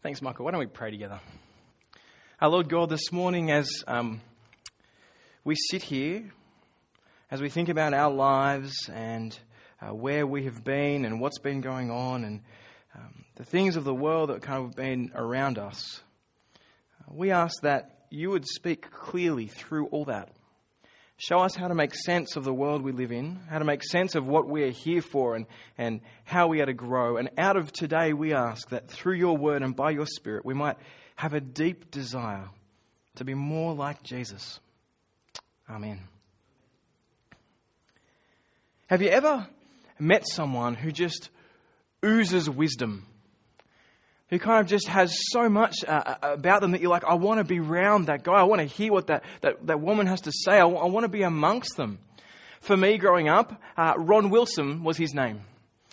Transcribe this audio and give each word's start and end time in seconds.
Thanks, 0.00 0.22
Michael. 0.22 0.44
Why 0.44 0.52
don't 0.52 0.60
we 0.60 0.66
pray 0.66 0.92
together? 0.92 1.18
Our 2.40 2.50
Lord 2.50 2.68
God, 2.68 2.88
this 2.88 3.10
morning, 3.10 3.50
as 3.50 3.82
um, 3.88 4.20
we 5.42 5.56
sit 5.56 5.82
here, 5.82 6.30
as 7.32 7.42
we 7.42 7.48
think 7.48 7.68
about 7.68 7.92
our 7.92 8.12
lives 8.12 8.88
and 8.88 9.36
uh, 9.82 9.92
where 9.92 10.24
we 10.24 10.44
have 10.44 10.62
been 10.62 11.04
and 11.04 11.20
what's 11.20 11.40
been 11.40 11.60
going 11.62 11.90
on 11.90 12.22
and 12.22 12.42
um, 12.94 13.24
the 13.34 13.44
things 13.44 13.74
of 13.74 13.82
the 13.82 13.92
world 13.92 14.30
that 14.30 14.40
kind 14.40 14.64
of 14.64 14.76
been 14.76 15.10
around 15.16 15.58
us, 15.58 16.00
uh, 17.00 17.12
we 17.12 17.32
ask 17.32 17.62
that 17.62 18.06
you 18.08 18.30
would 18.30 18.46
speak 18.46 18.92
clearly 18.92 19.48
through 19.48 19.86
all 19.86 20.04
that. 20.04 20.30
Show 21.20 21.40
us 21.40 21.56
how 21.56 21.66
to 21.66 21.74
make 21.74 21.94
sense 21.96 22.36
of 22.36 22.44
the 22.44 22.54
world 22.54 22.82
we 22.82 22.92
live 22.92 23.10
in, 23.10 23.40
how 23.50 23.58
to 23.58 23.64
make 23.64 23.82
sense 23.82 24.14
of 24.14 24.24
what 24.24 24.46
we're 24.46 24.70
here 24.70 25.02
for, 25.02 25.34
and, 25.34 25.46
and 25.76 26.00
how 26.24 26.46
we 26.46 26.60
are 26.60 26.66
to 26.66 26.72
grow. 26.72 27.16
And 27.16 27.28
out 27.36 27.56
of 27.56 27.72
today, 27.72 28.12
we 28.12 28.34
ask 28.34 28.68
that 28.68 28.88
through 28.88 29.16
your 29.16 29.36
word 29.36 29.62
and 29.62 29.74
by 29.74 29.90
your 29.90 30.06
spirit, 30.06 30.44
we 30.44 30.54
might 30.54 30.76
have 31.16 31.34
a 31.34 31.40
deep 31.40 31.90
desire 31.90 32.48
to 33.16 33.24
be 33.24 33.34
more 33.34 33.74
like 33.74 34.00
Jesus. 34.04 34.60
Amen. 35.68 36.04
Have 38.86 39.02
you 39.02 39.08
ever 39.08 39.48
met 39.98 40.24
someone 40.24 40.76
who 40.76 40.92
just 40.92 41.30
oozes 42.04 42.48
wisdom? 42.48 43.08
Who 44.30 44.38
kind 44.38 44.60
of 44.60 44.66
just 44.66 44.88
has 44.88 45.16
so 45.30 45.48
much 45.48 45.84
uh, 45.86 45.90
uh 45.90 46.32
about 46.32 46.60
them 46.60 46.72
that 46.72 46.80
you're 46.80 46.90
like, 46.90 47.04
I 47.04 47.14
want 47.14 47.38
to 47.38 47.44
be 47.44 47.60
around 47.60 48.06
that 48.06 48.22
guy. 48.22 48.34
I 48.34 48.44
want 48.44 48.60
to 48.60 48.66
hear 48.66 48.92
what 48.92 49.06
that, 49.08 49.24
that, 49.40 49.66
that 49.66 49.80
woman 49.80 50.06
has 50.06 50.22
to 50.22 50.32
say. 50.32 50.52
I, 50.52 50.60
w- 50.60 50.78
I 50.78 50.86
want 50.86 51.04
to 51.04 51.08
be 51.08 51.22
amongst 51.22 51.76
them. 51.76 51.98
For 52.60 52.76
me, 52.76 52.98
growing 52.98 53.28
up, 53.28 53.60
uh, 53.76 53.94
Ron 53.96 54.30
Wilson 54.30 54.82
was 54.82 54.96
his 54.96 55.14
name. 55.14 55.42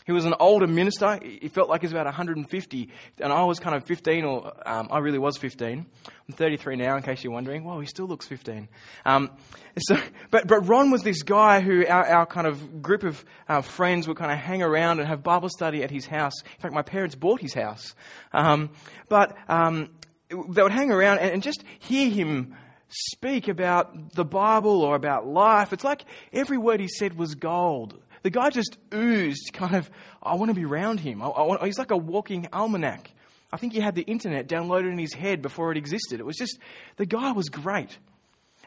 He 0.05 0.11
was 0.11 0.25
an 0.25 0.35
older 0.39 0.67
minister. 0.67 1.19
He 1.21 1.47
felt 1.47 1.67
like 1.67 1.81
he 1.81 1.85
was 1.85 1.91
about 1.91 2.05
150, 2.05 2.89
and 3.19 3.33
I 3.33 3.43
was 3.43 3.59
kind 3.59 3.75
of 3.75 3.85
15, 3.85 4.23
or 4.23 4.53
um, 4.65 4.87
I 4.91 4.99
really 4.99 5.17
was 5.17 5.35
15. 5.37 5.83
I'm 6.27 6.33
33 6.35 6.75
now, 6.75 6.95
in 6.95 7.01
case 7.01 7.23
you're 7.23 7.33
wondering. 7.33 7.63
Well, 7.63 7.79
he 7.79 7.87
still 7.87 8.05
looks 8.05 8.27
15. 8.27 8.67
Um, 9.03 9.31
so, 9.79 9.97
but, 10.29 10.47
but 10.47 10.67
Ron 10.67 10.91
was 10.91 11.01
this 11.01 11.23
guy 11.23 11.59
who 11.59 11.87
our, 11.87 12.05
our 12.05 12.25
kind 12.27 12.45
of 12.45 12.83
group 12.83 13.03
of 13.03 13.25
uh, 13.49 13.61
friends 13.61 14.07
would 14.07 14.17
kind 14.17 14.31
of 14.31 14.37
hang 14.37 14.61
around 14.61 14.99
and 14.99 15.07
have 15.07 15.23
Bible 15.23 15.49
study 15.49 15.83
at 15.83 15.89
his 15.89 16.05
house. 16.05 16.33
In 16.43 16.61
fact, 16.61 16.73
my 16.73 16.83
parents 16.83 17.15
bought 17.15 17.41
his 17.41 17.55
house. 17.55 17.95
Um, 18.31 18.69
but 19.09 19.35
um, 19.49 19.89
they 20.29 20.61
would 20.61 20.71
hang 20.71 20.91
around 20.91 21.17
and, 21.17 21.31
and 21.31 21.43
just 21.43 21.63
hear 21.79 22.11
him 22.11 22.55
speak 22.89 23.47
about 23.47 24.13
the 24.13 24.25
Bible 24.25 24.81
or 24.81 24.95
about 24.95 25.27
life. 25.27 25.73
It's 25.73 25.83
like 25.83 26.05
every 26.31 26.57
word 26.57 26.79
he 26.79 26.87
said 26.87 27.17
was 27.17 27.35
gold. 27.35 27.99
The 28.25 28.31
guy 28.31 28.49
just 28.49 28.79
oozed 28.91 29.51
kind 29.53 29.75
of, 29.75 29.87
I 30.23 30.33
want 30.33 30.49
to 30.49 30.55
be 30.55 30.65
around 30.65 30.99
him. 30.99 31.21
I, 31.21 31.27
I 31.27 31.67
he's 31.67 31.77
like 31.77 31.91
a 31.91 31.95
walking 31.95 32.47
almanac. 32.51 33.11
I 33.53 33.57
think 33.57 33.73
he 33.73 33.79
had 33.79 33.93
the 33.93 34.01
internet 34.01 34.47
downloaded 34.47 34.91
in 34.91 34.97
his 34.97 35.13
head 35.13 35.43
before 35.43 35.71
it 35.71 35.77
existed. 35.77 36.19
It 36.19 36.25
was 36.25 36.35
just, 36.35 36.57
the 36.95 37.05
guy 37.05 37.33
was 37.33 37.49
great. 37.49 37.95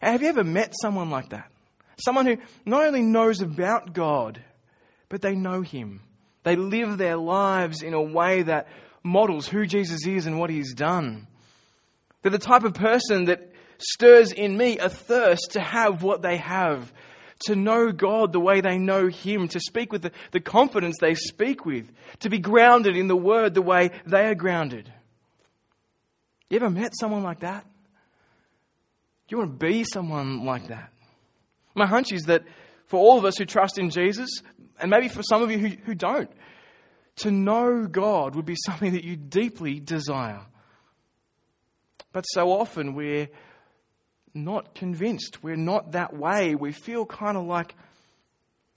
And 0.00 0.12
have 0.12 0.22
you 0.22 0.28
ever 0.28 0.44
met 0.44 0.74
someone 0.80 1.10
like 1.10 1.30
that? 1.30 1.50
Someone 2.04 2.26
who 2.26 2.36
not 2.64 2.86
only 2.86 3.02
knows 3.02 3.40
about 3.40 3.92
God, 3.94 4.40
but 5.08 5.22
they 5.22 5.34
know 5.34 5.62
Him. 5.62 6.02
They 6.44 6.54
live 6.54 6.96
their 6.96 7.16
lives 7.16 7.82
in 7.82 7.94
a 7.94 8.00
way 8.00 8.42
that 8.42 8.68
models 9.02 9.48
who 9.48 9.66
Jesus 9.66 10.06
is 10.06 10.26
and 10.26 10.38
what 10.38 10.50
He's 10.50 10.72
done. 10.72 11.26
They're 12.22 12.30
the 12.30 12.38
type 12.38 12.62
of 12.62 12.74
person 12.74 13.24
that 13.24 13.52
stirs 13.78 14.30
in 14.30 14.56
me 14.56 14.78
a 14.78 14.88
thirst 14.88 15.54
to 15.54 15.60
have 15.60 16.04
what 16.04 16.22
they 16.22 16.36
have, 16.36 16.92
to 17.46 17.54
know 17.54 17.92
God 17.92 18.32
the 18.32 18.40
way 18.40 18.60
they 18.60 18.78
know 18.78 19.08
Him, 19.08 19.48
to 19.48 19.60
speak 19.60 19.92
with 19.92 20.02
the, 20.02 20.12
the 20.32 20.40
confidence 20.40 20.96
they 21.00 21.14
speak 21.14 21.64
with, 21.64 21.90
to 22.20 22.30
be 22.30 22.38
grounded 22.38 22.96
in 22.96 23.08
the 23.08 23.16
Word 23.16 23.54
the 23.54 23.62
way 23.62 23.90
they 24.06 24.26
are 24.26 24.34
grounded. 24.34 24.92
You 26.50 26.56
ever 26.56 26.70
met 26.70 26.92
someone 26.98 27.22
like 27.22 27.40
that? 27.40 27.64
Do 29.28 29.36
you 29.36 29.38
want 29.38 29.60
to 29.60 29.66
be 29.66 29.84
someone 29.84 30.44
like 30.44 30.68
that? 30.68 30.90
My 31.74 31.86
hunch 31.86 32.12
is 32.12 32.22
that 32.24 32.44
for 32.86 32.98
all 32.98 33.18
of 33.18 33.24
us 33.24 33.36
who 33.36 33.44
trust 33.44 33.78
in 33.78 33.90
Jesus, 33.90 34.30
and 34.80 34.90
maybe 34.90 35.08
for 35.08 35.22
some 35.22 35.42
of 35.42 35.50
you 35.50 35.58
who, 35.58 35.68
who 35.84 35.94
don't, 35.94 36.30
to 37.16 37.30
know 37.30 37.86
God 37.86 38.34
would 38.34 38.46
be 38.46 38.56
something 38.66 38.92
that 38.92 39.04
you 39.04 39.16
deeply 39.16 39.80
desire. 39.80 40.40
But 42.12 42.22
so 42.22 42.50
often 42.50 42.94
we're 42.94 43.28
not 44.38 44.74
convinced. 44.74 45.42
We're 45.42 45.56
not 45.56 45.92
that 45.92 46.16
way. 46.16 46.54
We 46.54 46.72
feel 46.72 47.04
kind 47.04 47.36
of 47.36 47.44
like 47.44 47.74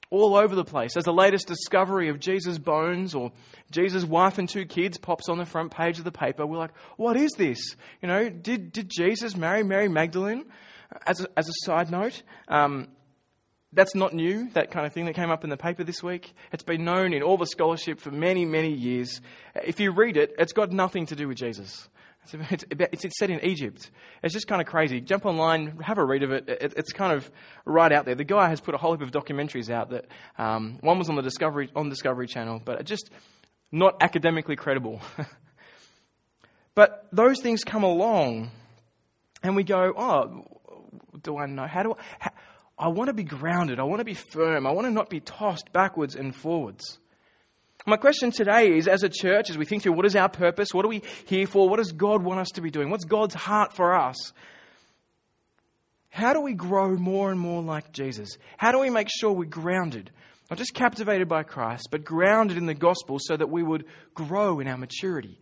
all 0.10 0.36
over 0.36 0.56
the 0.56 0.66
place. 0.66 0.98
As 0.98 1.06
the 1.06 1.14
latest 1.14 1.48
discovery 1.48 2.10
of 2.10 2.20
Jesus' 2.20 2.58
bones 2.58 3.16
or 3.16 3.32
Jesus' 3.72 4.04
wife 4.04 4.38
and 4.38 4.48
two 4.48 4.66
kids 4.66 4.98
pops 4.98 5.30
on 5.30 5.38
the 5.38 5.46
front 5.46 5.72
page 5.72 5.98
of 5.98 6.04
the 6.04 6.12
paper, 6.12 6.46
we're 6.46 6.58
like, 6.58 6.76
what 6.98 7.16
is 7.16 7.32
this? 7.38 7.76
You 8.02 8.10
know, 8.10 8.30
did, 8.30 8.74
did 8.74 8.90
Jesus 8.90 9.36
marry 9.36 9.64
Mary 9.64 9.88
Magdalene? 9.88 10.46
As 11.08 11.22
a, 11.22 11.28
as 11.38 11.48
a 11.48 11.54
side 11.64 11.90
note, 11.90 12.22
um, 12.50 12.90
that's 13.72 13.96
not 13.96 14.14
new, 14.14 14.50
that 14.52 14.72
kind 14.72 14.86
of 14.86 14.92
thing 14.92 15.06
that 15.06 15.16
came 15.16 15.30
up 15.30 15.46
in 15.46 15.50
the 15.50 15.56
paper 15.56 15.86
this 15.86 16.04
week. 16.04 16.34
It's 16.52 16.64
been 16.64 16.84
known 16.84 17.14
in 17.14 17.24
all 17.24 17.38
the 17.38 17.46
scholarship 17.46 18.02
for 18.02 18.12
many, 18.12 18.44
many 18.44 18.74
years. 18.74 19.22
If 19.56 19.80
you 19.80 19.92
read 19.92 20.18
it, 20.18 20.36
it's 20.38 20.52
got 20.52 20.74
nothing 20.74 21.06
to 21.06 21.16
do 21.16 21.30
with 21.30 21.38
Jesus. 21.38 21.88
It's, 22.34 23.04
it's, 23.04 23.20
set 23.20 23.30
in 23.30 23.44
Egypt. 23.44 23.90
It's 24.24 24.34
just 24.34 24.48
kind 24.48 24.62
of 24.62 24.68
crazy. 24.68 25.02
Jump 25.02 25.26
online, 25.26 25.80
have 25.82 25.98
a 25.98 26.06
read 26.06 26.24
of 26.24 26.32
it. 26.32 26.48
it. 26.48 26.74
It's 26.78 26.94
kind 26.94 27.14
of 27.14 27.30
right 27.66 27.92
out 27.92 28.06
there. 28.06 28.16
The 28.16 28.24
guy 28.24 28.48
has 28.50 28.62
put 28.62 28.76
a 28.76 28.78
whole 28.78 28.94
heap 28.94 29.02
of 29.02 29.12
documentaries 29.12 29.70
out 29.70 29.90
that 29.90 30.06
um, 30.38 30.78
one 30.82 31.00
was 31.00 31.10
on 31.10 31.16
the 31.16 31.24
Discovery 31.24 31.70
on 31.76 31.90
Discovery 31.90 32.28
Channel, 32.28 32.62
but 32.64 32.86
just 32.86 33.10
not 33.72 33.98
academically 34.02 34.56
credible. 34.56 35.02
but 36.76 37.08
those 37.12 37.42
things 37.42 37.64
come 37.64 37.84
along, 37.84 38.52
and 39.42 39.56
we 39.56 39.64
go, 39.64 39.94
"Oh, 39.98 40.46
do 41.24 41.38
I 41.38 41.48
know? 41.48 41.66
How 41.66 41.84
do 41.84 41.94
I? 41.94 41.96
How, 42.20 42.32
I 42.78 42.88
want 42.90 43.08
to 43.08 43.14
be 43.14 43.24
grounded. 43.24 43.80
I 43.80 43.84
want 43.84 44.00
to 44.00 44.06
be 44.06 44.14
firm. 44.14 44.68
I 44.68 44.72
want 44.72 44.86
to 44.86 44.92
not 44.92 45.10
be 45.10 45.20
tossed 45.20 45.74
backwards 45.74 46.16
and 46.16 46.36
forwards." 46.36 47.00
My 47.86 47.98
question 47.98 48.30
today 48.30 48.78
is 48.78 48.88
as 48.88 49.02
a 49.02 49.10
church, 49.10 49.50
as 49.50 49.58
we 49.58 49.66
think 49.66 49.82
through 49.82 49.94
what 49.94 50.06
is 50.06 50.16
our 50.16 50.30
purpose, 50.30 50.70
what 50.72 50.86
are 50.86 50.90
we 50.90 51.02
here 51.26 51.48
for, 51.48 51.68
what 51.68 51.78
does 51.78 51.92
God 51.92 52.22
want 52.22 52.40
us 52.40 52.50
to 52.50 52.62
be 52.62 52.70
doing, 52.70 52.92
what's 52.92 53.06
God's 53.06 53.34
heart 53.34 53.74
for 53.74 53.96
us? 53.96 54.34
How 56.10 56.34
do 56.34 56.42
we 56.42 56.54
grow 56.54 56.96
more 56.96 57.32
and 57.32 57.40
more 57.40 57.64
like 57.64 57.92
Jesus? 57.92 58.38
How 58.58 58.72
do 58.72 58.80
we 58.80 58.90
make 58.92 59.08
sure 59.10 59.32
we're 59.32 59.46
grounded, 59.46 60.12
not 60.50 60.60
just 60.60 60.76
captivated 60.76 61.28
by 61.28 61.42
Christ, 61.44 61.88
but 61.90 62.04
grounded 62.04 62.58
in 62.58 62.68
the 62.68 62.76
gospel 62.76 63.18
so 63.20 63.36
that 63.36 63.50
we 63.50 63.64
would 63.64 63.86
grow 64.14 64.60
in 64.60 64.68
our 64.68 64.78
maturity 64.78 65.40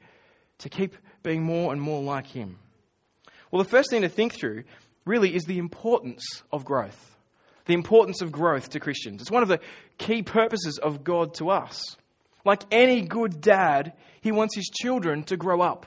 to 0.60 0.70
keep 0.70 0.96
being 1.24 1.44
more 1.44 1.74
and 1.74 1.82
more 1.82 2.02
like 2.02 2.28
Him? 2.28 2.58
Well, 3.52 3.62
the 3.64 3.70
first 3.70 3.90
thing 3.90 4.04
to 4.04 4.10
think 4.10 4.34
through 4.34 4.64
really 5.06 5.36
is 5.36 5.44
the 5.44 5.58
importance 5.58 6.44
of 6.54 6.64
growth. 6.64 7.18
The 7.66 7.74
importance 7.74 8.22
of 8.22 8.32
growth 8.32 8.70
to 8.70 8.80
Christians. 8.80 9.22
It's 9.22 9.32
one 9.32 9.44
of 9.44 9.50
the 9.50 9.60
key 9.98 10.22
purposes 10.22 10.78
of 10.78 11.04
God 11.04 11.34
to 11.36 11.50
us. 11.50 11.98
Like 12.46 12.64
any 12.72 13.02
good 13.02 13.42
dad, 13.42 13.94
he 14.22 14.32
wants 14.32 14.56
his 14.56 14.70
children 14.70 15.24
to 15.24 15.38
grow 15.38 15.62
up. 15.62 15.86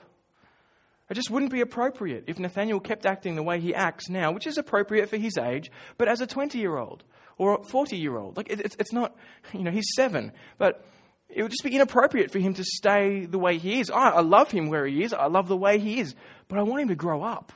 It 1.10 1.14
just 1.14 1.30
wouldn't 1.30 1.52
be 1.52 1.60
appropriate 1.60 2.24
if 2.26 2.38
Nathaniel 2.38 2.80
kept 2.80 3.04
acting 3.04 3.34
the 3.34 3.42
way 3.42 3.60
he 3.60 3.74
acts 3.74 4.08
now, 4.08 4.32
which 4.32 4.46
is 4.46 4.56
appropriate 4.56 5.10
for 5.10 5.18
his 5.18 5.36
age, 5.36 5.70
but 5.98 6.08
as 6.08 6.20
a 6.22 6.26
20 6.26 6.58
year 6.58 6.78
old 6.78 7.04
or 7.36 7.60
a 7.60 7.64
40 7.64 7.96
year 7.98 8.16
old. 8.16 8.36
Like, 8.36 8.48
it's, 8.50 8.76
it's 8.78 8.92
not, 8.92 9.14
you 9.52 9.62
know, 9.62 9.70
he's 9.70 9.90
seven, 9.94 10.32
but 10.58 10.84
it 11.28 11.42
would 11.42 11.50
just 11.50 11.64
be 11.64 11.74
inappropriate 11.74 12.30
for 12.30 12.38
him 12.38 12.54
to 12.54 12.64
stay 12.64 13.26
the 13.26 13.38
way 13.38 13.58
he 13.58 13.80
is. 13.80 13.90
I, 13.90 14.10
I 14.10 14.20
love 14.20 14.50
him 14.50 14.68
where 14.68 14.86
he 14.86 15.02
is, 15.02 15.12
I 15.12 15.26
love 15.26 15.48
the 15.48 15.56
way 15.56 15.78
he 15.78 16.00
is, 16.00 16.14
but 16.48 16.58
I 16.58 16.62
want 16.62 16.82
him 16.82 16.88
to 16.88 16.94
grow 16.94 17.22
up. 17.22 17.52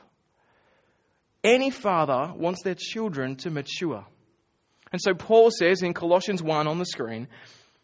Any 1.43 1.69
father 1.69 2.33
wants 2.35 2.63
their 2.63 2.75
children 2.75 3.35
to 3.37 3.49
mature. 3.49 4.05
And 4.91 5.01
so 5.01 5.13
Paul 5.13 5.51
says 5.51 5.81
in 5.81 5.93
Colossians 5.93 6.41
1 6.41 6.67
on 6.67 6.79
the 6.79 6.85
screen 6.85 7.27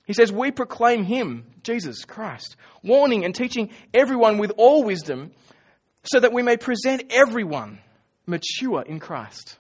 he 0.06 0.14
says, 0.14 0.32
We 0.32 0.52
proclaim 0.52 1.04
him, 1.04 1.46
Jesus 1.64 2.06
Christ, 2.06 2.56
warning 2.84 3.26
and 3.26 3.34
teaching 3.34 3.70
everyone 3.94 4.38
with 4.38 4.52
all 4.58 4.84
wisdom, 4.84 5.32
so 6.04 6.20
that 6.20 6.34
we 6.34 6.44
may 6.44 6.58
present 6.58 7.12
everyone 7.12 7.80
mature 8.26 8.82
in 8.82 9.00
Christ. 9.00 9.58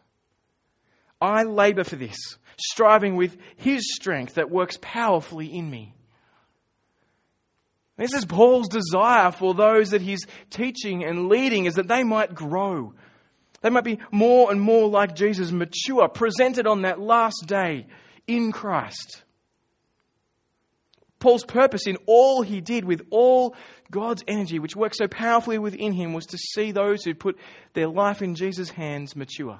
I 1.22 1.44
labor 1.44 1.86
for 1.86 1.96
this, 1.96 2.18
striving 2.58 3.16
with 3.16 3.38
his 3.56 3.96
strength 3.96 4.36
that 4.36 4.52
works 4.52 4.78
powerfully 4.82 5.48
in 5.48 5.70
me. 5.70 5.94
This 7.96 8.14
is 8.14 8.26
Paul's 8.26 8.68
desire 8.68 9.32
for 9.32 9.54
those 9.54 9.92
that 9.92 10.02
he's 10.02 10.26
teaching 10.50 11.04
and 11.04 11.30
leading, 11.30 11.66
is 11.66 11.76
that 11.76 11.88
they 11.88 12.04
might 12.04 12.34
grow. 12.34 12.94
They 13.62 13.70
might 13.70 13.86
be 13.86 14.00
more 14.12 14.52
and 14.52 14.60
more 14.60 14.90
like 14.90 15.16
Jesus, 15.16 15.52
mature, 15.52 16.10
presented 16.10 16.68
on 16.68 16.82
that 16.82 17.00
last 17.00 17.46
day 17.46 17.88
in 18.28 18.52
Christ. 18.52 19.24
Paul's 21.24 21.46
purpose 21.46 21.88
in 21.88 21.98
all 22.06 22.42
he 22.42 22.60
did 22.60 22.84
with 22.84 23.08
all 23.10 23.56
God's 23.90 24.26
energy, 24.28 24.60
which 24.60 24.76
works 24.76 24.98
so 24.98 25.08
powerfully 25.08 25.58
within 25.58 25.94
him, 25.94 26.12
was 26.12 26.26
to 26.26 26.38
see 26.38 26.74
those 26.74 27.06
who 27.06 27.14
put 27.14 27.38
their 27.74 27.88
life 27.88 28.22
in 28.22 28.36
Jesus' 28.36 28.70
hands 28.70 29.16
mature. 29.16 29.58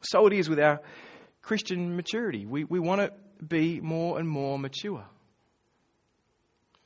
So 0.00 0.26
it 0.26 0.32
is 0.32 0.48
with 0.48 0.58
our 0.58 0.80
Christian 1.42 1.96
maturity. 1.96 2.46
We, 2.46 2.64
we 2.64 2.80
want 2.80 3.02
to 3.02 3.12
be 3.44 3.78
more 3.82 4.18
and 4.18 4.26
more 4.26 4.58
mature. 4.58 5.04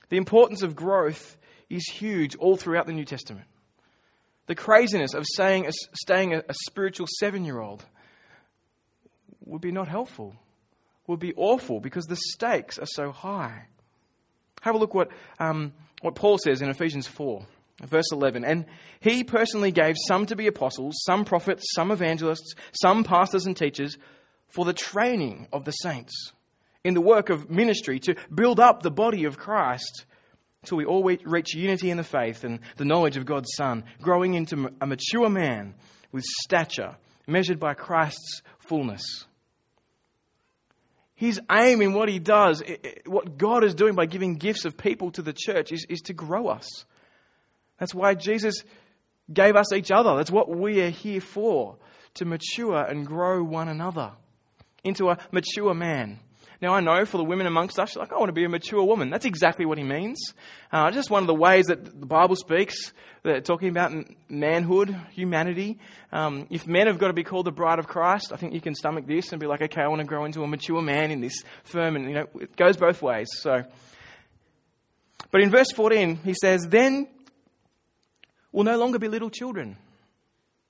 The 0.09 0.17
importance 0.17 0.65
of 0.65 0.75
growth 0.75 1.37
is 1.69 1.85
huge 1.89 2.35
all 2.35 2.57
throughout 2.57 2.87
the 2.87 2.93
New 2.93 3.05
Testament. 3.05 3.47
The 4.49 4.57
craziness 4.57 5.15
of 5.15 5.25
saying, 5.37 5.71
staying 5.95 6.35
a, 6.35 6.39
a 6.49 6.55
spiritual 6.67 7.07
seven 7.21 7.45
year 7.45 7.61
old 7.61 7.85
would 9.45 9.61
be 9.61 9.71
not 9.71 9.87
helpful, 9.87 10.35
would 11.11 11.21
be 11.21 11.35
awful 11.37 11.81
because 11.81 12.07
the 12.07 12.17
stakes 12.17 12.79
are 12.79 12.87
so 12.87 13.11
high. 13.11 13.67
Have 14.62 14.75
a 14.75 14.79
look 14.79 14.95
what, 14.95 15.11
um, 15.39 15.73
what 16.01 16.15
Paul 16.15 16.39
says 16.39 16.62
in 16.62 16.69
Ephesians 16.69 17.07
4, 17.07 17.45
verse 17.83 18.12
11. 18.12 18.45
And 18.45 18.67
he 19.01 19.25
personally 19.25 19.73
gave 19.73 19.97
some 20.07 20.27
to 20.27 20.37
be 20.37 20.47
apostles, 20.47 20.95
some 21.05 21.25
prophets, 21.25 21.65
some 21.75 21.91
evangelists, 21.91 22.55
some 22.73 23.05
pastors 23.05 23.47
and 23.47 23.57
teachers 23.57 23.99
for 24.49 24.65
the 24.65 24.73
training 24.73 25.49
of 25.53 25.65
the 25.65 25.73
saints 25.73 26.33
in 26.85 26.95
the 26.95 27.01
work 27.01 27.29
of 27.29 27.51
ministry 27.51 27.99
to 28.01 28.15
build 28.35 28.61
up 28.61 28.83
the 28.83 28.91
body 28.91 29.25
of 29.25 29.39
Christ 29.39 30.05
till 30.65 30.79
we 30.79 30.85
all 30.85 31.03
reach 31.03 31.55
unity 31.55 31.91
in 31.91 31.97
the 31.97 32.05
faith 32.05 32.45
and 32.45 32.61
the 32.77 32.85
knowledge 32.85 33.17
of 33.17 33.25
God's 33.25 33.51
Son, 33.57 33.85
growing 34.01 34.35
into 34.35 34.71
a 34.81 34.87
mature 34.87 35.29
man 35.29 35.75
with 36.12 36.25
stature 36.43 36.97
measured 37.27 37.59
by 37.59 37.75
Christ's 37.75 38.43
fullness. 38.59 39.03
His 41.21 41.39
aim 41.53 41.83
in 41.83 41.93
what 41.93 42.09
he 42.09 42.19
does, 42.19 42.63
what 43.05 43.37
God 43.37 43.63
is 43.63 43.75
doing 43.75 43.95
by 43.95 44.07
giving 44.07 44.37
gifts 44.37 44.65
of 44.65 44.79
people 44.79 45.11
to 45.11 45.21
the 45.21 45.35
church, 45.35 45.71
is, 45.71 45.85
is 45.87 46.01
to 46.07 46.15
grow 46.15 46.47
us. 46.47 46.87
That's 47.79 47.95
why 47.95 48.15
Jesus 48.15 48.65
gave 49.31 49.55
us 49.55 49.71
each 49.75 49.91
other. 49.91 50.17
That's 50.17 50.31
what 50.31 50.49
we 50.49 50.81
are 50.81 50.89
here 50.89 51.21
for, 51.21 51.77
to 52.15 52.25
mature 52.25 52.83
and 52.83 53.07
grow 53.07 53.45
one 53.45 53.69
another 53.69 54.13
into 54.83 55.11
a 55.11 55.19
mature 55.31 55.75
man. 55.75 56.21
Now, 56.61 56.75
I 56.75 56.81
know 56.81 57.07
for 57.07 57.17
the 57.17 57.25
women 57.25 57.47
amongst 57.47 57.79
us, 57.79 57.97
like, 57.97 58.12
I 58.12 58.19
want 58.19 58.29
to 58.29 58.35
be 58.35 58.45
a 58.45 58.49
mature 58.49 58.85
woman. 58.85 59.09
That's 59.09 59.25
exactly 59.25 59.65
what 59.65 59.79
he 59.79 59.85
means. 59.85 60.35
Uh, 60.71 60.91
just 60.91 61.09
one 61.09 61.23
of 61.23 61.27
the 61.27 61.35
ways 61.35 61.67
that 61.67 61.85
the 61.85 62.07
Bible 62.07 62.37
speaks, 62.37 62.93
that 63.23 63.47
talking 63.47 63.71
about 63.71 63.93
manhood, 64.29 64.95
humanity. 65.12 65.79
Um, 66.12 66.47
if 66.51 66.67
men 66.67 66.87
have 66.87 66.99
got 66.99 67.07
to 67.07 67.15
be 67.15 67.25
called 67.25 67.47
the 67.47 67.51
bride 67.51 67.79
of 67.79 67.87
Christ, 67.87 68.31
I 68.33 68.37
think 68.37 68.53
you 68.53 68.61
can 68.61 68.75
stomach 68.75 69.07
this 69.07 69.33
and 69.33 69.41
be 69.41 69.47
like, 69.47 69.62
okay, 69.62 69.81
I 69.81 69.89
want 69.89 70.01
to 70.01 70.07
grow 70.07 70.27
into 70.27 70.43
a 70.43 70.47
mature 70.47 70.83
man 70.83 71.11
in 71.11 71.23
this 71.23 71.43
firm. 71.65 71.97
And, 71.97 72.09
you 72.09 72.15
know, 72.15 72.27
it 72.35 72.55
goes 72.57 72.77
both 72.77 73.01
ways. 73.01 73.29
So, 73.33 73.65
but 75.31 75.41
in 75.41 75.51
verse 75.51 75.73
14, 75.73 76.17
he 76.17 76.35
says, 76.35 76.67
Then 76.69 77.09
we'll 78.53 78.65
no 78.65 78.79
longer 78.79 78.99
be 78.99 79.09
little 79.09 79.31
children 79.31 79.79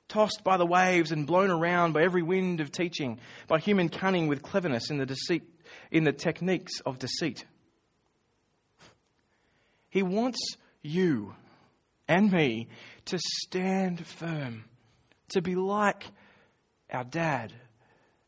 tossed 0.07 0.43
by 0.45 0.57
the 0.57 0.67
waves 0.67 1.13
and 1.13 1.27
blown 1.27 1.51
around 1.51 1.93
by 1.93 2.03
every 2.03 2.23
wind 2.23 2.61
of 2.61 2.73
teaching, 2.73 3.19
by 3.47 3.59
human 3.61 3.89
cunning 3.89 4.27
with 4.27 4.43
cleverness 4.43 4.91
in 4.91 4.99
the 4.99 5.07
deceit 5.07 5.45
in 5.91 6.05
the 6.05 6.13
techniques 6.13 6.81
of 6.87 6.99
deceit. 6.99 7.45
He 9.89 10.03
wants 10.03 10.39
you 10.83 11.35
and 12.09 12.31
me 12.31 12.69
to 13.07 13.19
stand 13.19 14.07
firm, 14.07 14.65
to 15.31 15.43
be 15.43 15.55
like 15.55 16.05
our 16.93 17.05
dad 17.05 17.53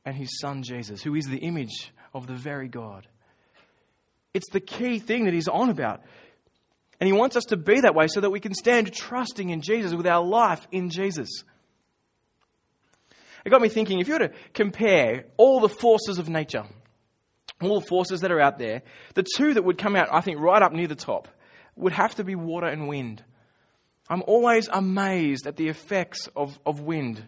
and 0.04 0.16
his 0.16 0.38
son 0.40 0.62
Jesus, 0.62 1.02
who 1.02 1.14
is 1.14 1.26
the 1.26 1.38
image 1.38 1.92
of 2.14 2.26
the 2.26 2.34
very 2.34 2.68
God. 2.68 3.06
It's 4.34 4.50
the 4.50 4.60
key 4.60 4.98
thing 4.98 5.24
that 5.24 5.34
he's 5.34 5.48
on 5.48 5.70
about. 5.70 6.02
And 7.00 7.06
he 7.06 7.12
wants 7.12 7.36
us 7.36 7.44
to 7.46 7.56
be 7.56 7.80
that 7.80 7.94
way 7.94 8.06
so 8.06 8.20
that 8.20 8.30
we 8.30 8.40
can 8.40 8.54
stand 8.54 8.92
trusting 8.92 9.50
in 9.50 9.60
Jesus 9.60 9.92
with 9.92 10.06
our 10.06 10.24
life 10.24 10.66
in 10.70 10.88
Jesus. 10.88 11.28
It 13.44 13.50
got 13.50 13.60
me 13.60 13.68
thinking 13.68 13.98
if 13.98 14.06
you 14.06 14.14
were 14.14 14.28
to 14.28 14.32
compare 14.54 15.24
all 15.36 15.60
the 15.60 15.68
forces 15.68 16.18
of 16.18 16.28
nature, 16.28 16.64
all 17.64 17.80
the 17.80 17.86
forces 17.86 18.20
that 18.20 18.32
are 18.32 18.40
out 18.40 18.58
there, 18.58 18.82
the 19.14 19.24
two 19.36 19.54
that 19.54 19.64
would 19.64 19.78
come 19.78 19.96
out, 19.96 20.08
I 20.12 20.20
think, 20.20 20.40
right 20.40 20.62
up 20.62 20.72
near 20.72 20.86
the 20.86 20.94
top 20.94 21.28
would 21.76 21.92
have 21.92 22.14
to 22.16 22.24
be 22.24 22.34
water 22.34 22.66
and 22.66 22.88
wind. 22.88 23.22
I'm 24.08 24.22
always 24.26 24.68
amazed 24.68 25.46
at 25.46 25.56
the 25.56 25.68
effects 25.68 26.28
of, 26.36 26.58
of 26.66 26.80
wind. 26.80 27.24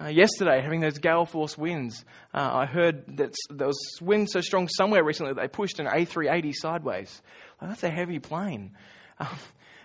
Uh, 0.00 0.08
yesterday, 0.08 0.60
having 0.60 0.80
those 0.80 0.98
gale 0.98 1.26
force 1.26 1.58
winds, 1.58 2.04
uh, 2.32 2.50
I 2.52 2.66
heard 2.66 3.16
that 3.16 3.34
there 3.50 3.66
was 3.66 3.98
wind 4.00 4.30
so 4.30 4.40
strong 4.40 4.68
somewhere 4.68 5.02
recently 5.02 5.32
that 5.32 5.40
they 5.40 5.48
pushed 5.48 5.80
an 5.80 5.86
A380 5.86 6.54
sideways. 6.54 7.20
Well, 7.60 7.70
that's 7.70 7.82
a 7.82 7.90
heavy 7.90 8.18
plane. 8.18 8.76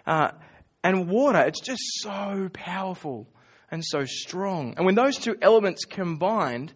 Uh, 0.06 0.32
and 0.84 1.08
water, 1.08 1.40
it's 1.40 1.62
just 1.62 1.82
so 2.02 2.50
powerful 2.52 3.26
and 3.72 3.84
so 3.86 4.04
strong. 4.04 4.74
And 4.76 4.86
when 4.86 4.96
those 4.96 5.18
two 5.18 5.38
elements 5.42 5.86
combined, 5.86 6.74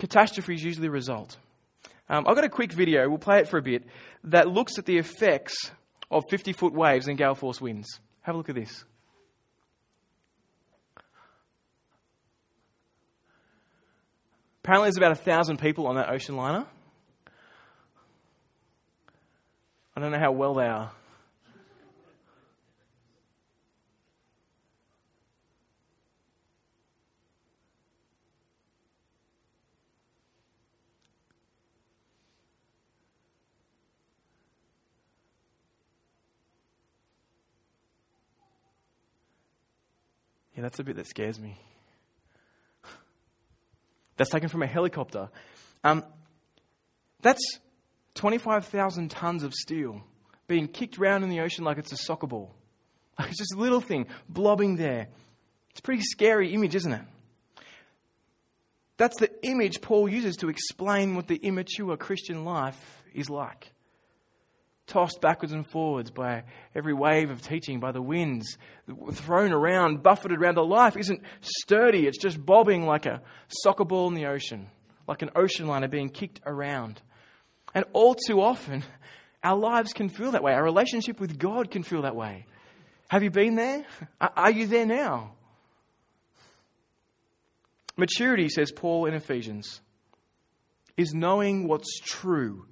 catastrophes 0.00 0.64
usually 0.64 0.88
result. 0.88 1.36
Um, 2.08 2.26
I've 2.26 2.34
got 2.34 2.44
a 2.44 2.48
quick 2.48 2.72
video, 2.72 3.08
we'll 3.08 3.18
play 3.18 3.38
it 3.40 3.48
for 3.48 3.58
a 3.58 3.62
bit, 3.62 3.84
that 4.24 4.48
looks 4.48 4.78
at 4.78 4.86
the 4.86 4.96
effects 4.96 5.70
of 6.10 6.24
50 6.30 6.54
foot 6.54 6.72
waves 6.72 7.06
and 7.06 7.18
gale 7.18 7.34
force 7.34 7.60
winds. 7.60 8.00
Have 8.22 8.34
a 8.34 8.38
look 8.38 8.48
at 8.48 8.54
this. 8.54 8.84
Apparently, 14.64 14.86
there's 14.86 14.96
about 14.98 15.12
a 15.12 15.16
thousand 15.16 15.58
people 15.58 15.86
on 15.86 15.96
that 15.96 16.10
ocean 16.10 16.36
liner. 16.36 16.66
I 19.96 20.00
don't 20.00 20.12
know 20.12 20.18
how 20.18 20.32
well 20.32 20.54
they 20.54 20.66
are. 20.66 20.92
Yeah, 40.58 40.62
that's 40.62 40.76
the 40.76 40.82
bit 40.82 40.96
that 40.96 41.06
scares 41.06 41.38
me. 41.38 41.56
That's 44.16 44.28
taken 44.28 44.48
from 44.48 44.64
a 44.64 44.66
helicopter. 44.66 45.28
Um, 45.84 46.02
that's 47.22 47.60
25,000 48.16 49.08
tons 49.08 49.44
of 49.44 49.54
steel 49.54 50.02
being 50.48 50.66
kicked 50.66 50.98
around 50.98 51.22
in 51.22 51.28
the 51.28 51.38
ocean 51.42 51.62
like 51.62 51.78
it's 51.78 51.92
a 51.92 51.96
soccer 51.96 52.26
ball. 52.26 52.56
Like 53.16 53.28
it's 53.28 53.38
just 53.38 53.54
a 53.54 53.56
little 53.56 53.80
thing 53.80 54.08
blobbing 54.28 54.74
there. 54.74 55.06
It's 55.70 55.78
a 55.78 55.82
pretty 55.84 56.02
scary 56.02 56.52
image, 56.52 56.74
isn't 56.74 56.92
it? 56.92 57.04
That's 58.96 59.20
the 59.20 59.30
image 59.46 59.80
Paul 59.80 60.08
uses 60.08 60.38
to 60.38 60.48
explain 60.48 61.14
what 61.14 61.28
the 61.28 61.36
immature 61.36 61.96
Christian 61.96 62.44
life 62.44 63.04
is 63.14 63.30
like 63.30 63.70
tossed 64.88 65.20
backwards 65.20 65.52
and 65.52 65.66
forwards 65.66 66.10
by 66.10 66.44
every 66.74 66.94
wave 66.94 67.30
of 67.30 67.42
teaching, 67.42 67.78
by 67.78 67.92
the 67.92 68.02
winds, 68.02 68.58
thrown 69.12 69.52
around, 69.52 70.02
buffeted 70.02 70.38
around. 70.38 70.56
The 70.56 70.64
life 70.64 70.96
isn't 70.96 71.22
sturdy, 71.40 72.06
it's 72.06 72.18
just 72.18 72.44
bobbing 72.44 72.86
like 72.86 73.06
a 73.06 73.22
soccer 73.48 73.84
ball 73.84 74.08
in 74.08 74.14
the 74.14 74.26
ocean, 74.26 74.68
like 75.06 75.22
an 75.22 75.30
ocean 75.36 75.66
liner 75.66 75.88
being 75.88 76.08
kicked 76.08 76.40
around. 76.44 77.00
And 77.74 77.84
all 77.92 78.14
too 78.14 78.40
often, 78.40 78.82
our 79.44 79.56
lives 79.56 79.92
can 79.92 80.08
feel 80.08 80.32
that 80.32 80.42
way. 80.42 80.52
Our 80.52 80.64
relationship 80.64 81.20
with 81.20 81.38
God 81.38 81.70
can 81.70 81.82
feel 81.82 82.02
that 82.02 82.16
way. 82.16 82.46
Have 83.08 83.22
you 83.22 83.30
been 83.30 83.54
there? 83.54 83.84
Are 84.20 84.50
you 84.50 84.66
there 84.66 84.86
now? 84.86 85.32
Maturity, 87.96 88.48
says 88.48 88.72
Paul 88.72 89.06
in 89.06 89.14
Ephesians, 89.14 89.80
is 90.96 91.12
knowing 91.12 91.66
what's 91.68 92.00
true 92.00 92.66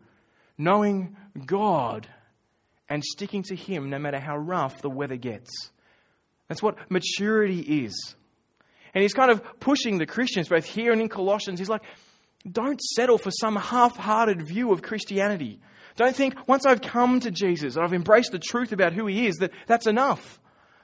knowing 0.58 1.16
God 1.44 2.08
and 2.88 3.04
sticking 3.04 3.42
to 3.44 3.56
Him 3.56 3.90
no 3.90 3.98
matter 3.98 4.18
how 4.20 4.36
rough 4.36 4.80
the 4.80 4.90
weather 4.90 5.16
gets. 5.16 5.70
That's 6.48 6.62
what 6.62 6.90
maturity 6.90 7.84
is. 7.84 8.14
And 8.94 9.02
he's 9.02 9.14
kind 9.14 9.30
of 9.30 9.42
pushing 9.60 9.98
the 9.98 10.06
Christians, 10.06 10.48
both 10.48 10.64
here 10.64 10.92
and 10.92 11.02
in 11.02 11.08
Colossians. 11.08 11.58
He's 11.58 11.68
like, 11.68 11.82
don't 12.50 12.80
settle 12.80 13.18
for 13.18 13.30
some 13.30 13.56
half 13.56 13.96
hearted 13.96 14.46
view 14.46 14.72
of 14.72 14.80
Christianity. 14.80 15.60
Don't 15.96 16.14
think 16.14 16.48
once 16.48 16.64
I've 16.64 16.80
come 16.80 17.20
to 17.20 17.30
Jesus 17.30 17.76
and 17.76 17.84
I've 17.84 17.92
embraced 17.92 18.32
the 18.32 18.38
truth 18.38 18.72
about 18.72 18.92
who 18.92 19.06
He 19.06 19.26
is, 19.26 19.36
that 19.36 19.50
that's 19.66 19.86
enough. 19.86 20.40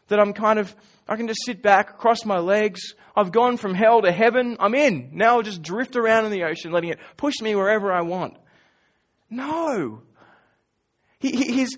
That 0.09 0.18
I'm 0.18 0.32
kind 0.32 0.59
of, 0.59 0.75
I 1.09 1.16
can 1.16 1.28
just 1.28 1.40
sit 1.47 1.62
back, 1.62 1.99
cross 1.99 2.25
my 2.25 2.38
legs. 2.38 2.94
I've 3.14 3.30
gone 3.30 3.56
from 3.56 3.75
hell 3.75 4.02
to 4.02 4.11
heaven. 4.11 4.56
I'm 4.59 4.75
in. 4.75 5.11
Now 5.12 5.37
I'll 5.37 5.42
just 5.42 5.62
drift 5.62 5.97
around 5.97 6.25
in 6.25 6.32
the 6.32 6.44
ocean, 6.44 6.73
letting 6.73 6.90
it 6.90 6.99
push 7.16 7.40
me 7.40 7.54
wherever 7.54 7.92
I 7.92 8.02
want. 8.02 8.37
No. 9.30 10.02
He, 11.23 11.31
he's 11.31 11.76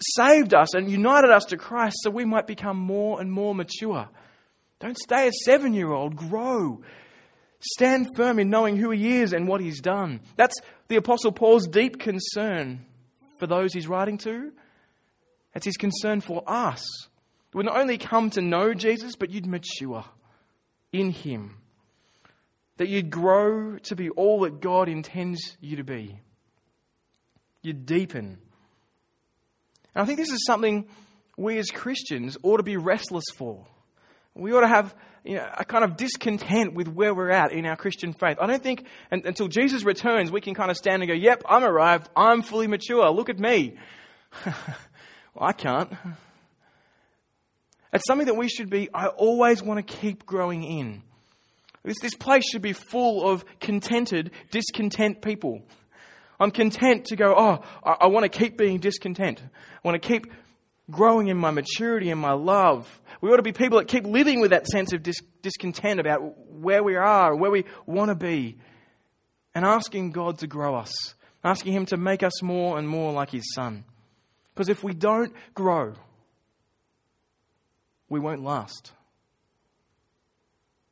saved 0.00 0.54
us 0.54 0.74
and 0.74 0.90
united 0.90 1.30
us 1.30 1.44
to 1.46 1.56
Christ 1.56 1.98
so 2.00 2.10
we 2.10 2.24
might 2.24 2.46
become 2.46 2.78
more 2.78 3.20
and 3.20 3.30
more 3.30 3.54
mature. 3.54 4.08
Don't 4.80 4.98
stay 4.98 5.28
a 5.28 5.32
seven 5.44 5.74
year 5.74 5.92
old, 5.92 6.16
grow. 6.16 6.82
Stand 7.60 8.08
firm 8.16 8.38
in 8.38 8.50
knowing 8.50 8.76
who 8.76 8.90
He 8.90 9.18
is 9.18 9.32
and 9.32 9.46
what 9.46 9.60
He's 9.60 9.80
done. 9.80 10.20
That's 10.36 10.54
the 10.88 10.96
Apostle 10.96 11.32
Paul's 11.32 11.66
deep 11.66 11.98
concern 11.98 12.84
for 13.38 13.46
those 13.46 13.72
he's 13.72 13.88
writing 13.88 14.18
to. 14.18 14.52
That's 15.52 15.66
his 15.66 15.76
concern 15.76 16.20
for 16.20 16.42
us. 16.46 16.86
We 17.54 17.64
not 17.64 17.78
only 17.78 17.98
come 17.98 18.30
to 18.30 18.42
know 18.42 18.74
Jesus, 18.74 19.16
but 19.16 19.30
you'd 19.30 19.46
mature 19.46 20.04
in 20.92 21.10
Him. 21.10 21.56
That 22.76 22.88
you'd 22.88 23.10
grow 23.10 23.78
to 23.78 23.96
be 23.96 24.10
all 24.10 24.40
that 24.40 24.60
God 24.60 24.88
intends 24.88 25.56
you 25.60 25.76
to 25.76 25.84
be 25.84 26.20
You'd 27.62 27.86
deepen. 27.86 28.38
And 29.96 30.02
I 30.02 30.04
think 30.04 30.18
this 30.18 30.30
is 30.30 30.44
something 30.44 30.86
we 31.38 31.56
as 31.56 31.70
Christians 31.70 32.36
ought 32.42 32.58
to 32.58 32.62
be 32.62 32.76
restless 32.76 33.24
for. 33.38 33.66
We 34.34 34.52
ought 34.52 34.60
to 34.60 34.68
have 34.68 34.94
you 35.24 35.36
know, 35.36 35.48
a 35.56 35.64
kind 35.64 35.84
of 35.84 35.96
discontent 35.96 36.74
with 36.74 36.86
where 36.86 37.14
we're 37.14 37.30
at 37.30 37.50
in 37.50 37.64
our 37.64 37.76
Christian 37.76 38.12
faith. 38.12 38.36
I 38.38 38.46
don't 38.46 38.62
think 38.62 38.84
until 39.10 39.48
Jesus 39.48 39.84
returns, 39.84 40.30
we 40.30 40.42
can 40.42 40.52
kind 40.52 40.70
of 40.70 40.76
stand 40.76 41.02
and 41.02 41.08
go, 41.08 41.14
Yep, 41.14 41.44
I'm 41.48 41.64
arrived. 41.64 42.10
I'm 42.14 42.42
fully 42.42 42.66
mature. 42.66 43.08
Look 43.08 43.30
at 43.30 43.38
me. 43.38 43.78
well, 44.44 44.54
I 45.40 45.52
can't. 45.52 45.90
It's 47.94 48.04
something 48.06 48.26
that 48.26 48.36
we 48.36 48.50
should 48.50 48.68
be, 48.68 48.90
I 48.92 49.06
always 49.06 49.62
want 49.62 49.84
to 49.84 49.96
keep 49.96 50.26
growing 50.26 50.62
in. 50.62 51.02
This, 51.84 51.96
this 52.02 52.14
place 52.14 52.44
should 52.52 52.60
be 52.60 52.74
full 52.74 53.26
of 53.26 53.46
contented, 53.60 54.32
discontent 54.50 55.22
people. 55.22 55.62
I'm 56.38 56.50
content 56.50 57.06
to 57.06 57.16
go, 57.16 57.34
oh, 57.36 57.64
I, 57.84 57.96
I 58.02 58.06
want 58.06 58.30
to 58.30 58.38
keep 58.38 58.58
being 58.58 58.78
discontent. 58.78 59.42
I 59.42 59.88
want 59.88 60.00
to 60.00 60.06
keep 60.06 60.26
growing 60.90 61.28
in 61.28 61.36
my 61.36 61.50
maturity 61.50 62.10
and 62.10 62.20
my 62.20 62.32
love. 62.32 63.00
We 63.20 63.30
ought 63.30 63.36
to 63.36 63.42
be 63.42 63.52
people 63.52 63.78
that 63.78 63.88
keep 63.88 64.06
living 64.06 64.40
with 64.40 64.50
that 64.50 64.66
sense 64.66 64.92
of 64.92 65.02
dis- 65.02 65.22
discontent 65.42 66.00
about 66.00 66.20
where 66.48 66.82
we 66.82 66.96
are, 66.96 67.34
where 67.34 67.50
we 67.50 67.64
want 67.86 68.10
to 68.10 68.14
be, 68.14 68.58
and 69.54 69.64
asking 69.64 70.12
God 70.12 70.38
to 70.38 70.46
grow 70.46 70.76
us, 70.76 70.92
asking 71.42 71.72
Him 71.72 71.86
to 71.86 71.96
make 71.96 72.22
us 72.22 72.42
more 72.42 72.78
and 72.78 72.88
more 72.88 73.12
like 73.12 73.30
His 73.30 73.54
Son. 73.54 73.84
Because 74.54 74.68
if 74.68 74.84
we 74.84 74.94
don't 74.94 75.32
grow, 75.54 75.94
we 78.08 78.20
won't 78.20 78.42
last. 78.42 78.92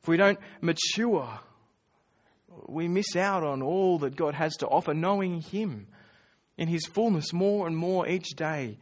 If 0.01 0.07
we 0.07 0.17
don't 0.17 0.39
mature, 0.61 1.39
we 2.67 2.87
miss 2.87 3.15
out 3.15 3.43
on 3.43 3.61
all 3.61 3.99
that 3.99 4.15
God 4.15 4.33
has 4.33 4.57
to 4.57 4.67
offer, 4.67 4.93
knowing 4.93 5.41
Him 5.41 5.87
in 6.57 6.67
His 6.67 6.85
fullness 6.85 7.33
more 7.33 7.67
and 7.67 7.75
more 7.75 8.07
each 8.07 8.29
day. 8.35 8.77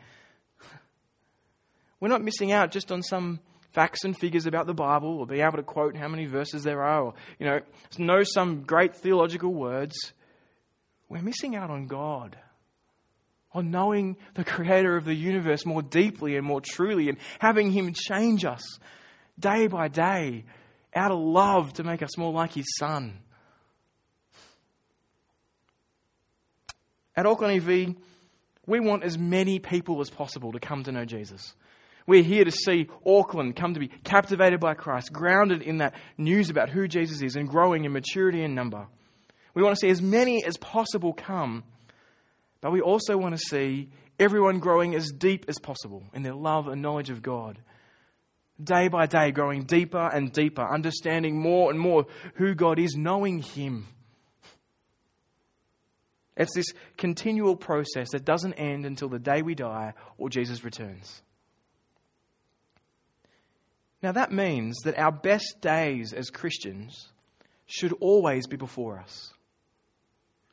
We're 2.00 2.10
not 2.10 2.22
missing 2.22 2.52
out 2.52 2.72
just 2.72 2.92
on 2.92 3.02
some 3.02 3.40
facts 3.72 4.04
and 4.04 4.18
figures 4.18 4.46
about 4.46 4.68
the 4.68 4.74
Bible 4.74 5.20
or 5.20 5.26
being 5.26 5.42
able 5.42 5.58
to 5.58 5.64
quote 5.64 5.96
how 5.96 6.08
many 6.08 6.26
verses 6.26 6.64
there 6.64 6.84
are 6.84 7.02
or, 7.02 7.14
you 7.40 7.46
know, 7.46 7.60
know 7.98 8.24
some 8.24 8.64
great 8.64 8.96
theological 8.96 9.54
words. 9.54 9.96
We're 11.10 11.22
missing 11.22 11.56
out 11.56 11.70
on 11.70 11.88
God, 11.88 12.38
on 13.52 13.72
knowing 13.72 14.18
the 14.36 14.44
Creator 14.44 14.96
of 14.96 15.06
the 15.06 15.16
universe 15.16 15.66
more 15.66 15.82
deeply 15.82 16.36
and 16.36 16.46
more 16.46 16.62
truly 16.62 17.10
and 17.10 17.18
having 17.40 17.72
Him 17.72 17.94
change 17.94 18.46
us 18.46 18.62
day 19.40 19.68
by 19.68 19.88
day 19.88 20.46
out 20.96 21.12
of 21.12 21.20
love 21.20 21.74
to 21.74 21.84
make 21.84 22.04
us 22.04 22.18
more 22.18 22.32
like 22.32 22.54
His 22.54 22.68
Son. 22.78 23.20
At 27.16 27.26
Auckland 27.26 27.62
EV, 27.62 27.96
we 28.66 28.80
want 28.80 29.04
as 29.04 29.18
many 29.18 29.60
people 29.60 30.02
as 30.02 30.10
possible 30.10 30.52
to 30.54 30.60
come 30.60 30.84
to 30.84 30.92
know 30.92 31.06
Jesus. 31.06 31.54
We're 32.06 32.24
here 32.24 32.44
to 32.44 32.52
see 32.52 32.90
Auckland 33.06 33.56
come 33.56 33.74
to 33.76 33.80
be 33.80 33.90
captivated 34.04 34.60
by 34.60 34.74
Christ, 34.74 35.14
grounded 35.14 35.62
in 35.62 35.78
that 35.78 35.94
news 36.18 36.50
about 36.50 36.70
who 36.70 36.88
Jesus 36.88 37.22
is, 37.22 37.36
and 37.36 37.48
growing 37.48 37.86
in 37.86 37.94
maturity 37.94 38.44
and 38.44 38.56
number. 38.56 38.88
We 39.54 39.64
want 39.64 39.76
to 39.76 39.80
see 39.80 39.90
as 39.90 40.02
many 40.02 40.44
as 40.44 40.58
possible 40.58 41.14
come, 41.14 41.64
but 42.62 42.72
we 42.72 42.82
also 42.82 43.18
want 43.18 43.38
to 43.38 43.42
see 43.50 43.90
everyone 44.20 44.60
growing 44.60 44.96
as 44.96 45.12
deep 45.12 45.46
as 45.48 45.60
possible 45.60 46.04
in 46.14 46.24
their 46.24 46.34
love 46.34 46.68
and 46.68 46.82
knowledge 46.82 47.10
of 47.10 47.22
God. 47.22 47.60
Day 48.62 48.88
by 48.88 49.06
day, 49.06 49.32
growing 49.32 49.64
deeper 49.64 50.10
and 50.14 50.32
deeper, 50.32 50.62
understanding 50.62 51.40
more 51.40 51.72
and 51.72 51.80
more 51.80 52.06
who 52.36 52.54
God 52.54 52.80
is, 52.80 52.96
knowing 52.96 53.42
Him. 53.42 53.88
It's 56.36 56.56
this 56.56 56.74
continual 56.98 57.56
process 57.56 58.10
that 58.12 58.26
doesn't 58.26 58.54
end 58.54 58.86
until 58.86 59.10
the 59.10 59.20
day 59.20 59.42
we 59.42 59.56
die 59.56 59.94
or 60.18 60.30
Jesus 60.30 60.64
returns. 60.64 61.22
Now, 64.02 64.12
that 64.12 64.32
means 64.32 64.78
that 64.84 64.98
our 64.98 65.12
best 65.12 65.58
days 65.62 66.12
as 66.12 66.30
Christians 66.30 67.08
should 67.66 67.94
always 68.02 68.48
be 68.48 68.58
before 68.58 69.00
us. 69.00 69.34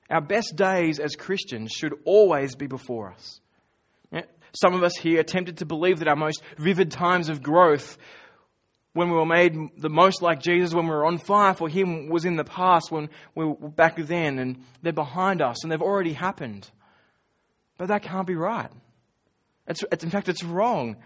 Our 0.09 0.21
best 0.21 0.55
days 0.57 1.01
as 1.01 1.17
Christians 1.17 1.73
should 1.73 1.95
always 2.05 2.55
be 2.55 2.67
before 2.67 3.13
us. 3.13 3.41
Some 4.61 4.75
of 4.75 4.83
us 4.83 4.97
here 4.97 5.21
are 5.21 5.25
tempted 5.25 5.59
to 5.59 5.67
believe 5.67 6.01
that 6.01 6.09
our 6.09 6.17
most 6.17 6.43
vivid 6.59 6.91
times 6.91 7.29
of 7.29 7.43
growth, 7.43 7.97
when 8.93 9.09
we 9.11 9.17
were 9.17 9.27
made 9.27 9.57
the 9.77 9.91
most 9.91 10.21
like 10.21 10.41
Jesus, 10.41 10.75
when 10.75 10.85
we 10.85 10.91
were 10.91 11.07
on 11.07 11.19
fire 11.19 11.55
for 11.55 11.69
Him, 11.69 12.09
was 12.09 12.25
in 12.25 12.37
the 12.37 12.45
past, 12.45 12.91
when 12.91 13.09
we 13.35 13.45
were 13.45 13.55
back 13.55 13.97
then, 13.97 14.39
and 14.39 14.65
they're 14.83 14.93
behind 14.93 15.41
us, 15.41 15.63
and 15.63 15.71
they've 15.71 15.81
already 15.81 16.13
happened. 16.13 16.71
But 17.79 17.89
that 17.89 18.03
can't 18.03 18.27
be 18.27 18.35
right. 18.35 18.71
It's, 19.67 19.85
it's, 19.93 20.03
in 20.03 20.11
fact, 20.11 20.29
it's 20.29 20.43
wrong. 20.43 20.97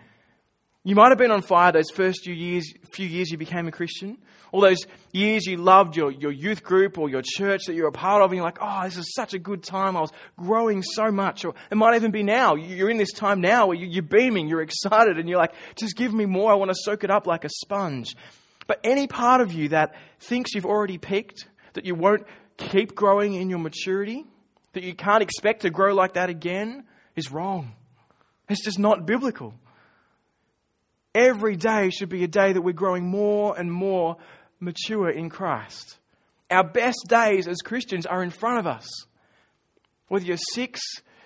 You 0.86 0.94
might 0.94 1.08
have 1.08 1.18
been 1.18 1.30
on 1.30 1.40
fire 1.40 1.72
those 1.72 1.90
first 1.90 2.24
few 2.24 2.34
years, 2.34 2.70
few 2.92 3.08
years 3.08 3.30
you 3.30 3.38
became 3.38 3.66
a 3.66 3.72
Christian. 3.72 4.18
All 4.52 4.60
those 4.60 4.84
years 5.12 5.46
you 5.46 5.56
loved 5.56 5.96
your, 5.96 6.10
your 6.10 6.30
youth 6.30 6.62
group 6.62 6.98
or 6.98 7.08
your 7.08 7.22
church 7.24 7.62
that 7.66 7.74
you 7.74 7.84
were 7.84 7.88
a 7.88 7.92
part 7.92 8.22
of, 8.22 8.30
and 8.30 8.36
you're 8.36 8.44
like, 8.44 8.58
oh, 8.60 8.84
this 8.84 8.98
is 8.98 9.14
such 9.14 9.32
a 9.32 9.38
good 9.38 9.62
time. 9.62 9.96
I 9.96 10.02
was 10.02 10.12
growing 10.36 10.82
so 10.82 11.10
much. 11.10 11.46
Or 11.46 11.54
it 11.70 11.76
might 11.76 11.96
even 11.96 12.10
be 12.10 12.22
now. 12.22 12.54
You're 12.54 12.90
in 12.90 12.98
this 12.98 13.12
time 13.12 13.40
now 13.40 13.68
where 13.68 13.76
you're 13.76 14.02
beaming, 14.02 14.46
you're 14.46 14.60
excited, 14.60 15.18
and 15.18 15.26
you're 15.26 15.38
like, 15.38 15.54
just 15.74 15.96
give 15.96 16.12
me 16.12 16.26
more. 16.26 16.52
I 16.52 16.54
want 16.56 16.70
to 16.70 16.76
soak 16.78 17.02
it 17.02 17.10
up 17.10 17.26
like 17.26 17.46
a 17.46 17.48
sponge. 17.48 18.14
But 18.66 18.80
any 18.84 19.06
part 19.06 19.40
of 19.40 19.54
you 19.54 19.70
that 19.70 19.94
thinks 20.20 20.54
you've 20.54 20.66
already 20.66 20.98
peaked, 20.98 21.48
that 21.72 21.86
you 21.86 21.94
won't 21.94 22.26
keep 22.58 22.94
growing 22.94 23.32
in 23.32 23.48
your 23.48 23.58
maturity, 23.58 24.26
that 24.74 24.82
you 24.82 24.94
can't 24.94 25.22
expect 25.22 25.62
to 25.62 25.70
grow 25.70 25.94
like 25.94 26.12
that 26.12 26.28
again, 26.28 26.84
is 27.16 27.32
wrong. 27.32 27.72
It's 28.50 28.62
just 28.62 28.78
not 28.78 29.06
biblical. 29.06 29.54
Every 31.14 31.56
day 31.56 31.90
should 31.90 32.08
be 32.08 32.24
a 32.24 32.28
day 32.28 32.52
that 32.52 32.62
we're 32.62 32.72
growing 32.72 33.06
more 33.06 33.56
and 33.58 33.72
more 33.72 34.16
mature 34.58 35.10
in 35.10 35.30
Christ. 35.30 35.98
Our 36.50 36.64
best 36.64 37.06
days 37.08 37.46
as 37.46 37.58
Christians 37.58 38.06
are 38.06 38.22
in 38.22 38.30
front 38.30 38.58
of 38.58 38.66
us. 38.66 38.86
Whether 40.08 40.26
you're 40.26 40.36
6, 40.54 40.80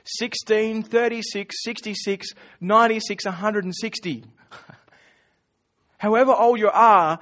16, 0.04 0.82
36, 0.82 1.56
66, 1.64 2.28
96, 2.60 3.24
160. 3.24 4.24
However 5.98 6.32
old 6.32 6.58
you 6.58 6.70
are, 6.70 7.18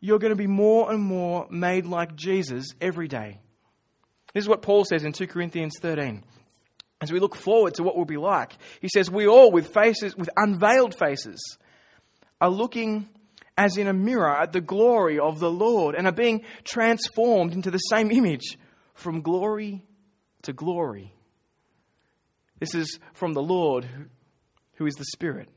you're 0.00 0.18
going 0.18 0.32
to 0.32 0.36
be 0.36 0.46
more 0.46 0.90
and 0.90 1.02
more 1.02 1.46
made 1.50 1.86
like 1.86 2.16
Jesus 2.16 2.66
every 2.80 3.08
day. 3.08 3.40
This 4.34 4.44
is 4.44 4.48
what 4.48 4.62
Paul 4.62 4.84
says 4.84 5.04
in 5.04 5.12
2 5.12 5.26
Corinthians 5.28 5.74
13. 5.80 6.24
As 7.00 7.12
we 7.12 7.20
look 7.20 7.34
forward 7.34 7.74
to 7.74 7.82
what 7.82 7.96
we'll 7.96 8.04
be 8.04 8.16
like, 8.16 8.52
he 8.80 8.88
says, 8.88 9.10
We 9.10 9.26
all, 9.26 9.50
with 9.50 9.72
faces, 9.72 10.16
with 10.16 10.30
unveiled 10.36 10.94
faces, 10.98 11.58
are 12.40 12.50
looking 12.50 13.08
as 13.56 13.76
in 13.76 13.86
a 13.86 13.92
mirror 13.92 14.36
at 14.36 14.52
the 14.52 14.60
glory 14.60 15.18
of 15.18 15.40
the 15.40 15.50
Lord 15.50 15.94
and 15.94 16.06
are 16.06 16.12
being 16.12 16.44
transformed 16.64 17.52
into 17.52 17.70
the 17.70 17.78
same 17.78 18.10
image 18.10 18.58
from 18.94 19.22
glory 19.22 19.82
to 20.42 20.52
glory. 20.52 21.14
This 22.58 22.74
is 22.74 22.98
from 23.14 23.32
the 23.32 23.42
Lord 23.42 23.86
who 24.74 24.86
is 24.86 24.94
the 24.94 25.04
Spirit. 25.04 25.48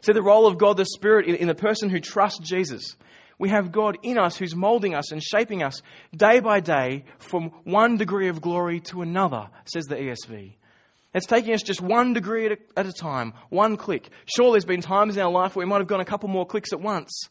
So, 0.00 0.12
the 0.12 0.22
role 0.22 0.46
of 0.46 0.58
God 0.58 0.76
the 0.76 0.84
Spirit 0.84 1.26
in 1.28 1.48
the 1.48 1.54
person 1.54 1.88
who 1.88 2.00
trusts 2.00 2.40
Jesus. 2.40 2.96
We 3.38 3.48
have 3.48 3.72
God 3.72 3.98
in 4.02 4.16
us 4.16 4.36
who's 4.36 4.54
molding 4.54 4.94
us 4.94 5.10
and 5.10 5.22
shaping 5.22 5.62
us 5.62 5.82
day 6.16 6.40
by 6.40 6.60
day 6.60 7.04
from 7.18 7.50
one 7.64 7.96
degree 7.96 8.28
of 8.28 8.40
glory 8.40 8.80
to 8.80 9.02
another, 9.02 9.48
says 9.64 9.86
the 9.86 9.96
ESV. 9.96 10.56
It's 11.14 11.26
taking 11.26 11.54
us 11.54 11.62
just 11.62 11.80
one 11.80 12.12
degree 12.12 12.46
at 12.46 12.52
a, 12.52 12.58
at 12.76 12.86
a 12.86 12.92
time, 12.92 13.34
one 13.48 13.76
click. 13.76 14.10
Sure, 14.26 14.50
there's 14.50 14.64
been 14.64 14.80
times 14.80 15.16
in 15.16 15.22
our 15.22 15.30
life 15.30 15.54
where 15.54 15.64
we 15.64 15.70
might 15.70 15.78
have 15.78 15.86
gone 15.86 16.00
a 16.00 16.04
couple 16.04 16.28
more 16.28 16.44
clicks 16.44 16.72
at 16.72 16.80
once. 16.80 17.28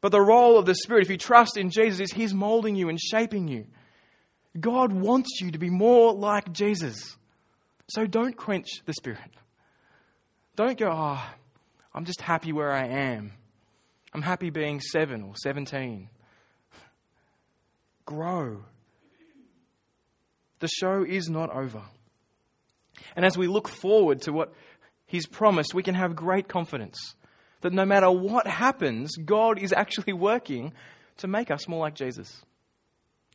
But 0.00 0.10
the 0.10 0.20
role 0.20 0.58
of 0.58 0.64
the 0.64 0.74
Spirit, 0.74 1.02
if 1.02 1.10
you 1.10 1.18
trust 1.18 1.58
in 1.58 1.70
Jesus, 1.70 2.00
is 2.00 2.12
He's 2.12 2.32
molding 2.32 2.74
you 2.74 2.88
and 2.88 2.98
shaping 2.98 3.48
you. 3.48 3.66
God 4.58 4.92
wants 4.92 5.40
you 5.42 5.50
to 5.50 5.58
be 5.58 5.68
more 5.68 6.14
like 6.14 6.52
Jesus. 6.52 7.16
So 7.88 8.06
don't 8.06 8.36
quench 8.36 8.82
the 8.86 8.94
Spirit. 8.94 9.18
Don't 10.56 10.78
go, 10.78 10.90
oh, 10.90 11.22
I'm 11.94 12.06
just 12.06 12.22
happy 12.22 12.52
where 12.52 12.72
I 12.72 12.86
am. 12.86 13.32
I'm 14.14 14.22
happy 14.22 14.50
being 14.50 14.80
seven 14.80 15.22
or 15.22 15.34
17. 15.36 16.08
Grow. 18.06 18.64
The 20.60 20.68
show 20.68 21.04
is 21.04 21.28
not 21.28 21.50
over. 21.50 21.82
And 23.16 23.24
as 23.24 23.36
we 23.36 23.46
look 23.46 23.68
forward 23.68 24.22
to 24.22 24.32
what 24.32 24.52
He's 25.06 25.26
promised, 25.26 25.74
we 25.74 25.82
can 25.82 25.96
have 25.96 26.14
great 26.14 26.48
confidence 26.48 27.14
that 27.62 27.72
no 27.72 27.84
matter 27.84 28.10
what 28.10 28.46
happens, 28.46 29.16
God 29.16 29.58
is 29.58 29.72
actually 29.72 30.12
working 30.12 30.72
to 31.18 31.26
make 31.26 31.50
us 31.50 31.68
more 31.68 31.80
like 31.80 31.94
Jesus. 31.94 32.42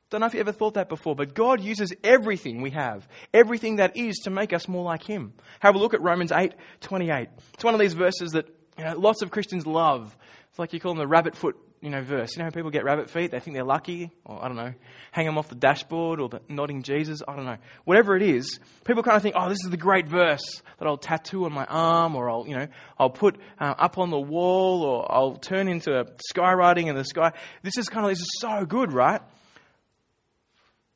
Don't 0.10 0.22
know 0.22 0.27
if 0.27 0.34
you 0.34 0.39
ever 0.39 0.51
thought 0.51 0.75
that 0.75 0.88
before, 0.88 1.15
but 1.15 1.34
God 1.34 1.62
uses 1.62 1.94
everything 2.03 2.62
we 2.62 2.72
have, 2.72 3.08
everything 3.34 3.77
that 3.77 3.98
is, 3.98 4.20
to 4.20 4.29
make 4.29 4.53
us 4.53 4.67
more 4.67 4.84
like 4.84 5.03
Him. 5.03 5.34
Have 5.60 5.75
a 5.75 5.79
look 5.79 5.94
at 5.94 6.01
Romans 6.01 6.32
8 6.32 6.53
28. 6.82 7.27
It's 7.53 7.63
one 7.63 7.74
of 7.74 7.79
these 7.79 7.94
verses 7.94 8.32
that 8.32 8.48
you 8.77 8.84
know, 8.84 8.98
lots 8.98 9.22
of 9.22 9.32
Christians 9.32 9.65
love. 9.65 10.15
It's 10.50 10.60
like 10.60 10.74
you 10.74 10.79
call 10.79 10.94
them 10.94 11.00
the 11.00 11.08
rabbit 11.08 11.36
foot 11.36 11.58
you 11.86 11.92
know, 11.92 12.01
verse. 12.01 12.36
You 12.36 12.39
know 12.39 12.46
how 12.46 12.50
people 12.50 12.72
get 12.72 12.84
rabbit 12.84 13.12
feet? 13.12 13.30
They 13.30 13.39
think 13.39 13.54
they're 13.54 13.63
lucky, 13.63 14.10
or 14.25 14.44
I 14.44 14.48
don't 14.48 14.58
know, 14.58 14.74
hang 15.12 15.27
them 15.27 15.38
off 15.38 15.50
the 15.50 15.56
dashboard 15.56 16.20
or 16.20 16.27
the 16.27 16.42
nodding 16.50 16.82
Jesus. 16.82 17.22
I 17.27 17.36
don't 17.36 17.46
know. 17.46 17.58
Whatever 17.84 18.15
it 18.15 18.24
is, 18.24 18.60
people 18.86 19.04
kind 19.04 19.15
of 19.15 19.22
think, 19.22 19.36
oh, 19.38 19.50
this 19.50 19.60
is 19.63 19.70
the 19.70 19.77
great 19.77 20.08
verse 20.08 20.63
that 20.80 20.88
I'll 20.88 20.98
tattoo 20.98 21.46
on 21.46 21.54
my 21.54 21.65
arm, 21.65 22.15
or 22.15 22.27
I'll, 22.27 22.48
you 22.48 22.58
know, 22.58 22.68
I'll 22.98 23.12
put 23.12 23.38
uh, 23.60 23.75
up 23.77 24.00
on 24.00 24.10
the 24.10 24.20
wall, 24.20 24.82
or 24.82 25.12
I'll 25.13 25.36
turn 25.36 25.68
into 25.68 25.96
a 25.96 26.06
skywriting 26.34 26.88
in 26.88 26.96
the 26.96 27.06
sky. 27.06 27.34
This 27.62 27.77
is 27.77 27.88
kind 27.88 28.04
of, 28.04 28.12
this 28.12 28.22
is 28.22 28.39
so 28.39 28.65
good, 28.65 28.92
right? 28.92 29.22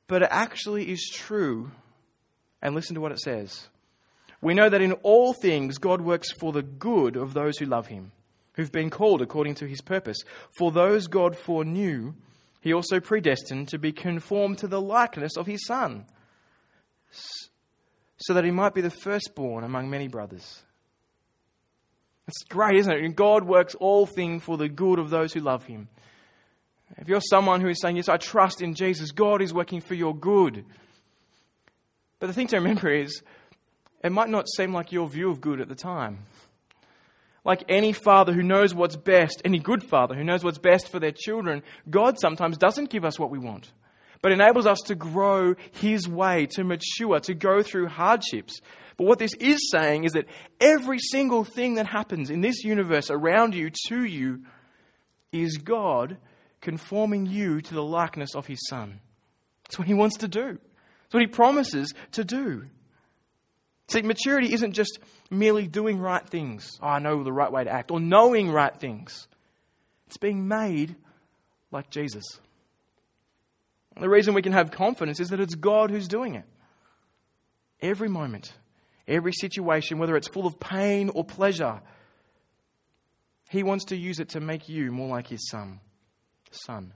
But 0.08 0.24
it 0.24 0.29
actually 0.31 0.91
is 0.91 1.08
true. 1.13 1.69
And 2.63 2.74
listen 2.74 2.96
to 2.96 3.01
what 3.01 3.12
it 3.12 3.19
says. 3.19 3.67
We 4.41 4.55
know 4.55 4.67
that 4.67 4.81
in 4.81 4.93
all 5.03 5.34
things 5.34 5.77
God 5.77 6.01
works 6.01 6.31
for 6.31 6.51
the 6.51 6.63
good 6.63 7.15
of 7.15 7.36
those 7.36 7.60
who 7.60 7.67
love 7.67 7.86
him 7.86 8.12
who've 8.59 8.71
been 8.73 8.89
called 8.89 9.21
according 9.21 9.55
to 9.55 9.65
his 9.65 9.79
purpose. 9.79 10.17
For 10.57 10.69
those 10.69 11.07
God 11.07 11.37
foreknew, 11.37 12.13
he 12.59 12.73
also 12.73 12.99
predestined 12.99 13.69
to 13.69 13.79
be 13.79 13.93
conformed 13.93 14.57
to 14.57 14.67
the 14.67 14.81
likeness 14.81 15.37
of 15.37 15.47
his 15.47 15.65
Son, 15.65 16.05
so 18.17 18.33
that 18.33 18.43
he 18.43 18.51
might 18.51 18.73
be 18.73 18.81
the 18.81 18.89
firstborn 18.89 19.63
among 19.63 19.89
many 19.89 20.09
brothers. 20.09 20.61
It's 22.27 22.43
great, 22.49 22.75
isn't 22.79 22.91
it? 22.91 23.15
God 23.15 23.45
works 23.45 23.75
all 23.75 24.05
things 24.05 24.43
for 24.43 24.57
the 24.57 24.67
good 24.67 24.99
of 24.99 25.09
those 25.09 25.31
who 25.31 25.39
love 25.39 25.63
him. 25.63 25.87
If 26.97 27.07
you're 27.07 27.21
someone 27.21 27.61
who 27.61 27.69
is 27.69 27.79
saying, 27.81 27.95
Yes, 27.95 28.09
I 28.09 28.17
trust 28.17 28.61
in 28.61 28.73
Jesus, 28.73 29.11
God 29.11 29.41
is 29.41 29.53
working 29.53 29.79
for 29.79 29.93
your 29.93 30.13
good. 30.13 30.65
But 32.19 32.27
the 32.27 32.33
thing 32.33 32.47
to 32.47 32.57
remember 32.57 32.89
is, 32.89 33.23
it 34.03 34.11
might 34.11 34.27
not 34.27 34.49
seem 34.49 34.73
like 34.73 34.91
your 34.91 35.07
view 35.07 35.31
of 35.31 35.39
good 35.39 35.61
at 35.61 35.69
the 35.69 35.75
time. 35.75 36.25
Like 37.46 37.63
any 37.69 37.93
father 37.93 38.34
who 38.34 38.43
knows 38.43 38.74
what's 38.74 38.96
best, 38.96 39.41
any 39.46 39.60
good 39.60 39.84
father 39.84 40.15
who 40.15 40.24
knows 40.24 40.43
what's 40.43 40.58
best 40.58 40.89
for 40.89 41.00
their 41.00 41.13
children, 41.13 41.63
God 41.89 42.19
sometimes 42.19 42.58
doesn't 42.58 42.89
give 42.89 43.05
us 43.05 43.17
what 43.17 43.31
we 43.31 43.39
want, 43.39 43.72
but 44.22 44.31
enables 44.31 44.65
us 44.65 44.79
to 44.88 44.96
grow 44.96 45.55
His 45.72 46.08
way, 46.08 46.48
to 46.51 46.63
mature, 46.63 47.19
to 47.22 47.34
go 47.34 47.63
through 47.63 47.88
hardships. 47.88 48.60
But 48.98 49.08
what 49.08 49.19
this 49.19 49.34
is 49.36 49.69
saying 49.72 50.03
is 50.03 50.12
that 50.12 50.27
every 50.60 51.00
single 51.00 51.46
thing 51.46 51.75
that 51.75 51.88
happens 51.88 52.29
in 52.29 52.41
this 52.41 52.63
universe 52.63 53.10
around 53.10 53.55
you, 53.55 53.72
to 53.88 54.03
you, 54.03 54.43
is 55.31 55.58
God 55.58 56.17
conforming 56.60 57.25
you 57.25 57.62
to 57.62 57.74
the 57.74 57.84
likeness 57.84 58.36
of 58.36 58.48
His 58.48 58.60
Son. 58.67 59.00
That's 59.63 59.79
what 59.79 59.88
He 59.88 59.93
wants 59.93 60.17
to 60.17 60.27
do. 60.27 60.58
That's 60.58 61.13
what 61.13 61.22
He 61.22 61.27
promises 61.27 61.93
to 62.12 62.25
do. 62.25 62.65
See, 63.89 64.03
maturity 64.03 64.53
isn't 64.53 64.74
just 64.74 65.00
merely 65.31 65.67
doing 65.67 66.00
right 66.00 66.27
things. 66.27 66.77
Oh, 66.81 66.88
I 66.88 67.00
know 67.00 67.24
the 67.24 67.34
right 67.34 67.51
way 67.51 67.63
to 67.63 67.72
act, 67.72 67.89
or 67.89 68.00
knowing 68.00 68.51
right 68.51 68.75
things. 68.75 69.27
It's 70.08 70.17
being 70.17 70.48
made 70.48 70.96
like 71.72 71.89
Jesus. 71.89 72.24
The 74.00 74.10
reason 74.10 74.34
we 74.34 74.43
can 74.43 74.53
have 74.53 74.72
confidence 74.72 75.19
is 75.19 75.29
that 75.29 75.39
it's 75.39 75.55
God 75.55 75.89
who's 75.89 76.08
doing 76.08 76.36
it. 76.36 76.46
Every 77.81 78.10
moment, 78.10 78.53
every 79.08 79.34
situation, 79.34 79.98
whether 79.98 80.15
it's 80.15 80.27
full 80.27 80.46
of 80.46 80.60
pain 80.60 81.10
or 81.10 81.24
pleasure, 81.24 81.81
He 83.50 83.63
wants 83.63 83.86
to 83.86 83.98
use 83.98 84.19
it 84.19 84.29
to 84.29 84.39
make 84.39 84.69
you 84.69 84.91
more 84.91 85.10
like 85.10 85.27
His 85.27 85.50
Son. 85.50 85.79
Son. 86.51 86.93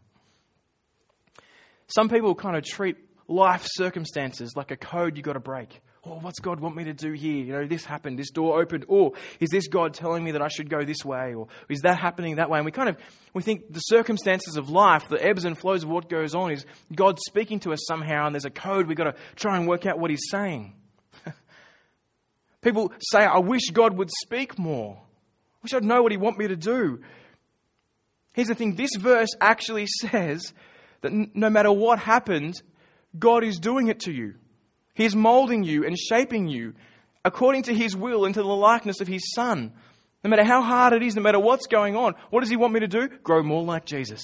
Some 1.87 2.09
people 2.09 2.35
kind 2.35 2.55
of 2.55 2.63
treat 2.63 2.97
life 3.27 3.65
circumstances 3.65 4.53
like 4.55 4.69
a 4.71 4.77
code 4.77 5.17
you've 5.17 5.25
got 5.25 5.33
to 5.33 5.39
break. 5.39 5.81
Oh, 6.05 6.19
what's 6.19 6.39
God 6.41 6.59
want 6.59 6.75
me 6.75 6.83
to 6.83 6.93
do 6.93 7.13
here? 7.13 7.37
You 7.37 7.53
know, 7.53 7.65
this 7.65 7.85
happened, 7.85 8.19
this 8.19 8.29
door 8.29 8.61
opened. 8.61 8.83
Or 8.89 9.13
is 9.39 9.49
this 9.49 9.69
God 9.69 9.93
telling 9.93 10.21
me 10.21 10.31
that 10.31 10.41
I 10.41 10.49
should 10.49 10.69
go 10.69 10.83
this 10.83 11.05
way? 11.05 11.33
Or 11.33 11.47
is 11.69 11.81
that 11.81 11.97
happening 11.97 12.35
that 12.35 12.49
way? 12.49 12.59
And 12.59 12.65
we 12.65 12.71
kind 12.71 12.89
of 12.89 12.97
we 13.33 13.41
think 13.41 13.71
the 13.71 13.79
circumstances 13.79 14.57
of 14.57 14.69
life, 14.69 15.07
the 15.07 15.23
ebbs 15.23 15.45
and 15.45 15.57
flows 15.57 15.83
of 15.83 15.89
what 15.89 16.09
goes 16.09 16.35
on, 16.35 16.51
is 16.51 16.65
God 16.93 17.19
speaking 17.25 17.61
to 17.61 17.71
us 17.71 17.85
somehow, 17.87 18.25
and 18.25 18.35
there's 18.35 18.43
a 18.43 18.49
code 18.49 18.87
we've 18.87 18.97
got 18.97 19.05
to 19.05 19.15
try 19.35 19.55
and 19.55 19.65
work 19.65 19.85
out 19.85 19.97
what 19.97 20.11
He's 20.11 20.27
saying. 20.29 20.73
People 22.61 22.91
say, 22.99 23.19
I 23.19 23.39
wish 23.39 23.69
God 23.71 23.97
would 23.97 24.11
speak 24.11 24.59
more. 24.59 24.97
I 24.97 25.59
wish 25.63 25.73
I'd 25.73 25.85
know 25.85 26.03
what 26.03 26.11
He 26.11 26.17
want 26.17 26.37
me 26.37 26.49
to 26.49 26.57
do. 26.57 26.99
Here's 28.33 28.49
the 28.49 28.55
thing 28.55 28.75
this 28.75 28.95
verse 28.97 29.29
actually 29.39 29.87
says 30.01 30.51
that 30.99 31.13
no 31.13 31.49
matter 31.49 31.71
what 31.71 31.99
happens, 31.99 32.61
God 33.17 33.45
is 33.45 33.57
doing 33.57 33.87
it 33.87 34.01
to 34.01 34.11
you. 34.11 34.33
He's 34.93 35.15
molding 35.15 35.63
you 35.63 35.85
and 35.85 35.97
shaping 35.97 36.47
you 36.47 36.73
according 37.25 37.63
to 37.63 37.73
His 37.73 37.95
will 37.95 38.25
into 38.25 38.41
the 38.41 38.47
likeness 38.47 39.01
of 39.01 39.07
His 39.07 39.33
Son. 39.33 39.73
No 40.23 40.29
matter 40.29 40.43
how 40.43 40.61
hard 40.61 40.93
it 40.93 41.03
is, 41.03 41.15
no 41.15 41.21
matter 41.21 41.39
what's 41.39 41.67
going 41.67 41.95
on, 41.95 42.13
what 42.29 42.41
does 42.41 42.49
He 42.49 42.55
want 42.55 42.73
me 42.73 42.79
to 42.81 42.87
do? 42.87 43.07
Grow 43.23 43.43
more 43.43 43.63
like 43.63 43.85
Jesus. 43.85 44.21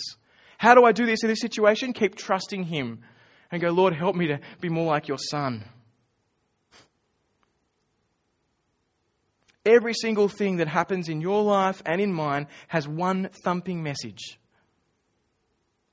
How 0.57 0.75
do 0.75 0.85
I 0.85 0.91
do 0.91 1.05
this 1.05 1.23
in 1.23 1.29
this 1.29 1.41
situation? 1.41 1.93
Keep 1.93 2.15
trusting 2.15 2.63
Him 2.63 2.99
and 3.51 3.61
go, 3.61 3.69
Lord, 3.69 3.93
help 3.93 4.15
me 4.15 4.27
to 4.27 4.39
be 4.61 4.69
more 4.69 4.85
like 4.85 5.07
your 5.07 5.17
Son. 5.17 5.63
Every 9.65 9.93
single 9.93 10.29
thing 10.29 10.57
that 10.57 10.67
happens 10.67 11.09
in 11.09 11.21
your 11.21 11.43
life 11.43 11.81
and 11.85 11.99
in 11.99 12.13
mine 12.13 12.47
has 12.69 12.87
one 12.87 13.29
thumping 13.43 13.83
message. 13.83 14.39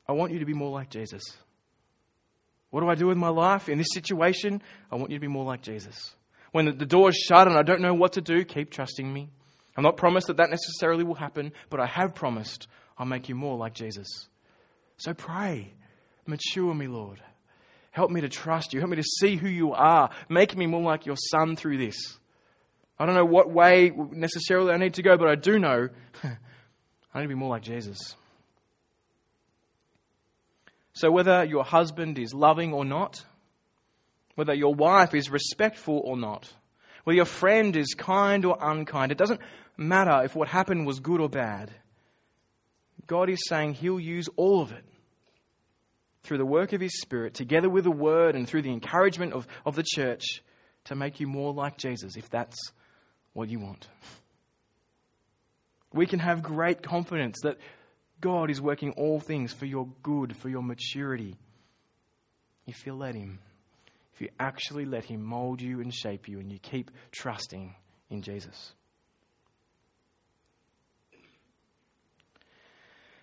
I 0.08 0.12
want 0.12 0.32
you 0.32 0.38
to 0.38 0.46
be 0.46 0.54
more 0.54 0.70
like 0.70 0.88
Jesus. 0.88 1.22
What 2.70 2.80
do 2.80 2.88
I 2.88 2.94
do 2.94 3.06
with 3.06 3.16
my 3.16 3.28
life 3.28 3.68
in 3.68 3.78
this 3.78 3.88
situation? 3.92 4.62
I 4.90 4.96
want 4.96 5.10
you 5.10 5.16
to 5.16 5.20
be 5.20 5.28
more 5.28 5.44
like 5.44 5.62
Jesus. 5.62 6.14
When 6.52 6.78
the 6.78 6.86
door 6.86 7.10
is 7.10 7.16
shut 7.16 7.46
and 7.46 7.56
I 7.56 7.62
don't 7.62 7.80
know 7.80 7.94
what 7.94 8.14
to 8.14 8.20
do, 8.20 8.44
keep 8.44 8.70
trusting 8.70 9.10
me. 9.10 9.28
I'm 9.76 9.84
not 9.84 9.96
promised 9.96 10.28
that 10.28 10.38
that 10.38 10.50
necessarily 10.50 11.04
will 11.04 11.14
happen, 11.14 11.52
but 11.70 11.80
I 11.80 11.86
have 11.86 12.14
promised 12.14 12.66
I'll 12.98 13.06
make 13.06 13.28
you 13.28 13.34
more 13.34 13.56
like 13.56 13.74
Jesus. 13.74 14.06
So 14.96 15.12
pray. 15.12 15.72
Mature 16.26 16.74
me, 16.74 16.86
Lord. 16.86 17.20
Help 17.90 18.10
me 18.10 18.20
to 18.22 18.28
trust 18.28 18.72
you. 18.72 18.80
Help 18.80 18.90
me 18.90 18.96
to 18.96 19.02
see 19.02 19.36
who 19.36 19.48
you 19.48 19.72
are. 19.72 20.10
Make 20.28 20.56
me 20.56 20.66
more 20.66 20.82
like 20.82 21.06
your 21.06 21.16
son 21.16 21.56
through 21.56 21.78
this. 21.78 22.18
I 22.98 23.06
don't 23.06 23.14
know 23.14 23.24
what 23.24 23.50
way 23.50 23.92
necessarily 24.10 24.72
I 24.72 24.78
need 24.78 24.94
to 24.94 25.02
go, 25.02 25.16
but 25.18 25.28
I 25.28 25.34
do 25.34 25.58
know 25.58 25.88
I 26.24 27.18
need 27.18 27.24
to 27.24 27.28
be 27.28 27.34
more 27.34 27.50
like 27.50 27.62
Jesus. 27.62 28.16
So, 30.96 31.10
whether 31.10 31.44
your 31.44 31.62
husband 31.62 32.18
is 32.18 32.32
loving 32.32 32.72
or 32.72 32.82
not, 32.82 33.22
whether 34.34 34.54
your 34.54 34.74
wife 34.74 35.14
is 35.14 35.28
respectful 35.28 36.00
or 36.02 36.16
not, 36.16 36.50
whether 37.04 37.16
your 37.16 37.26
friend 37.26 37.76
is 37.76 37.92
kind 37.92 38.46
or 38.46 38.56
unkind, 38.58 39.12
it 39.12 39.18
doesn't 39.18 39.42
matter 39.76 40.24
if 40.24 40.34
what 40.34 40.48
happened 40.48 40.86
was 40.86 41.00
good 41.00 41.20
or 41.20 41.28
bad. 41.28 41.70
God 43.06 43.28
is 43.28 43.46
saying 43.46 43.74
He'll 43.74 44.00
use 44.00 44.30
all 44.36 44.62
of 44.62 44.72
it 44.72 44.86
through 46.22 46.38
the 46.38 46.46
work 46.46 46.72
of 46.72 46.80
His 46.80 46.98
Spirit, 46.98 47.34
together 47.34 47.68
with 47.68 47.84
the 47.84 47.90
Word 47.90 48.34
and 48.34 48.48
through 48.48 48.62
the 48.62 48.72
encouragement 48.72 49.34
of, 49.34 49.46
of 49.66 49.76
the 49.76 49.84
church, 49.86 50.24
to 50.84 50.94
make 50.94 51.20
you 51.20 51.26
more 51.26 51.52
like 51.52 51.76
Jesus, 51.76 52.16
if 52.16 52.30
that's 52.30 52.72
what 53.34 53.50
you 53.50 53.58
want. 53.58 53.86
We 55.92 56.06
can 56.06 56.20
have 56.20 56.42
great 56.42 56.82
confidence 56.82 57.36
that 57.42 57.58
God 58.20 58.50
is 58.50 58.60
working 58.60 58.92
all 58.92 59.20
things 59.20 59.52
for 59.52 59.66
your 59.66 59.88
good, 60.02 60.36
for 60.36 60.48
your 60.48 60.62
maturity. 60.62 61.36
If 62.66 62.86
you 62.86 62.94
let 62.94 63.14
Him, 63.14 63.38
if 64.14 64.20
you 64.20 64.28
actually 64.40 64.84
let 64.84 65.04
Him 65.04 65.22
mold 65.22 65.60
you 65.60 65.80
and 65.80 65.94
shape 65.94 66.28
you, 66.28 66.38
and 66.40 66.50
you 66.50 66.58
keep 66.58 66.90
trusting 67.12 67.74
in 68.10 68.22
Jesus. 68.22 68.72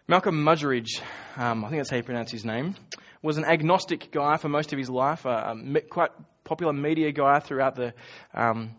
Malcolm 0.06 0.44
Muggeridge, 0.44 1.02
um, 1.38 1.64
I 1.64 1.70
think 1.70 1.80
that's 1.80 1.90
how 1.90 1.96
you 1.96 2.04
pronounce 2.04 2.30
his 2.30 2.44
name, 2.44 2.76
was 3.22 3.38
an 3.38 3.46
agnostic 3.46 4.12
guy 4.12 4.36
for 4.36 4.50
most 4.50 4.74
of 4.74 4.78
his 4.78 4.90
life, 4.90 5.24
a, 5.24 5.56
a 5.56 5.82
quite 5.82 6.12
popular 6.44 6.74
media 6.74 7.14
guy 7.14 7.40
throughout 7.40 7.76
the 7.76 7.94
um, 8.34 8.76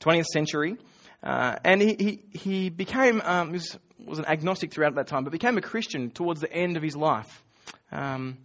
20th 0.00 0.26
century. 0.26 0.76
Uh, 1.22 1.56
and 1.64 1.80
he, 1.80 1.94
he, 1.94 2.38
he 2.38 2.70
became, 2.70 3.22
um, 3.24 3.52
was 3.52 3.78
was 4.06 4.18
an 4.18 4.26
agnostic 4.26 4.72
throughout 4.72 4.94
that 4.96 5.06
time, 5.06 5.24
but 5.24 5.30
became 5.30 5.58
a 5.58 5.62
Christian 5.62 6.10
towards 6.10 6.40
the 6.40 6.52
end 6.52 6.76
of 6.76 6.82
his 6.82 6.96
life. 6.96 7.42
Um, 7.92 8.38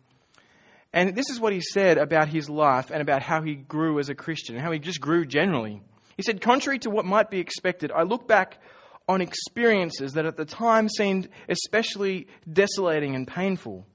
and 0.92 1.16
this 1.16 1.30
is 1.30 1.40
what 1.40 1.54
he 1.54 1.62
said 1.62 1.98
about 1.98 2.30
his 2.30 2.50
life 2.50 2.90
and 2.92 3.02
about 3.02 3.22
how 3.22 3.42
he 3.42 3.56
grew 3.56 4.00
as 4.00 4.10
a 4.10 4.16
Christian 4.16 4.56
and 4.56 4.64
how 4.64 4.72
he 4.72 4.80
just 4.80 5.00
grew 5.00 5.26
generally. 5.26 5.82
He 6.18 6.24
said, 6.24 6.42
Contrary 6.42 6.80
to 6.80 6.90
what 6.90 7.06
might 7.06 7.30
be 7.30 7.40
expected, 7.40 7.92
I 7.92 8.04
look 8.04 8.28
back 8.28 8.60
on 9.08 9.22
experiences 9.22 10.14
that 10.14 10.26
at 10.26 10.38
the 10.38 10.46
time 10.46 10.90
seemed 10.90 11.30
especially 11.48 12.28
desolating 12.52 13.16
and 13.16 13.28
painful. 13.28 13.86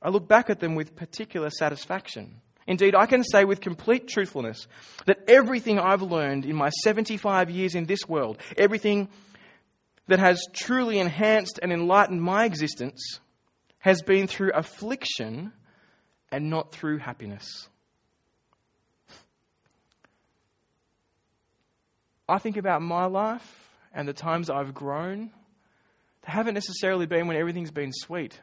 I 0.00 0.08
look 0.08 0.26
back 0.28 0.50
at 0.50 0.60
them 0.60 0.74
with 0.74 0.96
particular 0.96 1.50
satisfaction. 1.50 2.40
Indeed, 2.66 2.94
I 2.94 3.06
can 3.06 3.24
say 3.24 3.44
with 3.44 3.60
complete 3.60 4.08
truthfulness 4.08 4.66
that 5.06 5.24
everything 5.28 5.78
I've 5.78 6.02
learned 6.02 6.44
in 6.44 6.54
my 6.54 6.70
75 6.70 7.50
years 7.50 7.74
in 7.74 7.86
this 7.86 8.08
world, 8.08 8.38
everything 8.56 9.08
that 10.08 10.18
has 10.18 10.44
truly 10.52 10.98
enhanced 10.98 11.58
and 11.62 11.72
enlightened 11.72 12.22
my 12.22 12.44
existence 12.44 13.20
has 13.78 14.02
been 14.02 14.26
through 14.26 14.52
affliction 14.52 15.52
and 16.30 16.50
not 16.50 16.72
through 16.72 16.98
happiness. 16.98 17.68
I 22.28 22.38
think 22.38 22.56
about 22.56 22.82
my 22.82 23.06
life 23.06 23.70
and 23.92 24.08
the 24.08 24.12
times 24.12 24.48
I've 24.48 24.72
grown, 24.72 25.30
They 26.24 26.32
haven't 26.32 26.54
necessarily 26.54 27.06
been 27.06 27.26
when 27.26 27.36
everything's 27.36 27.70
been 27.70 27.92
sweet. 27.92 28.40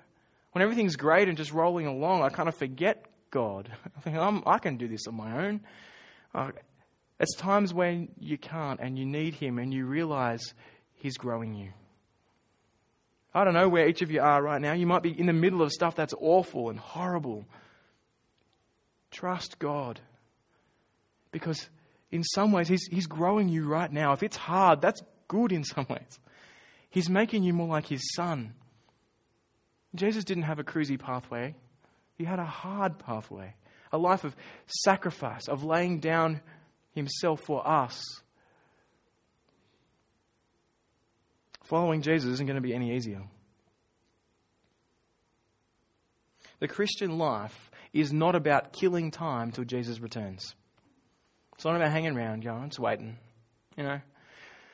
When 0.52 0.62
everything's 0.62 0.96
great 0.96 1.28
and 1.28 1.38
just 1.38 1.54
rolling 1.54 1.88
along, 1.88 2.24
I 2.24 2.30
kind 2.30 2.50
of 2.50 2.56
forget 2.56 3.06
God. 3.32 3.72
I 3.98 4.02
think 4.02 4.18
i 4.18 4.58
can 4.60 4.78
do 4.78 4.88
this 4.88 5.08
on 5.08 5.16
my 5.16 5.46
own. 5.46 5.62
Uh, 6.34 6.52
it's 7.20 7.36
times 7.36 7.74
when 7.74 8.10
you 8.20 8.38
can't 8.38 8.80
and 8.80 8.98
you 8.98 9.06
need 9.06 9.34
Him 9.34 9.60
and 9.60 9.74
you 9.74 9.86
realize 9.86 10.54
He's 11.00 11.18
growing 11.18 11.56
you. 11.56 11.72
I 13.34 13.44
don't 13.44 13.54
know 13.54 13.70
where 13.70 13.88
each 13.88 14.02
of 14.02 14.12
you 14.12 14.22
are 14.22 14.42
right 14.42 14.62
now. 14.62 14.74
You 14.74 14.86
might 14.86 15.04
be 15.04 15.18
in 15.18 15.26
the 15.26 15.34
middle 15.34 15.62
of 15.62 15.72
stuff 15.72 15.96
that's 15.96 16.14
awful 16.20 16.70
and 16.70 16.80
horrible. 16.80 17.46
Trust 19.12 19.60
God. 19.60 20.00
Because 21.32 21.70
in 22.12 22.24
some 22.24 22.52
ways, 22.52 22.68
he's, 22.68 22.86
he's 22.92 23.08
growing 23.08 23.50
you 23.50 23.66
right 23.66 23.92
now. 23.92 24.14
If 24.14 24.24
it's 24.24 24.38
hard, 24.38 24.82
that's 24.82 25.02
good 25.28 25.52
in 25.52 25.64
some 25.64 25.86
ways. 25.90 26.20
He's 26.90 27.10
making 27.10 27.44
you 27.44 27.54
more 27.54 27.68
like 27.68 27.88
His 27.88 28.14
Son. 28.16 28.54
Jesus 29.96 30.24
didn't 30.24 30.44
have 30.44 30.60
a 30.60 30.64
cruisy 30.64 31.00
pathway, 31.00 31.56
He 32.18 32.26
had 32.26 32.40
a 32.40 32.46
hard 32.46 33.00
pathway, 33.00 33.54
a 33.92 33.98
life 33.98 34.24
of 34.24 34.36
sacrifice, 34.68 35.48
of 35.48 35.64
laying 35.64 36.00
down 36.00 36.42
Himself 36.94 37.42
for 37.46 37.66
us. 37.68 38.04
Following 41.70 42.02
Jesus 42.02 42.32
isn't 42.34 42.48
going 42.48 42.56
to 42.56 42.68
be 42.68 42.74
any 42.74 42.96
easier. 42.96 43.22
The 46.60 46.68
Christian 46.68 47.20
life 47.20 47.70
is 47.94 48.12
not 48.12 48.36
about 48.36 48.74
killing 48.74 49.12
time 49.12 49.52
till 49.52 49.66
Jesus 49.66 50.00
returns. 50.00 50.56
It's 51.54 51.66
not 51.66 51.76
about 51.76 51.92
hanging 51.92 52.18
around, 52.18 52.44
going, 52.44 52.64
it's 52.64 52.80
waiting. 52.80 53.18
You 53.78 53.84
know, 53.84 54.02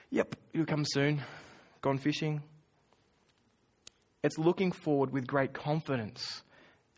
yep, 0.09 0.37
it'll 0.53 0.65
come 0.65 0.85
soon. 0.87 1.21
Gone 1.81 1.97
fishing. 1.97 2.41
It's 4.23 4.37
looking 4.37 4.71
forward 4.71 5.11
with 5.11 5.27
great 5.27 5.51
confidence 5.51 6.43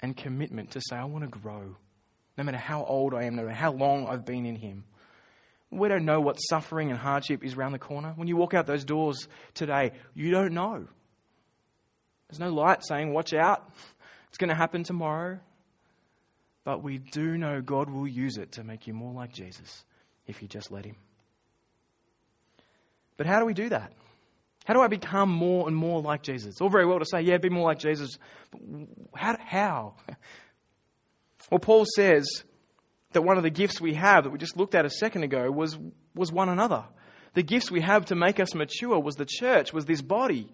and 0.03 0.15
commitment 0.15 0.71
to 0.71 0.81
say, 0.87 0.95
I 0.95 1.05
want 1.05 1.23
to 1.23 1.39
grow. 1.39 1.75
No 2.37 2.43
matter 2.43 2.59
how 2.59 2.83
old 2.83 3.15
I 3.15 3.23
am, 3.23 3.35
no 3.35 3.45
matter 3.45 3.55
how 3.55 3.71
long 3.71 4.05
I've 4.05 4.25
been 4.25 4.45
in 4.45 4.57
Him. 4.57 4.83
We 5.69 5.87
don't 5.89 6.05
know 6.05 6.21
what 6.21 6.35
suffering 6.35 6.91
and 6.91 6.99
hardship 6.99 7.43
is 7.43 7.55
around 7.55 7.73
the 7.73 7.79
corner. 7.79 8.13
When 8.15 8.27
you 8.27 8.37
walk 8.37 8.53
out 8.53 8.67
those 8.67 8.85
doors 8.85 9.27
today, 9.53 9.91
you 10.13 10.31
don't 10.31 10.53
know. 10.53 10.87
There's 12.29 12.39
no 12.39 12.49
light 12.49 12.85
saying, 12.85 13.13
watch 13.13 13.33
out, 13.33 13.69
it's 14.29 14.37
going 14.37 14.49
to 14.49 14.55
happen 14.55 14.83
tomorrow. 14.83 15.39
But 16.63 16.83
we 16.83 16.97
do 16.97 17.37
know 17.37 17.61
God 17.61 17.89
will 17.89 18.07
use 18.07 18.37
it 18.37 18.53
to 18.53 18.63
make 18.63 18.87
you 18.87 18.93
more 18.93 19.13
like 19.13 19.33
Jesus 19.33 19.85
if 20.25 20.41
you 20.41 20.47
just 20.47 20.71
let 20.71 20.85
Him. 20.85 20.95
But 23.15 23.25
how 23.25 23.39
do 23.39 23.45
we 23.45 23.53
do 23.53 23.69
that? 23.69 23.93
How 24.65 24.73
do 24.73 24.81
I 24.81 24.87
become 24.87 25.29
more 25.29 25.67
and 25.67 25.75
more 25.75 26.01
like 26.01 26.23
Jesus? 26.23 26.49
It's 26.49 26.61
all 26.61 26.69
very 26.69 26.85
well 26.85 26.99
to 26.99 27.05
say, 27.05 27.21
yeah, 27.21 27.37
be 27.37 27.49
more 27.49 27.63
like 27.63 27.79
Jesus. 27.79 28.17
But 28.51 28.59
how? 29.15 29.37
how? 29.39 29.93
Well, 31.49 31.59
Paul 31.59 31.85
says 31.95 32.43
that 33.17 33.23
one 33.23 33.37
of 33.37 33.41
the 33.41 33.49
gifts 33.49 33.81
we 33.81 33.95
have 33.95 34.25
that 34.25 34.29
we 34.29 34.37
just 34.37 34.57
looked 34.57 34.75
at 34.75 34.85
a 34.85 34.91
second 34.91 35.23
ago 35.23 35.49
was, 35.49 35.75
was 36.13 36.31
one 36.31 36.49
another. 36.49 36.83
The 37.33 37.41
gifts 37.41 37.71
we 37.71 37.81
have 37.81 38.05
to 38.05 38.15
make 38.15 38.39
us 38.39 38.53
mature 38.53 38.99
was 38.99 39.15
the 39.15 39.25
church, 39.25 39.73
was 39.73 39.85
this 39.85 40.03
body. 40.03 40.47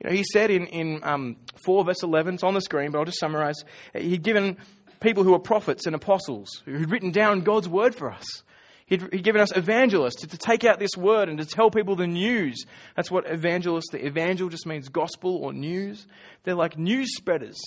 You 0.00 0.10
know, 0.10 0.16
he 0.16 0.24
said 0.32 0.50
in, 0.50 0.66
in 0.66 1.00
um, 1.04 1.36
4 1.64 1.84
verse 1.84 2.02
11, 2.02 2.34
it's 2.34 2.42
on 2.42 2.54
the 2.54 2.60
screen, 2.60 2.90
but 2.90 2.98
I'll 2.98 3.04
just 3.04 3.20
summarize. 3.20 3.54
He'd 3.94 4.24
given 4.24 4.56
people 4.98 5.22
who 5.22 5.30
were 5.30 5.38
prophets 5.38 5.86
and 5.86 5.94
apostles, 5.94 6.60
who'd 6.64 6.90
written 6.90 7.12
down 7.12 7.42
God's 7.42 7.68
word 7.68 7.94
for 7.94 8.10
us. 8.10 8.42
He'd, 8.86 9.02
he'd 9.12 9.22
given 9.22 9.40
us 9.40 9.56
evangelists 9.56 10.22
to, 10.22 10.26
to, 10.26 10.38
take 10.38 10.64
out 10.64 10.80
this 10.80 10.96
word 10.96 11.28
and 11.28 11.38
to 11.38 11.46
tell 11.46 11.70
people 11.70 11.94
the 11.94 12.08
news. 12.08 12.64
That's 12.96 13.12
what 13.12 13.30
evangelist, 13.30 13.90
the 13.92 14.04
evangel 14.04 14.48
just 14.48 14.66
means 14.66 14.88
gospel 14.88 15.36
or 15.36 15.52
news. 15.52 16.04
They're 16.42 16.56
like 16.56 16.76
news 16.76 17.14
spreaders 17.14 17.60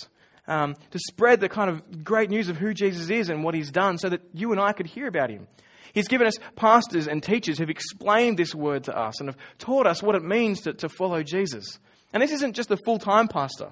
um, 0.46 0.74
to 0.90 0.98
spread 0.98 1.40
the 1.40 1.48
kind 1.48 1.70
of 1.70 2.04
great 2.04 2.30
news 2.30 2.48
of 2.48 2.56
who 2.56 2.74
Jesus 2.74 3.10
is 3.10 3.28
and 3.28 3.44
what 3.44 3.54
he's 3.54 3.70
done 3.70 3.98
so 3.98 4.08
that 4.08 4.22
you 4.32 4.52
and 4.52 4.60
I 4.60 4.72
could 4.72 4.86
hear 4.86 5.06
about 5.06 5.30
him. 5.30 5.46
He's 5.92 6.08
given 6.08 6.26
us 6.26 6.34
pastors 6.56 7.06
and 7.06 7.22
teachers 7.22 7.58
who've 7.58 7.68
explained 7.68 8.38
this 8.38 8.54
word 8.54 8.84
to 8.84 8.98
us 8.98 9.20
and 9.20 9.28
have 9.28 9.36
taught 9.58 9.86
us 9.86 10.02
what 10.02 10.14
it 10.14 10.24
means 10.24 10.62
to, 10.62 10.72
to 10.74 10.88
follow 10.88 11.22
Jesus. 11.22 11.78
And 12.12 12.22
this 12.22 12.32
isn't 12.32 12.54
just 12.54 12.70
a 12.70 12.78
full 12.78 12.98
time 12.98 13.28
pastor. 13.28 13.70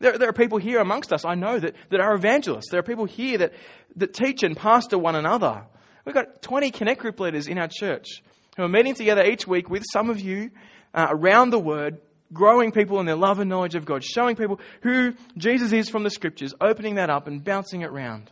There, 0.00 0.16
there, 0.16 0.28
are 0.28 0.34
people 0.34 0.58
here 0.58 0.78
amongst 0.78 1.12
us, 1.12 1.24
I 1.24 1.34
know, 1.34 1.58
that, 1.58 1.74
that 1.90 2.00
are 2.00 2.14
evangelists. 2.14 2.68
There 2.70 2.78
are 2.78 2.84
people 2.84 3.06
here 3.06 3.38
that, 3.38 3.52
that 3.96 4.14
teach 4.14 4.42
and 4.42 4.56
pastor 4.56 4.96
one 4.96 5.16
another. 5.16 5.64
We've 6.04 6.14
got 6.14 6.40
20 6.42 6.70
Connect 6.70 7.00
group 7.00 7.18
leaders 7.18 7.48
in 7.48 7.58
our 7.58 7.68
church 7.68 8.22
who 8.56 8.62
are 8.62 8.68
meeting 8.68 8.94
together 8.94 9.24
each 9.24 9.46
week 9.46 9.68
with 9.68 9.82
some 9.92 10.08
of 10.08 10.20
you 10.20 10.50
uh, 10.94 11.08
around 11.10 11.50
the 11.50 11.58
Word, 11.58 11.98
growing 12.32 12.72
people 12.72 13.00
in 13.00 13.06
their 13.06 13.16
love 13.16 13.38
and 13.38 13.48
knowledge 13.48 13.74
of 13.74 13.84
God, 13.84 14.04
showing 14.04 14.36
people 14.36 14.60
who 14.82 15.14
Jesus 15.36 15.72
is 15.72 15.88
from 15.88 16.02
the 16.02 16.10
Scriptures, 16.10 16.54
opening 16.60 16.96
that 16.96 17.10
up 17.10 17.26
and 17.26 17.42
bouncing 17.42 17.82
it 17.82 17.92
round. 17.92 18.30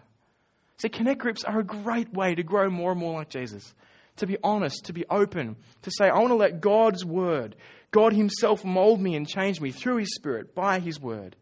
See, 0.79 0.89
Connect 0.89 1.21
groups 1.21 1.45
are 1.45 1.61
a 1.61 1.65
great 1.65 2.13
way 2.13 2.35
to 2.35 2.43
grow 2.43 2.69
more 2.69 2.93
and 2.93 3.01
more 3.01 3.15
like 3.15 3.31
Jesus. 3.31 3.75
To 4.17 4.27
be 4.27 4.37
honest, 4.43 4.87
to 4.87 4.93
be 4.93 5.05
open, 5.11 5.57
to 5.83 5.91
say, 5.91 6.09
I 6.09 6.19
want 6.19 6.29
to 6.29 6.37
let 6.37 6.61
God's 6.61 7.05
Word, 7.05 7.57
God 7.91 8.13
Himself 8.13 8.65
mold 8.65 9.01
me 9.01 9.15
and 9.15 9.29
change 9.29 9.61
me 9.61 9.71
through 9.71 9.99
His 9.99 10.15
Spirit, 10.15 10.55
by 10.55 10.81
His 10.81 11.01
Word. 11.01 11.37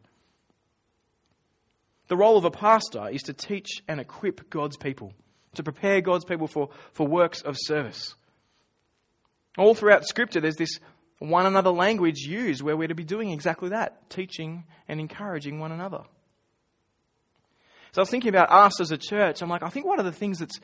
The 2.08 2.16
role 2.16 2.36
of 2.36 2.44
a 2.44 2.50
pastor 2.50 3.08
is 3.08 3.22
to 3.22 3.32
teach 3.32 3.82
and 3.88 4.00
equip 4.00 4.50
God's 4.50 4.76
people, 4.76 5.12
to 5.54 5.62
prepare 5.62 6.00
God's 6.00 6.24
people 6.24 6.48
for, 6.48 6.70
for 6.92 7.06
works 7.06 7.42
of 7.42 7.56
service. 7.58 8.14
All 9.56 9.74
throughout 9.74 10.04
Scripture, 10.04 10.40
there's 10.40 10.56
this 10.56 10.80
one 11.30 11.46
another 11.46 11.70
language 11.70 12.20
used 12.20 12.62
where 12.62 12.76
we're 12.76 12.88
to 12.88 12.94
be 12.94 13.04
doing 13.04 13.30
exactly 13.30 13.70
that 13.70 14.08
teaching 14.10 14.64
and 14.88 15.00
encouraging 15.00 15.58
one 15.58 15.72
another. 15.72 16.02
So 17.92 18.00
I 18.00 18.02
was 18.02 18.10
thinking 18.10 18.28
about 18.28 18.50
us 18.50 18.80
as 18.80 18.90
a 18.90 18.98
church. 18.98 19.40
I'm 19.40 19.48
like, 19.48 19.62
I 19.62 19.68
think 19.68 19.86
one 19.86 20.00
of 20.00 20.04
the 20.04 20.12
things 20.12 20.38
that's 20.40 20.58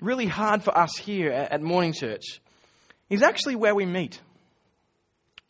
really 0.00 0.26
hard 0.26 0.62
for 0.62 0.76
us 0.76 0.96
here 0.96 1.30
at 1.30 1.62
Morning 1.62 1.92
Church 1.92 2.40
is 3.08 3.22
actually 3.22 3.56
where 3.56 3.74
we 3.74 3.86
meet. 3.86 4.20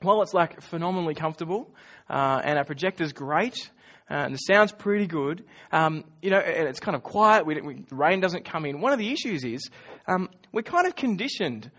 While 0.02 0.20
it's 0.20 0.34
like 0.34 0.60
phenomenally 0.60 1.14
comfortable 1.14 1.74
uh, 2.10 2.40
and 2.44 2.58
our 2.58 2.64
projector's 2.64 3.12
great 3.12 3.70
uh, 4.10 4.14
and 4.14 4.34
the 4.34 4.38
sound's 4.38 4.72
pretty 4.72 5.06
good. 5.06 5.44
Um, 5.72 6.04
you 6.22 6.30
know, 6.30 6.38
and 6.38 6.68
it's 6.68 6.80
kind 6.80 6.94
of 6.94 7.02
quiet. 7.02 7.46
We, 7.46 7.60
we, 7.60 7.74
the 7.88 7.96
rain 7.96 8.20
doesn't 8.20 8.44
come 8.44 8.66
in. 8.66 8.80
One 8.80 8.92
of 8.92 8.98
the 8.98 9.10
issues 9.10 9.42
is 9.42 9.68
um, 10.06 10.28
we're 10.52 10.62
kind 10.62 10.86
of 10.86 10.94
conditioned 10.94 11.70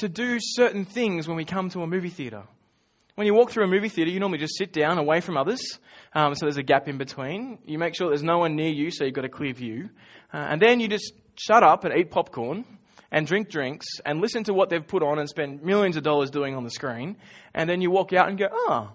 to 0.00 0.08
do 0.08 0.38
certain 0.40 0.84
things 0.84 1.28
when 1.28 1.36
we 1.36 1.44
come 1.44 1.70
to 1.70 1.82
a 1.82 1.86
movie 1.86 2.10
theatre. 2.10 2.44
When 3.14 3.26
you 3.26 3.34
walk 3.34 3.50
through 3.50 3.64
a 3.64 3.68
movie 3.68 3.90
theatre, 3.90 4.10
you 4.10 4.18
normally 4.18 4.38
just 4.38 4.56
sit 4.56 4.72
down 4.72 4.96
away 4.96 5.20
from 5.20 5.36
others, 5.36 5.60
um, 6.14 6.34
so 6.34 6.46
there's 6.46 6.56
a 6.56 6.62
gap 6.62 6.88
in 6.88 6.96
between. 6.96 7.58
You 7.66 7.78
make 7.78 7.94
sure 7.94 8.08
there's 8.08 8.22
no 8.22 8.38
one 8.38 8.56
near 8.56 8.70
you, 8.70 8.90
so 8.90 9.04
you've 9.04 9.14
got 9.14 9.26
a 9.26 9.28
clear 9.28 9.52
view. 9.52 9.90
Uh, 10.32 10.38
and 10.38 10.62
then 10.62 10.80
you 10.80 10.88
just 10.88 11.12
shut 11.36 11.62
up 11.62 11.84
and 11.84 11.94
eat 11.94 12.10
popcorn 12.10 12.64
and 13.10 13.26
drink 13.26 13.50
drinks 13.50 13.86
and 14.06 14.20
listen 14.22 14.44
to 14.44 14.54
what 14.54 14.70
they've 14.70 14.86
put 14.86 15.02
on 15.02 15.18
and 15.18 15.28
spend 15.28 15.62
millions 15.62 15.96
of 15.96 16.02
dollars 16.02 16.30
doing 16.30 16.54
on 16.54 16.64
the 16.64 16.70
screen. 16.70 17.16
And 17.52 17.68
then 17.68 17.82
you 17.82 17.90
walk 17.90 18.12
out 18.14 18.28
and 18.28 18.38
go, 18.38 18.46
oh, 18.50 18.90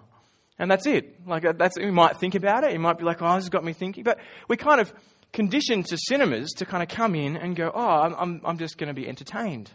and 0.58 0.68
that's 0.68 0.86
it. 0.86 1.26
Like 1.26 1.44
that's 1.56 1.78
we 1.78 1.90
might 1.90 2.16
think 2.16 2.34
about 2.34 2.64
it. 2.64 2.72
It 2.72 2.78
might 2.78 2.98
be 2.98 3.04
like, 3.04 3.22
oh, 3.22 3.34
this 3.34 3.44
has 3.44 3.48
got 3.48 3.62
me 3.62 3.74
thinking. 3.74 4.02
But 4.02 4.18
we 4.48 4.56
kind 4.56 4.80
of 4.80 4.92
conditioned 5.32 5.86
to 5.86 5.98
cinemas 5.98 6.50
to 6.56 6.64
kind 6.64 6.82
of 6.82 6.88
come 6.88 7.14
in 7.14 7.36
and 7.36 7.54
go, 7.54 7.70
oh, 7.72 7.86
I'm, 7.86 8.14
I'm, 8.14 8.40
I'm 8.44 8.58
just 8.58 8.78
going 8.78 8.88
to 8.88 8.94
be 8.94 9.06
entertained. 9.06 9.70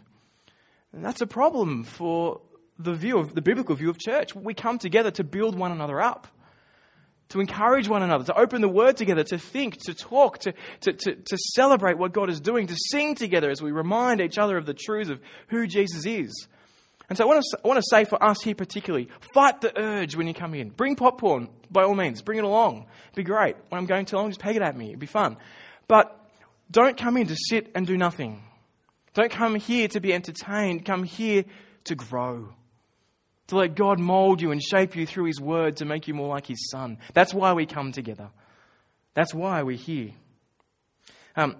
And 0.92 1.04
that's 1.04 1.20
a 1.20 1.26
problem 1.26 1.84
for 1.84 2.40
the 2.78 2.94
view 2.94 3.18
of 3.18 3.34
the 3.34 3.42
biblical 3.42 3.74
view 3.74 3.90
of 3.90 3.98
church. 3.98 4.34
We 4.34 4.54
come 4.54 4.78
together 4.78 5.10
to 5.12 5.24
build 5.24 5.56
one 5.56 5.72
another 5.72 6.00
up, 6.00 6.26
to 7.30 7.40
encourage 7.40 7.88
one 7.88 8.02
another, 8.02 8.24
to 8.24 8.38
open 8.38 8.60
the 8.60 8.68
word 8.68 8.96
together, 8.96 9.24
to 9.24 9.38
think, 9.38 9.78
to 9.84 9.94
talk, 9.94 10.38
to, 10.40 10.52
to, 10.80 10.92
to, 10.92 11.14
to 11.14 11.38
celebrate 11.54 11.96
what 11.96 12.12
God 12.12 12.28
is 12.28 12.40
doing, 12.40 12.66
to 12.66 12.76
sing 12.90 13.14
together 13.14 13.50
as 13.50 13.62
we 13.62 13.72
remind 13.72 14.20
each 14.20 14.38
other 14.38 14.56
of 14.56 14.66
the 14.66 14.74
truths 14.74 15.10
of 15.10 15.20
who 15.48 15.66
Jesus 15.66 16.04
is. 16.04 16.48
And 17.08 17.18
so 17.18 17.24
I 17.24 17.26
want, 17.26 17.44
to, 17.50 17.58
I 17.64 17.68
want 17.68 17.78
to 17.78 17.86
say 17.90 18.04
for 18.04 18.22
us 18.22 18.42
here 18.42 18.54
particularly, 18.54 19.08
fight 19.34 19.60
the 19.60 19.78
urge 19.78 20.16
when 20.16 20.26
you 20.26 20.34
come 20.34 20.54
in. 20.54 20.70
Bring 20.70 20.96
popcorn, 20.96 21.48
by 21.70 21.82
all 21.82 21.94
means. 21.94 22.22
Bring 22.22 22.38
it 22.38 22.44
along. 22.44 22.86
It'd 23.06 23.16
be 23.16 23.22
great. 23.22 23.56
When 23.68 23.78
I'm 23.78 23.86
going 23.86 24.06
too 24.06 24.16
long, 24.16 24.30
just 24.30 24.40
peg 24.40 24.56
it 24.56 24.62
at 24.62 24.76
me. 24.76 24.88
It'd 24.88 24.98
be 24.98 25.06
fun. 25.06 25.36
But 25.88 26.18
don't 26.70 26.96
come 26.96 27.16
in 27.16 27.26
to 27.26 27.36
sit 27.36 27.70
and 27.74 27.86
do 27.86 27.98
nothing. 27.98 28.42
Don't 29.14 29.30
come 29.30 29.56
here 29.56 29.88
to 29.88 30.00
be 30.00 30.12
entertained. 30.12 30.84
Come 30.84 31.04
here 31.04 31.44
to 31.84 31.94
grow. 31.94 32.48
To 33.48 33.56
let 33.56 33.74
God 33.74 33.98
mold 33.98 34.40
you 34.40 34.50
and 34.50 34.62
shape 34.62 34.96
you 34.96 35.06
through 35.06 35.26
His 35.26 35.40
Word 35.40 35.76
to 35.76 35.84
make 35.84 36.08
you 36.08 36.14
more 36.14 36.28
like 36.28 36.46
His 36.46 36.70
Son. 36.70 36.98
That's 37.12 37.34
why 37.34 37.52
we 37.52 37.66
come 37.66 37.92
together. 37.92 38.30
That's 39.14 39.34
why 39.34 39.62
we're 39.62 39.76
here. 39.76 40.12
Um, 41.36 41.56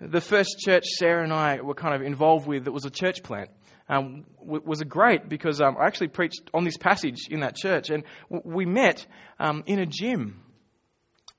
the 0.00 0.20
first 0.20 0.58
church 0.60 0.84
Sarah 0.98 1.22
and 1.22 1.32
I 1.32 1.60
were 1.60 1.74
kind 1.74 1.94
of 1.94 2.02
involved 2.02 2.46
with, 2.46 2.66
it 2.66 2.72
was 2.72 2.84
a 2.84 2.90
church 2.90 3.22
plant 3.22 3.50
um, 3.88 4.24
was 4.40 4.82
great 4.82 5.28
because 5.28 5.60
um, 5.60 5.76
I 5.78 5.86
actually 5.86 6.08
preached 6.08 6.50
on 6.52 6.64
this 6.64 6.76
passage 6.76 7.28
in 7.30 7.40
that 7.40 7.56
church, 7.56 7.90
and 7.90 8.04
we 8.28 8.66
met 8.66 9.06
um, 9.38 9.62
in 9.66 9.78
a 9.78 9.86
gym, 9.86 10.42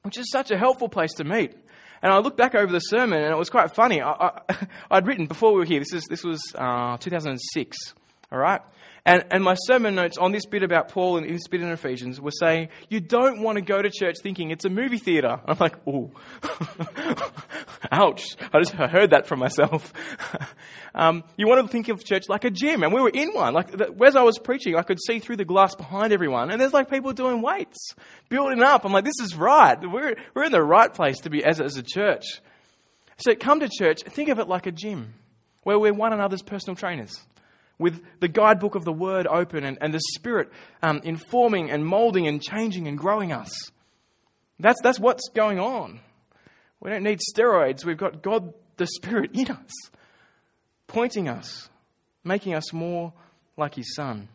which 0.03 0.17
is 0.17 0.31
such 0.31 0.51
a 0.51 0.57
helpful 0.57 0.89
place 0.89 1.13
to 1.15 1.23
meet. 1.23 1.53
And 2.01 2.11
I 2.11 2.19
looked 2.19 2.37
back 2.37 2.55
over 2.55 2.71
the 2.71 2.79
sermon, 2.79 3.21
and 3.21 3.31
it 3.31 3.37
was 3.37 3.49
quite 3.49 3.73
funny. 3.73 4.01
I, 4.01 4.41
would 4.91 5.07
written 5.07 5.25
before 5.25 5.53
we 5.53 5.59
were 5.59 5.65
here. 5.65 5.79
This 5.79 5.93
is 5.93 6.03
this 6.09 6.23
was 6.23 6.41
uh, 6.55 6.97
2006. 6.97 7.77
All 8.31 8.39
right? 8.39 8.61
And, 9.07 9.23
and 9.31 9.41
my 9.41 9.53
sermon 9.53 9.95
notes 9.95 10.17
on 10.17 10.33
this 10.33 10.45
bit 10.45 10.63
about 10.63 10.89
Paul 10.89 11.15
and 11.15 11.29
this 11.29 11.47
bit 11.47 11.61
in 11.61 11.69
Ephesians 11.69 12.19
were 12.19 12.29
saying, 12.29 12.67
you 12.89 12.99
don't 12.99 13.41
want 13.41 13.55
to 13.55 13.61
go 13.61 13.81
to 13.81 13.89
church 13.89 14.17
thinking 14.21 14.51
it's 14.51 14.65
a 14.65 14.69
movie 14.69 14.97
theater. 14.97 15.39
I'm 15.47 15.57
like, 15.57 15.75
ooh. 15.87 16.11
Ouch. 17.91 18.35
I 18.53 18.59
just 18.59 18.73
heard 18.73 19.11
that 19.11 19.27
from 19.27 19.39
myself. 19.39 19.93
um, 20.95 21.23
you 21.37 21.47
want 21.47 21.65
to 21.65 21.71
think 21.71 21.89
of 21.89 22.03
church 22.03 22.29
like 22.29 22.43
a 22.43 22.49
gym, 22.49 22.83
and 22.83 22.93
we 22.93 23.01
were 23.01 23.09
in 23.09 23.33
one. 23.33 23.53
Like, 23.53 23.69
as 24.01 24.15
I 24.15 24.23
was 24.23 24.39
preaching, 24.39 24.75
I 24.75 24.83
could 24.83 24.99
see 25.01 25.19
through 25.19 25.37
the 25.37 25.45
glass 25.45 25.75
behind 25.75 26.13
everyone, 26.13 26.51
and 26.51 26.59
there's 26.59 26.73
like 26.73 26.89
people 26.89 27.13
doing 27.13 27.41
weights, 27.41 27.93
building 28.29 28.61
up. 28.61 28.85
I'm 28.85 28.93
like, 28.93 29.05
this 29.05 29.19
is 29.21 29.35
right. 29.35 29.77
We're, 29.81 30.15
we're 30.33 30.43
in 30.43 30.51
the 30.51 30.63
right 30.63 30.93
place 30.93 31.19
to 31.19 31.29
be 31.29 31.43
as, 31.43 31.59
as 31.59 31.77
a 31.77 31.83
church. 31.83 32.41
So 33.17 33.35
come 33.35 33.59
to 33.61 33.69
church, 33.69 34.01
think 34.03 34.29
of 34.29 34.39
it 34.39 34.47
like 34.47 34.67
a 34.67 34.71
gym, 34.71 35.13
where 35.63 35.79
we're 35.79 35.93
one 35.93 36.13
another's 36.13 36.43
personal 36.43 36.75
trainers 36.75 37.19
with 37.79 38.01
the 38.19 38.27
guidebook 38.27 38.75
of 38.75 38.85
the 38.85 38.93
Word 38.93 39.27
open 39.27 39.63
and, 39.63 39.77
and 39.81 39.93
the 39.93 40.01
Spirit 40.15 40.49
um, 40.81 41.01
informing 41.03 41.69
and 41.69 41.85
molding 41.85 42.27
and 42.27 42.41
changing 42.41 42.87
and 42.87 42.97
growing 42.97 43.31
us. 43.31 43.71
That's, 44.59 44.81
that's 44.81 44.99
what's 44.99 45.29
going 45.29 45.59
on. 45.59 45.99
We 46.79 46.89
don't 46.89 47.03
need 47.03 47.19
steroids. 47.19 47.85
We've 47.85 47.97
got 47.97 48.21
God, 48.21 48.53
the 48.77 48.87
Spirit, 48.87 49.31
in 49.33 49.49
us, 49.49 49.71
pointing 50.87 51.27
us, 51.27 51.69
making 52.23 52.53
us 52.53 52.71
more 52.71 53.13
like 53.55 53.75
His 53.75 53.95
Son. 53.95 54.29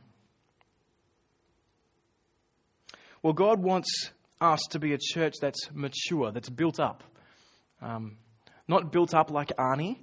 Well, 3.22 3.32
God 3.32 3.62
wants 3.62 4.10
us 4.40 4.60
to 4.70 4.80
be 4.80 4.92
a 4.92 4.98
church 4.98 5.34
that's 5.40 5.70
mature, 5.72 6.32
that's 6.32 6.50
built 6.50 6.80
up. 6.80 7.04
Um, 7.80 8.16
not 8.66 8.90
built 8.90 9.14
up 9.14 9.30
like 9.30 9.48
Arnie, 9.56 9.98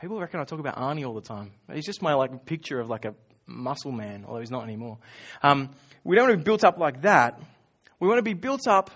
People 0.00 0.20
reckon 0.20 0.40
I 0.40 0.44
talk 0.44 0.60
about 0.60 0.76
Arnie 0.76 1.06
all 1.06 1.14
the 1.14 1.22
time. 1.22 1.52
He's 1.72 1.86
just 1.86 2.02
my 2.02 2.12
like 2.14 2.44
picture 2.44 2.78
of 2.78 2.90
like 2.90 3.06
a 3.06 3.14
muscle 3.46 3.92
man, 3.92 4.24
although 4.26 4.40
he's 4.40 4.50
not 4.50 4.64
anymore. 4.64 4.98
Um, 5.42 5.70
we 6.04 6.16
don't 6.16 6.28
want 6.28 6.34
to 6.34 6.38
be 6.38 6.44
built 6.44 6.64
up 6.64 6.78
like 6.78 7.02
that. 7.02 7.40
We 7.98 8.06
want 8.06 8.18
to 8.18 8.22
be 8.22 8.34
built 8.34 8.68
up. 8.68 8.90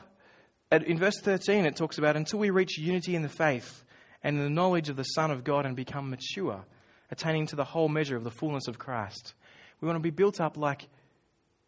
In 0.70 0.98
verse 0.98 1.18
13, 1.20 1.66
it 1.66 1.76
talks 1.76 1.98
about 1.98 2.16
until 2.16 2.38
we 2.38 2.50
reach 2.50 2.78
unity 2.78 3.16
in 3.16 3.22
the 3.22 3.28
faith 3.28 3.84
and 4.22 4.36
in 4.36 4.44
the 4.44 4.50
knowledge 4.50 4.88
of 4.88 4.96
the 4.96 5.04
Son 5.04 5.30
of 5.30 5.42
God 5.42 5.66
and 5.66 5.74
become 5.74 6.10
mature, 6.10 6.64
attaining 7.10 7.46
to 7.48 7.56
the 7.56 7.64
whole 7.64 7.88
measure 7.88 8.16
of 8.16 8.24
the 8.24 8.30
fullness 8.30 8.68
of 8.68 8.78
Christ. 8.78 9.34
We 9.80 9.86
want 9.86 9.96
to 9.96 10.02
be 10.02 10.10
built 10.10 10.40
up 10.40 10.56
like 10.56 10.86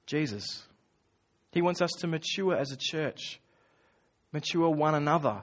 Jesus. 0.06 0.44
He 1.50 1.62
wants 1.62 1.82
us 1.82 1.90
to 1.98 2.06
mature 2.06 2.56
as 2.56 2.70
a 2.70 2.76
church, 2.78 3.40
mature 4.32 4.68
one 4.70 4.94
another, 4.94 5.42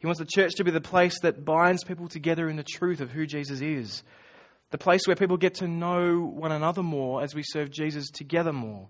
he 0.00 0.06
wants 0.06 0.18
the 0.18 0.26
church 0.26 0.54
to 0.56 0.64
be 0.64 0.70
the 0.70 0.80
place 0.80 1.20
that 1.20 1.44
binds 1.44 1.84
people 1.84 2.08
together 2.08 2.48
in 2.48 2.56
the 2.56 2.64
truth 2.64 3.02
of 3.02 3.10
who 3.10 3.26
Jesus 3.26 3.60
is. 3.60 4.02
The 4.70 4.78
place 4.78 5.02
where 5.06 5.16
people 5.16 5.36
get 5.36 5.56
to 5.56 5.68
know 5.68 6.20
one 6.20 6.52
another 6.52 6.82
more 6.82 7.22
as 7.22 7.34
we 7.34 7.42
serve 7.44 7.70
Jesus 7.70 8.08
together 8.08 8.52
more. 8.52 8.88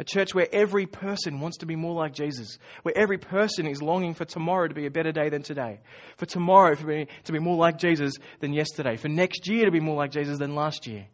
A 0.00 0.04
church 0.04 0.34
where 0.34 0.48
every 0.50 0.86
person 0.86 1.40
wants 1.40 1.58
to 1.58 1.66
be 1.66 1.76
more 1.76 1.92
like 1.92 2.14
Jesus, 2.14 2.58
where 2.84 2.96
every 2.96 3.18
person 3.18 3.66
is 3.66 3.82
longing 3.82 4.14
for 4.14 4.24
tomorrow 4.24 4.66
to 4.66 4.74
be 4.74 4.86
a 4.86 4.90
better 4.90 5.12
day 5.12 5.28
than 5.28 5.42
today, 5.42 5.80
for 6.16 6.24
tomorrow 6.24 6.74
for 6.74 6.86
me 6.86 7.06
to 7.24 7.32
be 7.32 7.38
more 7.38 7.58
like 7.58 7.76
Jesus 7.76 8.14
than 8.40 8.54
yesterday, 8.54 8.96
for 8.96 9.08
next 9.08 9.46
year 9.46 9.66
to 9.66 9.70
be 9.70 9.78
more 9.78 9.96
like 9.96 10.10
Jesus 10.10 10.38
than 10.38 10.54
last 10.54 10.86
year. 10.86 11.06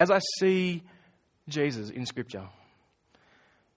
As 0.00 0.10
I 0.10 0.18
see 0.40 0.82
Jesus 1.48 1.90
in 1.90 2.04
Scripture, 2.04 2.48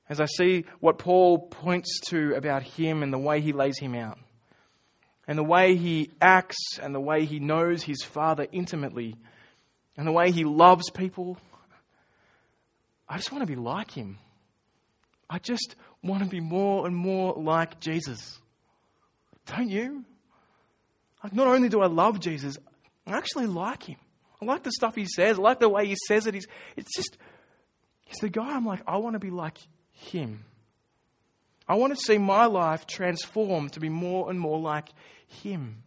as 0.09 0.19
I 0.19 0.25
see 0.25 0.65
what 0.79 0.97
Paul 0.97 1.37
points 1.37 1.99
to 2.07 2.33
about 2.33 2.63
him 2.63 3.03
and 3.03 3.13
the 3.13 3.19
way 3.19 3.39
he 3.39 3.53
lays 3.53 3.77
him 3.77 3.93
out, 3.93 4.17
and 5.27 5.37
the 5.37 5.43
way 5.43 5.75
he 5.75 6.09
acts, 6.19 6.79
and 6.81 6.95
the 6.95 6.99
way 6.99 7.25
he 7.25 7.39
knows 7.39 7.83
his 7.83 8.01
Father 8.01 8.47
intimately, 8.51 9.15
and 9.97 10.07
the 10.07 10.11
way 10.11 10.31
he 10.31 10.43
loves 10.43 10.89
people, 10.89 11.37
I 13.07 13.17
just 13.17 13.31
want 13.31 13.41
to 13.41 13.47
be 13.47 13.55
like 13.55 13.91
him. 13.91 14.17
I 15.29 15.39
just 15.39 15.75
want 16.03 16.23
to 16.23 16.29
be 16.29 16.39
more 16.39 16.85
and 16.85 16.95
more 16.95 17.33
like 17.33 17.79
Jesus. 17.79 18.39
Don't 19.47 19.69
you? 19.69 20.05
Like, 21.23 21.33
not 21.33 21.47
only 21.47 21.69
do 21.69 21.81
I 21.81 21.87
love 21.87 22.19
Jesus, 22.19 22.57
I 23.07 23.17
actually 23.17 23.47
like 23.47 23.83
him. 23.83 23.97
I 24.41 24.45
like 24.45 24.63
the 24.63 24.71
stuff 24.71 24.95
he 24.95 25.05
says. 25.05 25.39
I 25.39 25.41
like 25.41 25.59
the 25.59 25.69
way 25.69 25.87
he 25.87 25.95
says 26.07 26.27
it. 26.27 26.33
He's, 26.33 26.47
it's 26.75 26.95
just, 26.95 27.17
he's 28.05 28.17
the 28.17 28.29
guy 28.29 28.55
I'm 28.55 28.65
like, 28.65 28.81
I 28.85 28.97
want 28.97 29.13
to 29.13 29.19
be 29.19 29.29
like 29.29 29.57
him. 29.91 30.43
I 31.67 31.75
want 31.75 31.95
to 31.95 31.99
see 31.99 32.17
my 32.17 32.45
life 32.45 32.85
transformed 32.85 33.73
to 33.73 33.79
be 33.79 33.89
more 33.89 34.29
and 34.29 34.39
more 34.39 34.59
like 34.59 34.89
Him. 35.27 35.83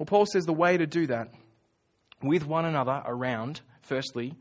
Well, 0.00 0.06
Paul 0.06 0.24
says 0.24 0.46
the 0.46 0.54
way 0.54 0.78
to 0.78 0.86
do 0.86 1.08
that 1.08 1.28
with 2.22 2.46
one 2.46 2.64
another 2.64 3.02
around, 3.04 3.60
firstly. 3.82 4.34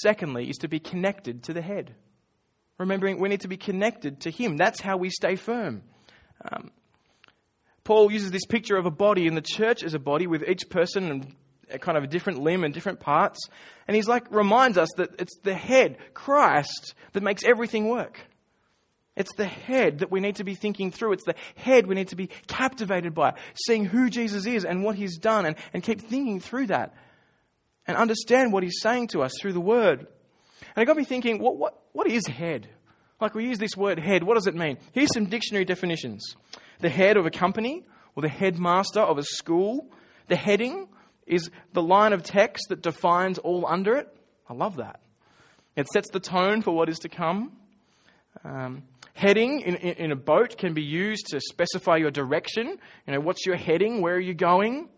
Secondly, 0.00 0.48
is 0.48 0.58
to 0.58 0.68
be 0.68 0.78
connected 0.78 1.42
to 1.44 1.52
the 1.52 1.60
head. 1.60 1.96
Remembering 2.78 3.20
we 3.20 3.28
need 3.28 3.40
to 3.40 3.48
be 3.48 3.56
connected 3.56 4.20
to 4.20 4.30
Him. 4.30 4.56
That's 4.56 4.80
how 4.80 4.96
we 4.96 5.10
stay 5.10 5.34
firm. 5.34 5.82
Um, 6.48 6.70
Paul 7.82 8.12
uses 8.12 8.30
this 8.30 8.46
picture 8.46 8.76
of 8.76 8.86
a 8.86 8.92
body 8.92 9.26
in 9.26 9.34
the 9.34 9.42
church 9.42 9.82
as 9.82 9.94
a 9.94 9.98
body 9.98 10.28
with 10.28 10.48
each 10.48 10.70
person 10.70 11.10
and 11.10 11.80
kind 11.80 11.98
of 11.98 12.04
a 12.04 12.06
different 12.06 12.38
limb 12.38 12.62
and 12.62 12.72
different 12.72 13.00
parts. 13.00 13.40
And 13.88 13.96
he's 13.96 14.06
like, 14.06 14.30
reminds 14.30 14.78
us 14.78 14.90
that 14.98 15.16
it's 15.18 15.36
the 15.42 15.54
head, 15.54 15.98
Christ, 16.14 16.94
that 17.12 17.24
makes 17.24 17.42
everything 17.42 17.88
work. 17.88 18.20
It's 19.14 19.34
the 19.34 19.46
head 19.46 19.98
that 19.98 20.10
we 20.10 20.20
need 20.20 20.36
to 20.36 20.44
be 20.44 20.54
thinking 20.54 20.90
through. 20.90 21.12
It's 21.12 21.24
the 21.24 21.34
head 21.54 21.86
we 21.86 21.94
need 21.94 22.08
to 22.08 22.16
be 22.16 22.30
captivated 22.46 23.14
by, 23.14 23.34
seeing 23.54 23.84
who 23.84 24.08
Jesus 24.08 24.46
is 24.46 24.64
and 24.64 24.82
what 24.82 24.96
he's 24.96 25.18
done, 25.18 25.44
and, 25.44 25.56
and 25.74 25.82
keep 25.82 26.00
thinking 26.00 26.40
through 26.40 26.68
that 26.68 26.94
and 27.86 27.96
understand 27.96 28.52
what 28.52 28.62
he's 28.62 28.80
saying 28.80 29.08
to 29.08 29.22
us 29.22 29.32
through 29.40 29.52
the 29.52 29.60
word. 29.60 30.06
And 30.74 30.82
it 30.82 30.86
got 30.86 30.96
me 30.96 31.04
thinking, 31.04 31.38
what, 31.40 31.56
what, 31.56 31.78
what 31.92 32.06
is 32.06 32.26
head? 32.26 32.68
Like 33.20 33.34
we 33.34 33.46
use 33.46 33.58
this 33.58 33.76
word 33.76 33.98
head, 33.98 34.22
what 34.22 34.34
does 34.34 34.46
it 34.46 34.54
mean? 34.54 34.78
Here's 34.92 35.12
some 35.12 35.26
dictionary 35.26 35.64
definitions 35.64 36.34
the 36.80 36.88
head 36.88 37.16
of 37.16 37.26
a 37.26 37.30
company, 37.30 37.84
or 38.16 38.22
the 38.22 38.28
headmaster 38.28 39.00
of 39.00 39.18
a 39.18 39.22
school, 39.22 39.88
the 40.28 40.36
heading, 40.36 40.88
is 41.26 41.50
the 41.72 41.82
line 41.82 42.12
of 42.12 42.22
text 42.22 42.66
that 42.70 42.82
defines 42.82 43.38
all 43.38 43.64
under 43.66 43.96
it. 43.96 44.08
I 44.48 44.54
love 44.54 44.76
that. 44.76 45.00
It 45.76 45.86
sets 45.88 46.10
the 46.10 46.18
tone 46.20 46.62
for 46.62 46.72
what 46.72 46.88
is 46.88 46.98
to 47.00 47.08
come. 47.08 47.52
Um, 48.44 48.82
heading 49.12 49.60
in, 49.60 49.76
in, 49.76 49.94
in, 50.04 50.12
a 50.12 50.16
boat 50.16 50.56
can 50.56 50.74
be 50.74 50.82
used 50.82 51.26
to 51.28 51.40
specify 51.40 51.96
your 51.96 52.10
direction. 52.10 52.78
You 53.06 53.12
know, 53.14 53.20
what's 53.20 53.46
your 53.46 53.56
heading? 53.56 54.00
Where 54.00 54.14
are 54.14 54.20
you 54.20 54.34
going? 54.34 54.88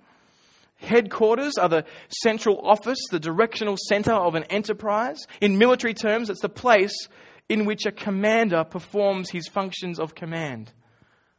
Headquarters 0.76 1.56
are 1.58 1.68
the 1.68 1.84
central 2.08 2.60
office, 2.66 2.98
the 3.10 3.20
directional 3.20 3.76
center 3.88 4.12
of 4.12 4.34
an 4.34 4.44
enterprise. 4.44 5.18
In 5.40 5.58
military 5.58 5.94
terms, 5.94 6.30
it's 6.30 6.42
the 6.42 6.48
place 6.48 7.08
in 7.48 7.64
which 7.64 7.86
a 7.86 7.92
commander 7.92 8.64
performs 8.64 9.30
his 9.30 9.48
functions 9.48 9.98
of 9.98 10.14
command. 10.14 10.72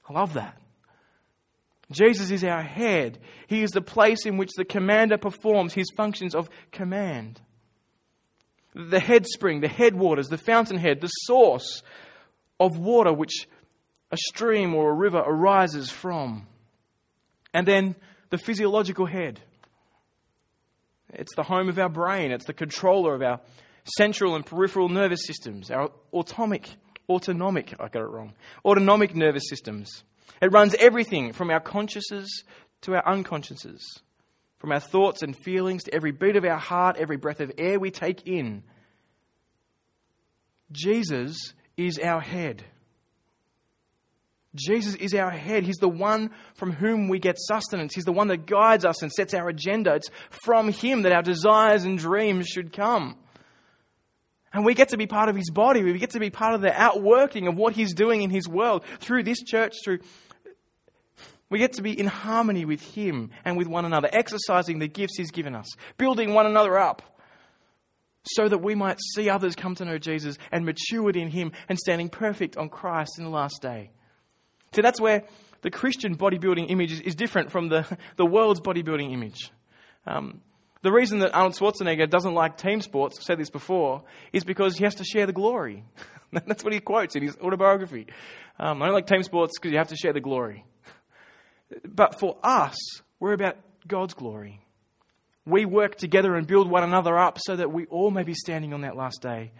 I 0.07 0.13
love 0.13 0.33
that. 0.33 0.57
Jesus 1.91 2.31
is 2.31 2.43
our 2.43 2.63
head. 2.63 3.19
He 3.47 3.61
is 3.61 3.71
the 3.71 3.81
place 3.81 4.25
in 4.25 4.38
which 4.38 4.51
the 4.55 4.65
commander 4.65 5.17
performs 5.17 5.73
his 5.73 5.91
functions 5.95 6.33
of 6.33 6.49
command. 6.71 7.39
The 8.73 8.99
head 8.99 9.25
spring, 9.27 9.61
the 9.61 9.67
headwaters, 9.67 10.27
the 10.27 10.38
fountainhead, 10.38 10.99
the 11.01 11.07
source 11.07 11.83
of 12.59 12.77
water 12.77 13.13
which 13.13 13.47
a 14.11 14.17
stream 14.17 14.73
or 14.75 14.91
a 14.91 14.93
river 14.93 15.17
arises 15.25 15.89
from. 15.89 16.47
And 17.53 17.67
then 17.67 17.95
the 18.29 18.37
physiological 18.37 19.05
head. 19.05 19.39
It's 21.09 21.35
the 21.35 21.43
home 21.43 21.69
of 21.69 21.79
our 21.79 21.89
brain, 21.89 22.31
it's 22.31 22.45
the 22.45 22.53
controller 22.53 23.13
of 23.13 23.21
our 23.21 23.39
central 23.97 24.35
and 24.35 24.45
peripheral 24.45 24.89
nervous 24.89 25.25
systems, 25.25 25.71
our 25.71 25.91
autonomic, 26.13 26.69
autonomic, 27.09 27.73
I 27.79 27.87
got 27.87 28.01
it 28.01 28.09
wrong, 28.09 28.33
autonomic 28.65 29.15
nervous 29.15 29.47
systems. 29.47 30.03
It 30.41 30.51
runs 30.51 30.75
everything 30.75 31.33
from 31.33 31.49
our 31.49 31.61
consciouses 31.61 32.43
to 32.81 32.95
our 32.95 33.03
unconsciouses, 33.05 33.81
from 34.57 34.71
our 34.71 34.79
thoughts 34.79 35.21
and 35.21 35.35
feelings 35.35 35.83
to 35.83 35.93
every 35.93 36.11
beat 36.11 36.35
of 36.35 36.43
our 36.43 36.57
heart, 36.57 36.97
every 36.97 37.17
breath 37.17 37.39
of 37.39 37.51
air 37.57 37.79
we 37.79 37.91
take 37.91 38.27
in. 38.27 38.63
Jesus 40.71 41.53
is 41.77 41.99
our 41.99 42.21
head. 42.21 42.63
Jesus 44.55 44.95
is 44.95 45.13
our 45.13 45.31
head. 45.31 45.63
He's 45.63 45.77
the 45.77 45.89
one 45.89 46.31
from 46.55 46.71
whom 46.71 47.09
we 47.09 47.19
get 47.19 47.38
sustenance. 47.38 47.93
He's 47.93 48.05
the 48.05 48.13
one 48.13 48.29
that 48.29 48.45
guides 48.45 48.85
us 48.85 49.01
and 49.01 49.11
sets 49.11 49.33
our 49.33 49.49
agenda. 49.49 49.95
It's 49.95 50.09
from 50.29 50.71
Him 50.71 51.01
that 51.01 51.11
our 51.11 51.21
desires 51.21 51.83
and 51.83 51.97
dreams 51.97 52.47
should 52.47 52.71
come. 52.71 53.17
And 54.53 54.63
we 54.63 54.73
get 54.73 54.89
to 54.89 54.97
be 54.97 55.07
part 55.07 55.27
of 55.27 55.35
His 55.35 55.49
body. 55.49 55.83
We 55.83 55.97
get 55.99 56.11
to 56.11 56.19
be 56.19 56.29
part 56.29 56.55
of 56.55 56.61
the 56.61 56.71
outworking 56.71 57.47
of 57.47 57.57
what 57.57 57.73
He's 57.73 57.93
doing 57.93 58.21
in 58.21 58.29
His 58.29 58.47
world 58.47 58.85
through 58.99 59.23
this 59.23 59.41
church, 59.43 59.73
through 59.83 59.99
we 61.49 61.59
get 61.59 61.73
to 61.73 61.83
be 61.83 61.97
in 61.97 62.07
harmony 62.07 62.65
with 62.65 62.81
Him 62.81 63.29
and 63.43 63.57
with 63.57 63.67
one 63.67 63.85
another, 63.85 64.09
exercising 64.11 64.79
the 64.79 64.88
gifts 64.88 65.17
He's 65.17 65.31
given 65.31 65.55
us, 65.55 65.67
building 65.97 66.33
one 66.33 66.47
another 66.47 66.77
up, 66.77 67.01
so 68.27 68.47
that 68.47 68.59
we 68.59 68.75
might 68.75 68.99
see 69.13 69.29
others 69.29 69.55
come 69.55 69.75
to 69.75 69.85
know 69.85 69.97
Jesus 69.97 70.38
and 70.51 70.65
matured 70.65 71.15
in 71.15 71.29
Him 71.29 71.51
and 71.69 71.77
standing 71.77 72.09
perfect 72.09 72.57
on 72.57 72.69
Christ 72.69 73.17
in 73.17 73.23
the 73.23 73.29
last 73.29 73.61
day. 73.61 73.91
See, 74.73 74.81
that's 74.81 74.99
where 74.99 75.23
the 75.61 75.71
Christian 75.71 76.17
bodybuilding 76.17 76.69
image 76.69 77.01
is, 77.01 77.15
different 77.15 77.51
from 77.51 77.69
the, 77.69 77.85
the 78.17 78.25
world's 78.25 78.61
bodybuilding 78.61 79.11
image. 79.13 79.51
Um, 80.05 80.41
the 80.81 80.91
reason 80.91 81.19
that 81.19 81.33
Arnold 81.33 81.55
Schwarzenegger 81.55 82.09
doesn't 82.09 82.33
like 82.33 82.57
team 82.57 82.81
sports, 82.81 83.17
I've 83.17 83.23
said 83.23 83.39
this 83.39 83.49
before, 83.49 84.03
is 84.31 84.43
because 84.43 84.77
he 84.77 84.83
has 84.83 84.95
to 84.95 85.03
share 85.03 85.25
the 85.25 85.33
glory. 85.33 85.83
That's 86.31 86.63
what 86.63 86.73
he 86.73 86.79
quotes 86.79 87.15
in 87.15 87.23
his 87.23 87.35
autobiography. 87.38 88.07
Um, 88.59 88.81
I 88.81 88.85
don't 88.85 88.93
like 88.93 89.07
team 89.07 89.23
sports 89.23 89.57
because 89.57 89.71
you 89.71 89.77
have 89.77 89.88
to 89.88 89.95
share 89.95 90.13
the 90.13 90.21
glory. 90.21 90.65
But 91.83 92.19
for 92.19 92.38
us, 92.43 92.77
we're 93.19 93.33
about 93.33 93.57
God's 93.88 94.13
glory. 94.13 94.61
We 95.45 95.65
work 95.65 95.95
together 95.95 96.36
and 96.36 96.47
build 96.47 96.69
one 96.69 96.84
another 96.84 97.17
up 97.17 97.38
so 97.39 97.55
that 97.55 97.71
we 97.71 97.86
all 97.86 98.12
may 98.12 98.23
be 98.23 98.34
standing 98.34 98.73
on 98.73 98.81
that 98.81 98.95
last 98.95 99.21
day. 99.21 99.51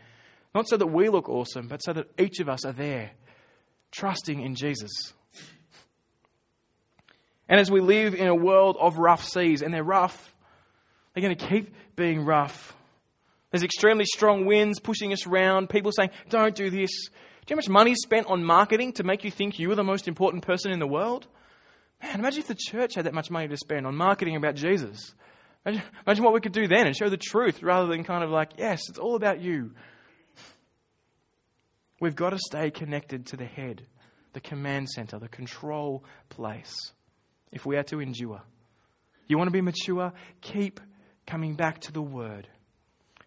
Not 0.54 0.68
so 0.68 0.78
that 0.78 0.88
we 0.88 1.10
look 1.10 1.30
awesome, 1.30 1.68
but 1.68 1.84
so 1.84 1.94
that 1.94 2.10
each 2.20 2.40
of 2.40 2.50
us 2.50 2.66
are 2.66 2.74
there, 2.74 3.12
trusting 3.92 4.42
in 4.42 4.56
Jesus. 4.56 5.14
And 7.48 7.60
as 7.60 7.70
we 7.70 7.82
live 7.82 8.16
in 8.16 8.28
a 8.28 8.36
world 8.36 8.78
of 8.80 8.98
rough 8.98 9.24
seas, 9.24 9.62
and 9.62 9.74
they're 9.74 9.84
rough, 9.84 10.34
they're 11.14 11.22
going 11.22 11.36
to 11.36 11.48
keep 11.48 11.76
being 11.96 12.26
rough. 12.26 12.76
There's 13.52 13.64
extremely 13.64 14.06
strong 14.06 14.46
winds 14.46 14.80
pushing 14.80 15.14
us 15.14 15.28
around, 15.28 15.70
people 15.70 15.92
saying, 15.92 16.10
don't 16.30 16.56
do 16.56 16.70
this. 16.70 16.90
Do 17.46 17.54
you 17.54 17.56
know 17.56 17.62
how 17.62 17.68
much 17.68 17.70
money 17.70 17.92
is 17.92 18.02
spent 18.02 18.28
on 18.28 18.44
marketing 18.44 18.94
to 18.94 19.04
make 19.04 19.24
you 19.24 19.30
think 19.30 19.60
you 19.60 19.72
are 19.72 19.76
the 19.76 19.84
most 19.84 20.08
important 20.08 20.44
person 20.44 20.72
in 20.72 20.80
the 20.80 20.88
world? 20.88 21.28
Man, 22.02 22.20
imagine 22.20 22.40
if 22.40 22.48
the 22.48 22.56
church 22.56 22.96
had 22.96 23.06
that 23.06 23.14
much 23.14 23.30
money 23.30 23.48
to 23.48 23.58
spend 23.58 23.86
on 23.86 23.96
marketing 23.96 24.36
about 24.36 24.56
Jesus. 24.56 25.14
Imagine, 25.66 25.84
imagine 26.06 26.24
what 26.24 26.34
we 26.34 26.42
could 26.42 26.52
do 26.52 26.68
then 26.68 26.86
and 26.86 26.96
show 26.96 27.10
the 27.10 27.18
truth 27.18 27.64
rather 27.64 27.88
than 27.88 28.04
kind 28.04 28.24
of 28.24 28.30
like, 28.30 28.52
yes, 28.58 28.82
it's 28.90 29.00
all 29.00 29.16
about 29.16 29.42
you. 29.42 29.72
We've 32.00 32.16
got 32.16 32.32
to 32.32 32.40
stay 32.40 32.72
connected 32.72 33.28
to 33.28 33.38
the 33.38 33.46
head, 33.46 33.82
the 34.34 34.42
command 34.42 34.90
center, 34.90 35.18
the 35.18 35.30
control 35.30 36.04
place 36.30 36.76
if 37.52 37.66
we 37.66 37.78
are 37.78 37.84
to 37.84 38.00
endure. 38.00 38.42
You 39.28 39.38
want 39.38 39.48
to 39.48 39.54
be 39.54 39.62
mature? 39.62 40.14
Keep 40.42 40.80
coming 41.26 41.56
back 41.56 41.80
to 41.82 41.92
the 41.92 42.02
Word, 42.02 42.48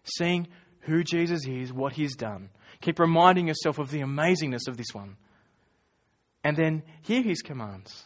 seeing 0.03 0.47
who 0.81 1.03
Jesus 1.03 1.45
is, 1.45 1.73
what 1.73 1.93
He's 1.93 2.15
done. 2.15 2.49
Keep 2.81 2.99
reminding 2.99 3.47
yourself 3.47 3.79
of 3.79 3.91
the 3.91 3.99
amazingness 3.99 4.67
of 4.67 4.77
this 4.77 4.93
one. 4.93 5.17
And 6.43 6.55
then 6.55 6.83
hear 7.01 7.21
His 7.21 7.41
commands. 7.41 8.05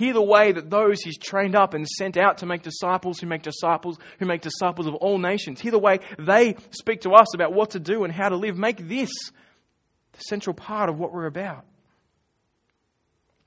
Hear 0.00 0.14
the 0.14 0.22
way 0.22 0.50
that 0.50 0.70
those 0.70 1.02
He's 1.02 1.18
trained 1.18 1.54
up 1.54 1.74
and 1.74 1.86
sent 1.86 2.16
out 2.16 2.38
to 2.38 2.46
make 2.46 2.62
disciples 2.62 3.20
who 3.20 3.26
make 3.26 3.42
disciples 3.42 3.98
who 4.18 4.24
make 4.24 4.40
disciples 4.40 4.86
of 4.86 4.94
all 4.94 5.18
nations. 5.18 5.60
Hear 5.60 5.72
the 5.72 5.78
way 5.78 6.00
they 6.18 6.56
speak 6.70 7.02
to 7.02 7.10
us 7.10 7.34
about 7.34 7.52
what 7.52 7.72
to 7.72 7.80
do 7.80 8.04
and 8.04 8.10
how 8.10 8.30
to 8.30 8.36
live. 8.36 8.56
Make 8.56 8.88
this 8.88 9.10
the 10.12 10.20
central 10.20 10.54
part 10.54 10.88
of 10.88 10.98
what 10.98 11.12
we're 11.12 11.26
about. 11.26 11.66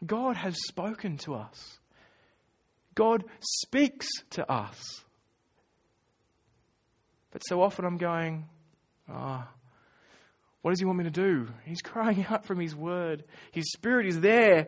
God 0.05 0.35
has 0.35 0.53
spoken 0.67 1.17
to 1.23 1.33
us. 1.33 1.79
God 2.93 3.23
speaks 3.39 4.05
to 4.29 4.47
us. 4.47 4.79
But 7.31 7.41
so 7.47 7.63
often 7.63 7.83
I'm 7.83 7.97
going, 7.97 8.47
ah, 9.09 9.47
oh, 9.49 9.59
what 10.61 10.69
does 10.69 10.79
he 10.79 10.85
want 10.85 10.99
me 10.99 11.05
to 11.05 11.09
do? 11.09 11.47
He's 11.65 11.81
crying 11.83 12.27
out 12.29 12.45
from 12.45 12.59
his 12.59 12.75
word. 12.75 13.23
His 13.51 13.71
spirit 13.71 14.05
is 14.05 14.21
there, 14.21 14.67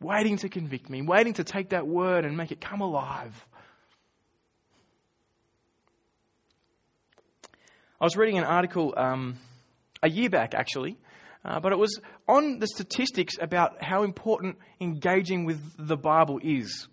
waiting 0.00 0.38
to 0.38 0.48
convict 0.48 0.88
me, 0.88 1.02
waiting 1.02 1.34
to 1.34 1.44
take 1.44 1.70
that 1.70 1.86
word 1.86 2.24
and 2.24 2.36
make 2.36 2.52
it 2.52 2.60
come 2.60 2.80
alive. 2.80 3.46
I 8.00 8.04
was 8.04 8.16
reading 8.16 8.38
an 8.38 8.44
article 8.44 8.94
um, 8.96 9.38
a 10.02 10.08
year 10.08 10.30
back, 10.30 10.54
actually, 10.54 10.96
uh, 11.44 11.60
but 11.60 11.72
it 11.72 11.78
was 11.78 12.00
on 12.26 12.58
the 12.58 12.66
statistics 12.66 13.34
about 13.38 13.82
how 13.82 14.02
important 14.02 14.56
engaging 14.80 15.44
with 15.44 15.60
the 15.76 15.98
Bible 15.98 16.40
is. 16.42 16.88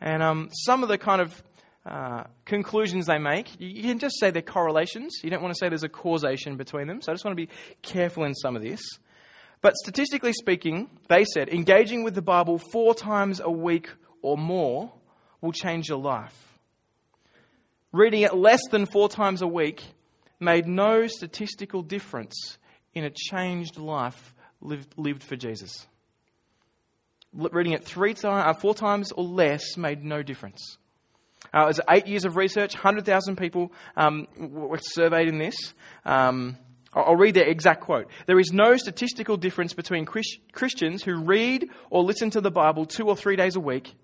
And 0.00 0.22
um, 0.22 0.50
some 0.52 0.84
of 0.84 0.88
the 0.88 0.98
kind 0.98 1.20
of 1.20 1.42
uh, 1.84 2.24
conclusions 2.44 3.06
they 3.06 3.18
make, 3.18 3.60
you 3.60 3.82
can 3.82 3.98
just 3.98 4.20
say 4.20 4.30
they're 4.30 4.42
correlations. 4.42 5.20
You 5.24 5.30
don't 5.30 5.42
want 5.42 5.54
to 5.54 5.58
say 5.58 5.68
there's 5.68 5.82
a 5.82 5.88
causation 5.88 6.56
between 6.56 6.86
them. 6.86 7.00
So 7.00 7.10
I 7.10 7.14
just 7.14 7.24
want 7.24 7.36
to 7.36 7.46
be 7.46 7.52
careful 7.82 8.24
in 8.24 8.34
some 8.34 8.54
of 8.54 8.62
this. 8.62 8.80
But 9.62 9.74
statistically 9.76 10.32
speaking, 10.32 10.90
they 11.08 11.24
said 11.24 11.48
engaging 11.48 12.04
with 12.04 12.14
the 12.14 12.22
Bible 12.22 12.60
four 12.72 12.94
times 12.94 13.40
a 13.40 13.50
week 13.50 13.88
or 14.22 14.36
more 14.36 14.92
will 15.40 15.52
change 15.52 15.88
your 15.88 15.98
life. 15.98 16.58
Reading 17.92 18.22
it 18.22 18.34
less 18.34 18.60
than 18.70 18.86
four 18.86 19.08
times 19.08 19.42
a 19.42 19.46
week 19.46 19.82
made 20.38 20.66
no 20.66 21.06
statistical 21.06 21.82
difference 21.82 22.58
in 22.94 23.04
a 23.04 23.10
changed 23.10 23.78
life 23.78 24.34
lived, 24.60 24.94
lived 24.96 25.22
for 25.22 25.36
Jesus 25.36 25.86
reading 27.36 27.72
it 27.72 27.84
three 27.84 28.14
times, 28.14 28.44
uh, 28.46 28.58
four 28.60 28.74
times 28.74 29.12
or 29.12 29.24
less 29.24 29.76
made 29.76 30.04
no 30.04 30.22
difference. 30.22 30.78
Uh, 31.54 31.62
it 31.62 31.66
was 31.66 31.80
eight 31.90 32.06
years 32.06 32.24
of 32.24 32.36
research, 32.36 32.74
100,000 32.74 33.36
people 33.36 33.72
um, 33.96 34.26
were 34.36 34.78
surveyed 34.80 35.28
in 35.28 35.38
this. 35.38 35.54
Um, 36.04 36.56
I'll 37.02 37.16
read 37.16 37.34
their 37.34 37.46
exact 37.46 37.82
quote. 37.82 38.08
There 38.26 38.40
is 38.40 38.52
no 38.52 38.76
statistical 38.76 39.36
difference 39.36 39.74
between 39.74 40.06
Christians 40.06 41.02
who 41.02 41.24
read 41.24 41.68
or 41.90 42.02
listen 42.02 42.30
to 42.30 42.40
the 42.40 42.50
Bible 42.50 42.86
two 42.86 43.06
or 43.08 43.16
three 43.16 43.36
days 43.36 43.54
a 43.54 43.60
week 43.60 43.94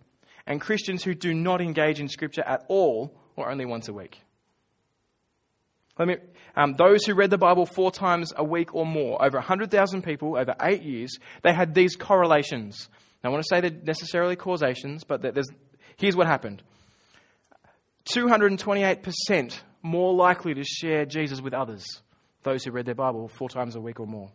and 0.46 0.60
Christians 0.60 1.02
who 1.02 1.14
do 1.14 1.32
not 1.32 1.60
engage 1.60 2.00
in 2.00 2.08
Scripture 2.08 2.42
at 2.42 2.64
all 2.68 3.18
or 3.36 3.50
only 3.50 3.64
once 3.64 3.88
a 3.88 3.92
week. 3.92 4.20
Let 5.98 6.08
me, 6.08 6.16
um, 6.56 6.74
those 6.74 7.04
who 7.04 7.14
read 7.14 7.30
the 7.30 7.38
Bible 7.38 7.66
four 7.66 7.90
times 7.90 8.32
a 8.36 8.44
week 8.44 8.74
or 8.74 8.84
more, 8.84 9.22
over 9.24 9.38
100,000 9.38 10.02
people 10.02 10.36
over 10.36 10.54
eight 10.62 10.82
years, 10.82 11.18
they 11.42 11.52
had 11.52 11.74
these 11.74 11.96
correlations. 11.96 12.88
Now, 13.22 13.30
I 13.30 13.32
want 13.32 13.44
to 13.44 13.48
say 13.48 13.60
they're 13.60 13.82
necessarily 13.82 14.36
causations, 14.36 15.04
but 15.04 15.22
there's, 15.22 15.48
here's 15.96 16.16
what 16.16 16.26
happened 16.26 16.62
228% 18.10 19.60
more 19.82 20.14
likely 20.14 20.54
to 20.54 20.64
share 20.64 21.04
Jesus 21.04 21.40
with 21.40 21.54
others, 21.54 21.84
those 22.42 22.64
who 22.64 22.70
read 22.70 22.86
their 22.86 22.94
Bible 22.94 23.28
four 23.28 23.48
times 23.48 23.76
a 23.76 23.80
week 23.80 24.00
or 24.00 24.06
more. 24.06 24.30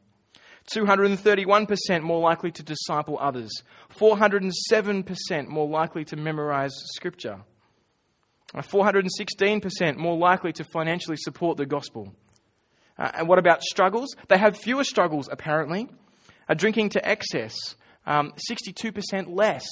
231% 0.74 2.02
more 2.02 2.20
likely 2.20 2.52
to 2.52 2.63
disciple 2.63 3.17
others. 3.20 3.52
407% 3.98 5.48
more 5.48 5.67
likely 5.67 6.04
to 6.06 6.15
memorize 6.17 6.74
Scripture. 6.93 7.41
416% 8.54 9.98
more 9.98 10.17
likely 10.17 10.54
to 10.54 10.63
financially 10.63 11.17
support 11.17 11.58
the 11.58 11.65
gospel. 11.65 12.13
Uh, 12.98 13.12
and 13.13 13.28
what 13.28 13.39
about 13.39 13.62
struggles? 13.62 14.15
They 14.28 14.38
have 14.38 14.58
fewer 14.58 14.84
struggles, 14.84 15.30
apparently. 15.32 15.88
Uh, 16.50 16.54
drinking 16.54 16.89
to 16.89 17.08
excess, 17.08 17.56
um, 18.06 18.34
62% 18.50 19.36
less. 19.36 19.67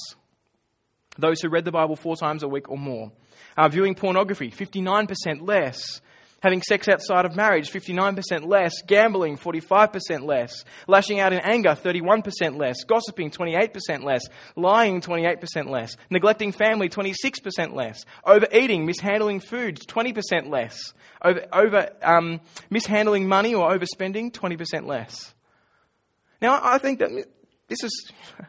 Those 1.18 1.40
who 1.40 1.48
read 1.48 1.64
the 1.64 1.72
Bible 1.72 1.96
four 1.96 2.16
times 2.16 2.42
a 2.42 2.48
week 2.48 2.70
or 2.70 2.76
more. 2.76 3.12
Uh, 3.56 3.68
viewing 3.68 3.94
pornography, 3.94 4.50
59% 4.50 5.40
less. 5.40 6.02
Having 6.42 6.62
sex 6.62 6.86
outside 6.86 7.24
of 7.24 7.34
marriage, 7.34 7.70
59% 7.70 8.46
less. 8.46 8.82
Gambling, 8.86 9.38
45% 9.38 10.22
less. 10.22 10.64
Lashing 10.86 11.18
out 11.18 11.32
in 11.32 11.40
anger, 11.40 11.70
31% 11.70 12.58
less. 12.58 12.84
Gossiping, 12.84 13.30
28% 13.30 14.04
less. 14.04 14.22
Lying, 14.54 15.00
28% 15.00 15.70
less. 15.70 15.96
Neglecting 16.10 16.52
family, 16.52 16.90
26% 16.90 17.72
less. 17.72 18.04
Overeating, 18.24 18.84
mishandling 18.84 19.40
food, 19.40 19.78
20% 19.88 20.50
less. 20.50 20.92
Over, 21.22 21.46
over 21.52 21.90
um, 22.02 22.40
mishandling 22.68 23.26
money 23.26 23.54
or 23.54 23.70
overspending, 23.70 24.30
20% 24.30 24.86
less. 24.86 25.34
Now, 26.42 26.60
I 26.62 26.76
think 26.76 26.98
that 26.98 27.10
this 27.68 27.82
is, 27.82 28.12
well, 28.38 28.48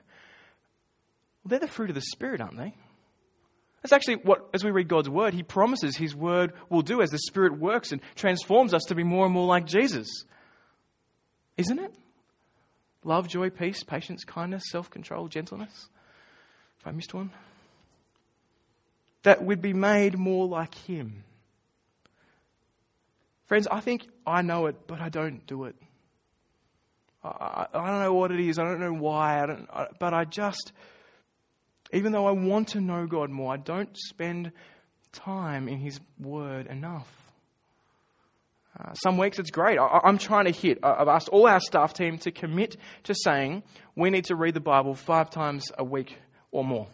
they're 1.45 1.59
the 1.59 1.67
fruit 1.69 1.89
of 1.89 1.95
the 1.95 2.01
Spirit, 2.01 2.41
aren't 2.41 2.57
they? 2.57 2.75
That's 3.87 4.01
actually 4.01 4.15
what, 4.15 4.49
as 4.53 4.65
we 4.65 4.71
read 4.71 4.89
God's 4.89 5.09
Word, 5.09 5.33
He 5.33 5.43
promises 5.43 5.95
His 5.95 6.13
Word 6.13 6.51
will 6.69 6.81
do 6.81 7.01
as 7.01 7.09
the 7.09 7.19
Spirit 7.19 7.57
works 7.57 7.93
and 7.93 8.01
transforms 8.15 8.73
us 8.73 8.83
to 8.89 8.95
be 8.95 9.03
more 9.03 9.23
and 9.23 9.33
more 9.33 9.47
like 9.47 9.65
Jesus. 9.65 10.25
Isn't 11.55 11.79
it? 11.79 11.95
Love, 13.05 13.29
joy, 13.29 13.49
peace, 13.49 13.83
patience, 13.83 14.25
kindness, 14.25 14.63
self 14.69 14.89
control, 14.89 15.29
gentleness. 15.29 15.87
If 16.81 16.85
I 16.85 16.91
missed 16.91 17.13
one. 17.13 17.31
That 19.23 19.41
we'd 19.41 19.61
be 19.61 19.71
made 19.71 20.17
more 20.17 20.47
like 20.47 20.75
Him. 20.75 21.23
Friends, 23.45 23.69
I 23.71 23.79
think 23.79 24.05
I 24.25 24.41
know 24.41 24.65
it, 24.65 24.75
but 24.85 24.99
I 24.99 25.07
don't 25.07 25.47
do 25.47 25.63
it. 25.63 25.77
I, 27.23 27.67
I 27.73 27.89
don't 27.89 28.01
know 28.01 28.13
what 28.13 28.31
it 28.33 28.41
is. 28.41 28.59
I 28.59 28.65
don't 28.65 28.81
know 28.81 28.91
why. 28.91 29.41
I 29.41 29.45
don't, 29.45 29.69
I, 29.71 29.87
but 29.97 30.13
I 30.13 30.25
just, 30.25 30.73
even 31.93 32.11
though 32.11 32.25
I 32.25 32.31
want 32.31 32.69
to 32.69 32.81
know 32.81 33.05
God 33.05 33.29
more, 33.29 33.53
I 33.53 33.57
don't 33.57 33.95
spend 33.97 34.51
time 35.11 35.67
in 35.67 35.79
His 35.79 35.99
Word 36.19 36.67
enough. 36.67 37.11
Uh, 38.79 38.93
some 38.93 39.17
weeks 39.17 39.39
it's 39.39 39.49
great. 39.49 39.79
I, 39.79 40.01
am 40.03 40.17
trying 40.17 40.45
to 40.45 40.51
hit. 40.51 40.79
I've 40.83 41.07
asked 41.07 41.29
all 41.29 41.47
our 41.47 41.59
staff 41.59 41.93
team 41.93 42.19
to 42.19 42.31
commit 42.31 42.77
to 43.03 43.15
saying 43.15 43.63
we 43.95 44.09
need 44.09 44.25
to 44.25 44.35
read 44.35 44.53
the 44.53 44.59
Bible 44.59 44.93
five 44.93 45.29
times 45.29 45.71
a 45.77 45.83
week 45.83 46.17
or 46.51 46.63
more. 46.63 46.87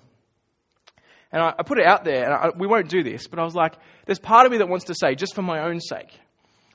And 1.31 1.41
I, 1.41 1.55
I 1.59 1.63
put 1.63 1.79
it 1.79 1.85
out 1.85 2.05
there, 2.05 2.25
and 2.25 2.33
I, 2.33 2.49
we 2.55 2.67
won't 2.67 2.89
do 2.89 3.03
this, 3.03 3.27
but 3.27 3.39
I 3.39 3.43
was 3.43 3.55
like, 3.55 3.73
there's 4.05 4.19
part 4.19 4.45
of 4.45 4.51
me 4.51 4.59
that 4.59 4.69
wants 4.69 4.85
to 4.85 4.95
say, 4.95 5.15
just 5.15 5.35
for 5.35 5.41
my 5.41 5.63
own 5.63 5.81
sake, 5.81 6.11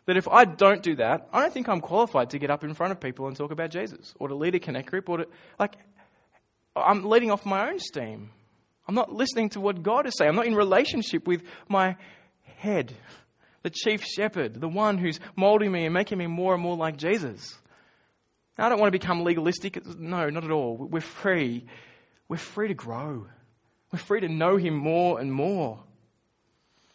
that 0.06 0.16
if 0.16 0.28
I 0.28 0.44
don't 0.44 0.82
do 0.82 0.96
that, 0.96 1.28
I 1.32 1.40
don't 1.40 1.52
think 1.52 1.68
I'm 1.68 1.80
qualified 1.80 2.30
to 2.30 2.38
get 2.38 2.50
up 2.50 2.64
in 2.64 2.74
front 2.74 2.92
of 2.92 3.00
people 3.00 3.28
and 3.28 3.36
talk 3.36 3.52
about 3.52 3.70
Jesus 3.70 4.14
or 4.18 4.28
to 4.28 4.34
lead 4.34 4.54
a 4.56 4.58
connect 4.58 4.90
group 4.90 5.08
or 5.08 5.18
to, 5.18 5.26
like, 5.58 5.76
I'm 6.80 7.04
letting 7.04 7.30
off 7.30 7.44
my 7.46 7.70
own 7.70 7.78
steam. 7.78 8.30
I'm 8.86 8.94
not 8.94 9.12
listening 9.12 9.50
to 9.50 9.60
what 9.60 9.82
God 9.82 10.06
is 10.06 10.14
saying. 10.16 10.30
I'm 10.30 10.36
not 10.36 10.46
in 10.46 10.54
relationship 10.54 11.26
with 11.26 11.42
my 11.68 11.96
head, 12.56 12.94
the 13.62 13.70
chief 13.70 14.04
shepherd, 14.04 14.60
the 14.60 14.68
one 14.68 14.98
who's 14.98 15.20
molding 15.36 15.70
me 15.70 15.84
and 15.84 15.94
making 15.94 16.18
me 16.18 16.26
more 16.26 16.54
and 16.54 16.62
more 16.62 16.76
like 16.76 16.96
Jesus. 16.96 17.58
Now, 18.56 18.66
I 18.66 18.68
don't 18.70 18.80
want 18.80 18.92
to 18.92 18.98
become 18.98 19.22
legalistic. 19.22 19.84
No, 19.98 20.30
not 20.30 20.44
at 20.44 20.50
all. 20.50 20.76
We're 20.76 21.00
free. 21.00 21.66
We're 22.28 22.38
free 22.38 22.68
to 22.68 22.74
grow. 22.74 23.26
We're 23.92 23.98
free 23.98 24.20
to 24.20 24.28
know 24.28 24.56
Him 24.56 24.74
more 24.74 25.20
and 25.20 25.32
more. 25.32 25.80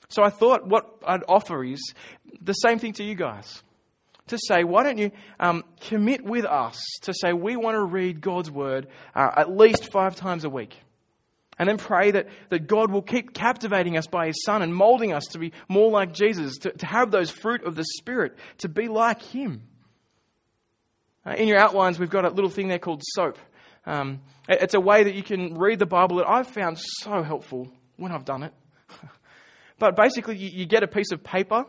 So 0.09 0.23
I 0.23 0.29
thought 0.29 0.67
what 0.67 1.01
I'd 1.05 1.23
offer 1.27 1.63
is 1.63 1.93
the 2.41 2.53
same 2.53 2.79
thing 2.79 2.93
to 2.93 3.03
you 3.03 3.15
guys. 3.15 3.63
To 4.27 4.37
say, 4.37 4.63
why 4.63 4.83
don't 4.83 4.97
you 4.97 5.11
um, 5.39 5.63
commit 5.81 6.23
with 6.23 6.45
us 6.45 6.81
to 7.01 7.13
say 7.13 7.33
we 7.33 7.57
want 7.57 7.75
to 7.75 7.83
read 7.83 8.21
God's 8.21 8.49
Word 8.49 8.87
uh, 9.13 9.31
at 9.35 9.55
least 9.55 9.91
five 9.91 10.15
times 10.15 10.45
a 10.45 10.49
week? 10.49 10.77
And 11.59 11.69
then 11.69 11.77
pray 11.77 12.11
that, 12.11 12.27
that 12.49 12.67
God 12.67 12.89
will 12.89 13.01
keep 13.01 13.33
captivating 13.33 13.97
us 13.97 14.07
by 14.07 14.27
His 14.27 14.43
Son 14.43 14.61
and 14.61 14.73
molding 14.73 15.13
us 15.13 15.25
to 15.31 15.39
be 15.39 15.51
more 15.67 15.91
like 15.91 16.13
Jesus, 16.13 16.57
to, 16.59 16.71
to 16.71 16.85
have 16.85 17.11
those 17.11 17.29
fruit 17.29 17.63
of 17.63 17.75
the 17.75 17.83
Spirit, 17.83 18.37
to 18.59 18.69
be 18.69 18.87
like 18.87 19.21
Him. 19.21 19.63
Uh, 21.25 21.31
in 21.31 21.47
your 21.47 21.57
outlines, 21.57 21.99
we've 21.99 22.09
got 22.09 22.25
a 22.25 22.29
little 22.29 22.49
thing 22.49 22.67
there 22.69 22.79
called 22.79 23.01
SOAP. 23.15 23.37
Um, 23.85 24.21
it's 24.47 24.73
a 24.73 24.79
way 24.79 25.03
that 25.03 25.15
you 25.15 25.23
can 25.23 25.57
read 25.57 25.79
the 25.79 25.85
Bible 25.85 26.17
that 26.17 26.27
I've 26.27 26.47
found 26.47 26.79
so 26.79 27.21
helpful 27.21 27.69
when 27.97 28.11
I've 28.11 28.25
done 28.25 28.43
it. 28.43 28.53
but 29.79 29.95
basically, 29.95 30.37
you, 30.37 30.49
you, 30.49 30.65
get 30.65 30.83
a 30.83 30.87
piece 30.87 31.11
of 31.11 31.23
paper. 31.23 31.65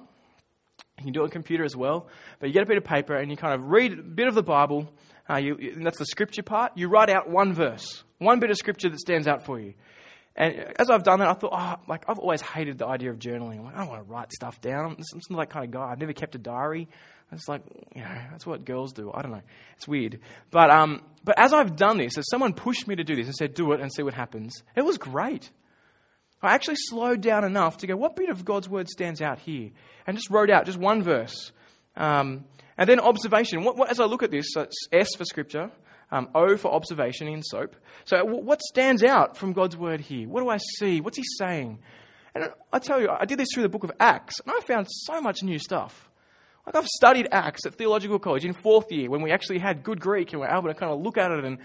You 0.98 1.04
can 1.04 1.12
do 1.12 1.20
it 1.20 1.24
on 1.24 1.30
computer 1.30 1.64
as 1.64 1.76
well. 1.76 2.08
But 2.38 2.48
you 2.48 2.52
get 2.52 2.62
a 2.62 2.66
bit 2.66 2.76
of 2.76 2.84
paper 2.84 3.14
and 3.14 3.30
you 3.30 3.36
kind 3.36 3.54
of 3.54 3.68
read 3.68 3.92
a 3.92 4.02
bit 4.02 4.28
of 4.28 4.34
the 4.34 4.42
Bible. 4.42 4.92
Uh, 5.28 5.36
you, 5.36 5.74
that's 5.76 5.98
the 5.98 6.06
scripture 6.06 6.42
part. 6.42 6.72
You 6.76 6.88
write 6.88 7.10
out 7.10 7.28
one 7.28 7.52
verse, 7.52 8.04
one 8.18 8.40
bit 8.40 8.50
of 8.50 8.56
scripture 8.56 8.88
that 8.88 9.00
stands 9.00 9.26
out 9.26 9.44
for 9.44 9.58
you. 9.58 9.74
And 10.36 10.74
as 10.78 10.90
I've 10.90 11.04
done 11.04 11.20
that, 11.20 11.28
I 11.28 11.34
thought, 11.34 11.52
oh, 11.52 11.82
like 11.88 12.04
I've 12.08 12.18
always 12.18 12.42
hated 12.42 12.78
the 12.78 12.86
idea 12.86 13.10
of 13.10 13.18
journaling. 13.18 13.58
I'm 13.58 13.64
like, 13.64 13.74
I 13.74 13.78
don't 13.78 13.88
want 13.88 14.04
to 14.04 14.12
write 14.12 14.32
stuff 14.32 14.60
down. 14.60 14.84
I'm, 14.84 14.96
not 15.30 15.38
that 15.38 15.50
kind 15.50 15.64
of 15.64 15.70
guy. 15.70 15.84
I've 15.84 16.00
never 16.00 16.12
kept 16.12 16.34
a 16.34 16.38
diary. 16.38 16.88
It's 17.32 17.48
like, 17.48 17.62
you 17.94 18.02
know, 18.02 18.16
that's 18.30 18.46
what 18.46 18.64
girls 18.64 18.92
do. 18.92 19.10
I 19.12 19.22
don't 19.22 19.32
know. 19.32 19.42
It's 19.76 19.88
weird. 19.88 20.20
But, 20.50 20.70
um, 20.70 21.02
but 21.24 21.38
as 21.38 21.52
I've 21.52 21.76
done 21.76 21.98
this, 21.98 22.18
as 22.18 22.28
someone 22.30 22.52
pushed 22.52 22.86
me 22.86 22.96
to 22.96 23.04
do 23.04 23.16
this 23.16 23.26
and 23.26 23.34
said, 23.34 23.54
do 23.54 23.72
it 23.72 23.80
and 23.80 23.92
see 23.92 24.02
what 24.02 24.14
happens, 24.14 24.62
it 24.76 24.82
was 24.82 24.98
great. 24.98 25.50
I 26.46 26.54
actually 26.54 26.76
slowed 26.76 27.20
down 27.20 27.44
enough 27.44 27.78
to 27.78 27.86
go, 27.86 27.96
what 27.96 28.16
bit 28.16 28.28
of 28.28 28.44
God's 28.44 28.68
word 28.68 28.88
stands 28.88 29.20
out 29.20 29.38
here? 29.38 29.70
And 30.06 30.16
just 30.16 30.30
wrote 30.30 30.50
out 30.50 30.66
just 30.66 30.78
one 30.78 31.02
verse. 31.02 31.52
Um, 31.96 32.44
and 32.76 32.88
then 32.88 33.00
observation. 33.00 33.64
What, 33.64 33.76
what, 33.76 33.90
as 33.90 34.00
I 34.00 34.04
look 34.04 34.22
at 34.22 34.30
this, 34.30 34.46
so 34.52 34.62
it's 34.62 34.88
S 34.92 35.08
for 35.16 35.24
scripture, 35.24 35.70
um, 36.10 36.28
O 36.34 36.56
for 36.56 36.72
observation 36.72 37.28
in 37.28 37.42
SOAP. 37.42 37.76
So 38.04 38.24
what 38.24 38.60
stands 38.60 39.02
out 39.02 39.36
from 39.36 39.52
God's 39.52 39.76
word 39.76 40.00
here? 40.00 40.28
What 40.28 40.42
do 40.42 40.48
I 40.48 40.58
see? 40.78 41.00
What's 41.00 41.16
he 41.16 41.24
saying? 41.38 41.78
And 42.34 42.50
I 42.72 42.78
tell 42.80 43.00
you, 43.00 43.08
I 43.08 43.24
did 43.26 43.38
this 43.38 43.48
through 43.54 43.62
the 43.62 43.68
book 43.68 43.84
of 43.84 43.92
Acts, 44.00 44.40
and 44.40 44.52
I 44.54 44.60
found 44.66 44.88
so 44.90 45.20
much 45.20 45.42
new 45.42 45.58
stuff. 45.58 46.10
Like 46.66 46.76
I've 46.76 46.86
studied 46.86 47.28
Acts 47.30 47.66
at 47.66 47.74
theological 47.74 48.18
college 48.18 48.44
in 48.44 48.54
fourth 48.54 48.90
year 48.90 49.10
when 49.10 49.22
we 49.22 49.30
actually 49.30 49.58
had 49.58 49.82
good 49.82 50.00
Greek 50.00 50.32
and 50.32 50.40
we're 50.40 50.48
able 50.48 50.68
to 50.68 50.74
kind 50.74 50.92
of 50.92 51.00
look 51.00 51.18
at 51.18 51.30
it 51.30 51.44
and 51.44 51.58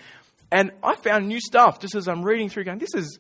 and 0.52 0.72
I 0.84 0.96
found 0.96 1.28
new 1.28 1.40
stuff 1.40 1.80
just 1.80 1.94
as 1.94 2.08
I'm 2.08 2.24
reading 2.24 2.50
through 2.50 2.64
going, 2.64 2.80
this 2.80 2.96
is 2.96 3.20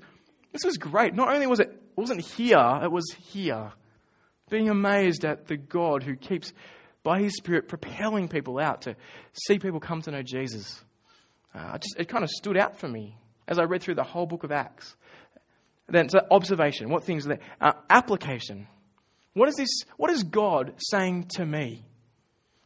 this 0.52 0.64
was 0.66 0.78
great. 0.78 1.14
Not 1.14 1.34
only 1.34 1.48
was 1.48 1.60
it, 1.60 1.70
it 1.70 2.00
wasn't 2.00 2.22
here, 2.22 2.80
it 2.84 2.92
was 2.92 3.12
here. 3.12 3.72
Being 4.50 4.70
amazed 4.70 5.26
at 5.26 5.48
the 5.48 5.58
God 5.58 6.04
who 6.04 6.16
keeps 6.16 6.54
by 7.04 7.22
his 7.22 7.36
spirit 7.36 7.68
propelling 7.68 8.28
people 8.28 8.60
out 8.60 8.84
to 8.84 8.96
see 9.34 9.60
people 9.60 9.80
come 9.80 10.02
to 10.02 10.12
know 10.12 10.24
Jesus. 10.24 10.84
Uh, 11.54 11.78
just, 11.78 11.96
it 11.98 12.08
kind 12.08 12.24
of 12.24 12.30
stood 12.30 12.58
out 12.58 12.78
for 12.80 12.88
me 12.88 13.18
as 13.48 13.60
I 13.60 13.64
read 13.64 13.82
through 13.82 13.96
the 13.96 14.04
whole 14.04 14.26
book 14.26 14.44
of 14.44 14.52
Acts. 14.52 14.96
Then 15.88 16.10
so 16.10 16.20
observation, 16.30 16.90
what 16.90 17.04
things 17.04 17.26
are 17.26 17.30
there? 17.30 17.40
Uh, 17.60 17.74
application. 17.90 18.68
What 19.34 19.50
is 19.50 19.56
this? 19.56 19.70
What 19.98 20.12
is 20.12 20.24
God 20.24 20.74
saying 20.78 21.30
to 21.36 21.46
me? 21.46 21.86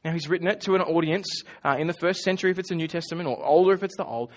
Now, 0.03 0.11
he's 0.11 0.27
written 0.27 0.47
it 0.47 0.59
to 0.61 0.75
an 0.75 0.81
audience 0.81 1.43
uh, 1.63 1.77
in 1.79 1.87
the 1.87 1.93
first 1.93 2.21
century 2.21 2.51
if 2.51 2.59
it's 2.59 2.69
the 2.69 2.75
New 2.75 2.89
Testament, 2.89 3.29
or 3.29 3.43
older 3.43 3.73
if 3.73 3.83
it's 3.83 3.95
the 3.95 4.03
Old. 4.03 4.31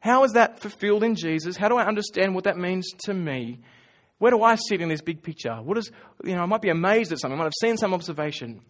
How 0.00 0.24
is 0.24 0.32
that 0.32 0.60
fulfilled 0.60 1.02
in 1.02 1.14
Jesus? 1.14 1.56
How 1.56 1.68
do 1.68 1.76
I 1.76 1.86
understand 1.86 2.34
what 2.34 2.44
that 2.44 2.58
means 2.58 2.86
to 3.04 3.14
me? 3.14 3.60
Where 4.18 4.30
do 4.30 4.42
I 4.42 4.56
sit 4.56 4.82
in 4.82 4.90
this 4.90 5.00
big 5.00 5.22
picture? 5.22 5.54
What 5.54 5.78
is, 5.78 5.90
you 6.22 6.34
know, 6.34 6.42
I 6.42 6.46
might 6.46 6.60
be 6.60 6.68
amazed 6.68 7.12
at 7.12 7.20
something, 7.20 7.34
I 7.34 7.38
might 7.38 7.44
have 7.44 7.52
seen 7.60 7.78
some 7.78 7.94
observation. 7.94 8.60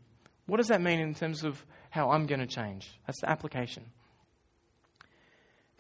What 0.47 0.59
does 0.59 0.69
that 0.69 0.81
mean 0.81 1.01
in 1.01 1.15
terms 1.15 1.43
of 1.43 1.65
how 1.91 2.11
I'm 2.11 2.27
going 2.27 2.41
to 2.41 2.47
change? 2.47 2.89
That's 3.07 3.21
the 3.21 3.29
application. 3.29 3.85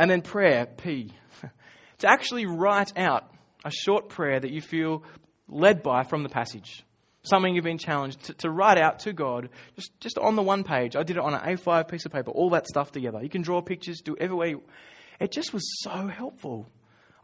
And 0.01 0.11
then 0.11 0.23
prayer, 0.23 0.67
P. 0.67 1.13
to 1.99 2.09
actually 2.09 2.47
write 2.47 2.97
out 2.99 3.31
a 3.65 3.71
short 3.71 4.09
prayer 4.09 4.41
that 4.41 4.51
you 4.51 4.61
feel 4.61 5.05
led 5.49 5.85
by 5.85 6.03
from 6.03 6.25
the 6.25 6.29
passage 6.29 6.85
something 7.29 7.55
you've 7.55 7.65
been 7.65 7.79
challenged 7.79 8.25
to, 8.25 8.35
to, 8.35 8.51
write 8.51 8.79
out 8.79 9.01
to 9.01 9.13
God, 9.13 9.49
just, 9.75 9.93
just 10.01 10.19
on 10.19 10.37
the 10.37 10.43
one 10.43 10.65
page. 10.65 10.97
I 10.97 11.03
did 11.03 11.17
it 11.17 11.23
on 11.23 11.35
an 11.35 11.41
A5 11.41 11.89
piece 11.89 12.07
of 12.07 12.13
paper, 12.13 12.31
all 12.31 12.51
that 12.51 12.67
stuff 12.67 12.93
together. 12.93 13.23
You 13.23 13.29
can 13.29 13.43
draw 13.43 13.61
pictures, 13.63 14.01
do 14.01 14.17
every 14.19 14.37
way. 14.37 14.57
It 15.21 15.33
just 15.33 15.53
was 15.53 15.83
so 15.83 16.07
helpful. 16.07 16.69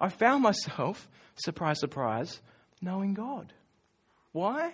I 0.00 0.08
found 0.08 0.42
myself, 0.42 1.08
surprise, 1.36 1.80
surprise, 1.80 2.40
knowing 2.80 3.14
God. 3.14 3.52
Why? 4.32 4.66
I 4.66 4.72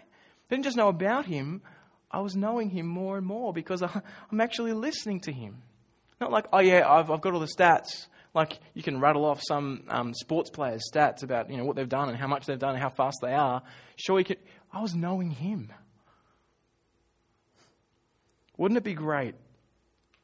didn't 0.49 0.65
just 0.65 0.77
know 0.77 0.89
about 0.89 1.27
Him, 1.27 1.63
I 2.11 2.21
was 2.21 2.35
knowing 2.35 2.71
Him 2.71 2.87
more 2.87 3.19
and 3.19 3.27
more 3.27 3.53
because 3.53 3.83
I, 3.83 3.91
I'm 4.33 4.41
actually 4.41 4.73
listening 4.73 5.21
to 5.21 5.33
Him. 5.33 5.63
Not 6.21 6.33
like, 6.33 6.47
oh 6.53 6.61
yeah, 6.61 6.89
I've, 6.89 7.11
I've 7.11 7.21
got 7.21 7.35
all 7.35 7.41
the 7.41 7.47
stats. 7.47 8.07
Like 8.35 8.59
you 8.75 8.83
can 8.83 9.01
rattle 9.01 9.25
off 9.25 9.41
some 9.47 9.85
um, 9.89 10.15
sports 10.15 10.51
players' 10.51 10.85
stats 10.93 11.23
about 11.23 11.51
you 11.51 11.57
know 11.57 11.65
what 11.65 11.77
they've 11.77 11.89
done 11.89 12.09
and 12.09 12.19
how 12.19 12.27
much 12.27 12.47
they've 12.47 12.59
done 12.59 12.75
and 12.75 12.83
how 12.83 12.91
fast 12.91 13.19
they 13.23 13.33
are. 13.33 13.63
Sure, 13.97 14.19
you 14.19 14.25
can. 14.25 14.37
I 14.73 14.81
was 14.81 14.95
knowing 14.95 15.31
Him. 15.31 15.73
Wouldn't 18.57 18.77
it 18.77 18.85
be 18.85 18.95
great 18.95 19.35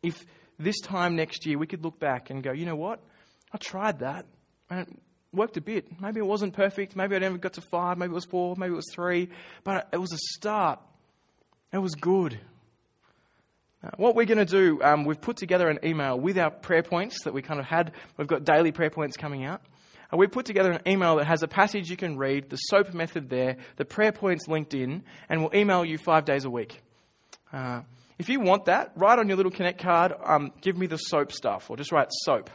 if 0.02 0.24
this 0.58 0.80
time 0.80 1.16
next 1.16 1.46
year 1.46 1.58
we 1.58 1.66
could 1.66 1.82
look 1.82 1.98
back 1.98 2.30
and 2.30 2.42
go, 2.42 2.52
you 2.52 2.66
know 2.66 2.76
what? 2.76 3.00
I 3.52 3.58
tried 3.58 4.00
that 4.00 4.26
and 4.68 4.80
it 4.80 4.88
worked 5.32 5.56
a 5.56 5.60
bit. 5.60 6.00
Maybe 6.00 6.20
it 6.20 6.26
wasn't 6.26 6.54
perfect. 6.54 6.96
Maybe 6.96 7.16
I 7.16 7.20
never 7.20 7.38
got 7.38 7.54
to 7.54 7.60
five. 7.60 7.96
Maybe 7.96 8.12
it 8.12 8.14
was 8.14 8.26
four. 8.26 8.54
Maybe 8.56 8.72
it 8.72 8.76
was 8.76 8.90
three. 8.92 9.30
But 9.62 9.88
it 9.92 9.98
was 9.98 10.12
a 10.12 10.18
start. 10.18 10.80
It 11.72 11.78
was 11.78 11.94
good. 11.94 12.38
What 13.96 14.14
we're 14.14 14.24
going 14.24 14.38
to 14.38 14.46
do, 14.46 14.82
um, 14.82 15.04
we've 15.04 15.20
put 15.20 15.36
together 15.36 15.68
an 15.68 15.78
email 15.84 16.18
with 16.18 16.38
our 16.38 16.50
prayer 16.50 16.82
points 16.82 17.24
that 17.24 17.34
we 17.34 17.42
kind 17.42 17.60
of 17.60 17.66
had. 17.66 17.92
We've 18.16 18.26
got 18.26 18.44
daily 18.44 18.72
prayer 18.72 18.90
points 18.90 19.16
coming 19.16 19.44
out. 19.44 19.60
We've 20.16 20.30
put 20.30 20.46
together 20.46 20.72
an 20.72 20.80
email 20.86 21.16
that 21.16 21.26
has 21.26 21.42
a 21.42 21.48
passage 21.48 21.90
you 21.90 21.96
can 21.96 22.16
read, 22.16 22.50
the 22.50 22.56
SOAP 22.56 22.94
method 22.94 23.28
there, 23.28 23.56
the 23.76 23.84
prayer 23.84 24.12
points 24.12 24.46
linked 24.46 24.74
in, 24.74 25.02
and 25.28 25.40
we'll 25.40 25.54
email 25.54 25.84
you 25.84 25.98
five 25.98 26.24
days 26.24 26.44
a 26.44 26.50
week. 26.50 26.80
Uh, 27.52 27.82
if 28.18 28.28
you 28.28 28.40
want 28.40 28.66
that, 28.66 28.92
write 28.94 29.18
on 29.18 29.26
your 29.28 29.36
little 29.36 29.50
Connect 29.50 29.80
card, 29.80 30.12
um, 30.24 30.52
give 30.60 30.76
me 30.76 30.86
the 30.86 30.98
SOAP 30.98 31.32
stuff, 31.32 31.68
or 31.68 31.76
just 31.76 31.90
write 31.90 32.08
SOAP. 32.24 32.48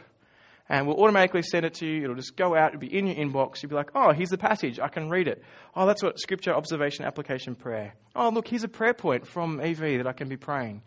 And 0.68 0.86
we'll 0.86 1.02
automatically 1.02 1.42
send 1.42 1.66
it 1.66 1.74
to 1.74 1.86
you. 1.86 2.04
It'll 2.04 2.14
just 2.14 2.36
go 2.36 2.56
out, 2.56 2.68
it'll 2.68 2.80
be 2.80 2.96
in 2.96 3.08
your 3.08 3.16
inbox. 3.16 3.60
You'll 3.60 3.70
be 3.70 3.74
like, 3.74 3.90
oh, 3.94 4.12
here's 4.12 4.28
the 4.30 4.38
passage, 4.38 4.78
I 4.78 4.88
can 4.88 5.10
read 5.10 5.28
it. 5.28 5.42
Oh, 5.74 5.86
that's 5.86 6.02
what 6.02 6.18
Scripture, 6.18 6.54
Observation, 6.54 7.04
Application, 7.04 7.56
Prayer. 7.56 7.94
Oh, 8.14 8.30
look, 8.30 8.48
here's 8.48 8.64
a 8.64 8.68
prayer 8.68 8.94
point 8.94 9.26
from 9.26 9.60
EV 9.60 9.98
that 9.98 10.06
I 10.06 10.12
can 10.12 10.28
be 10.28 10.36
praying. 10.36 10.82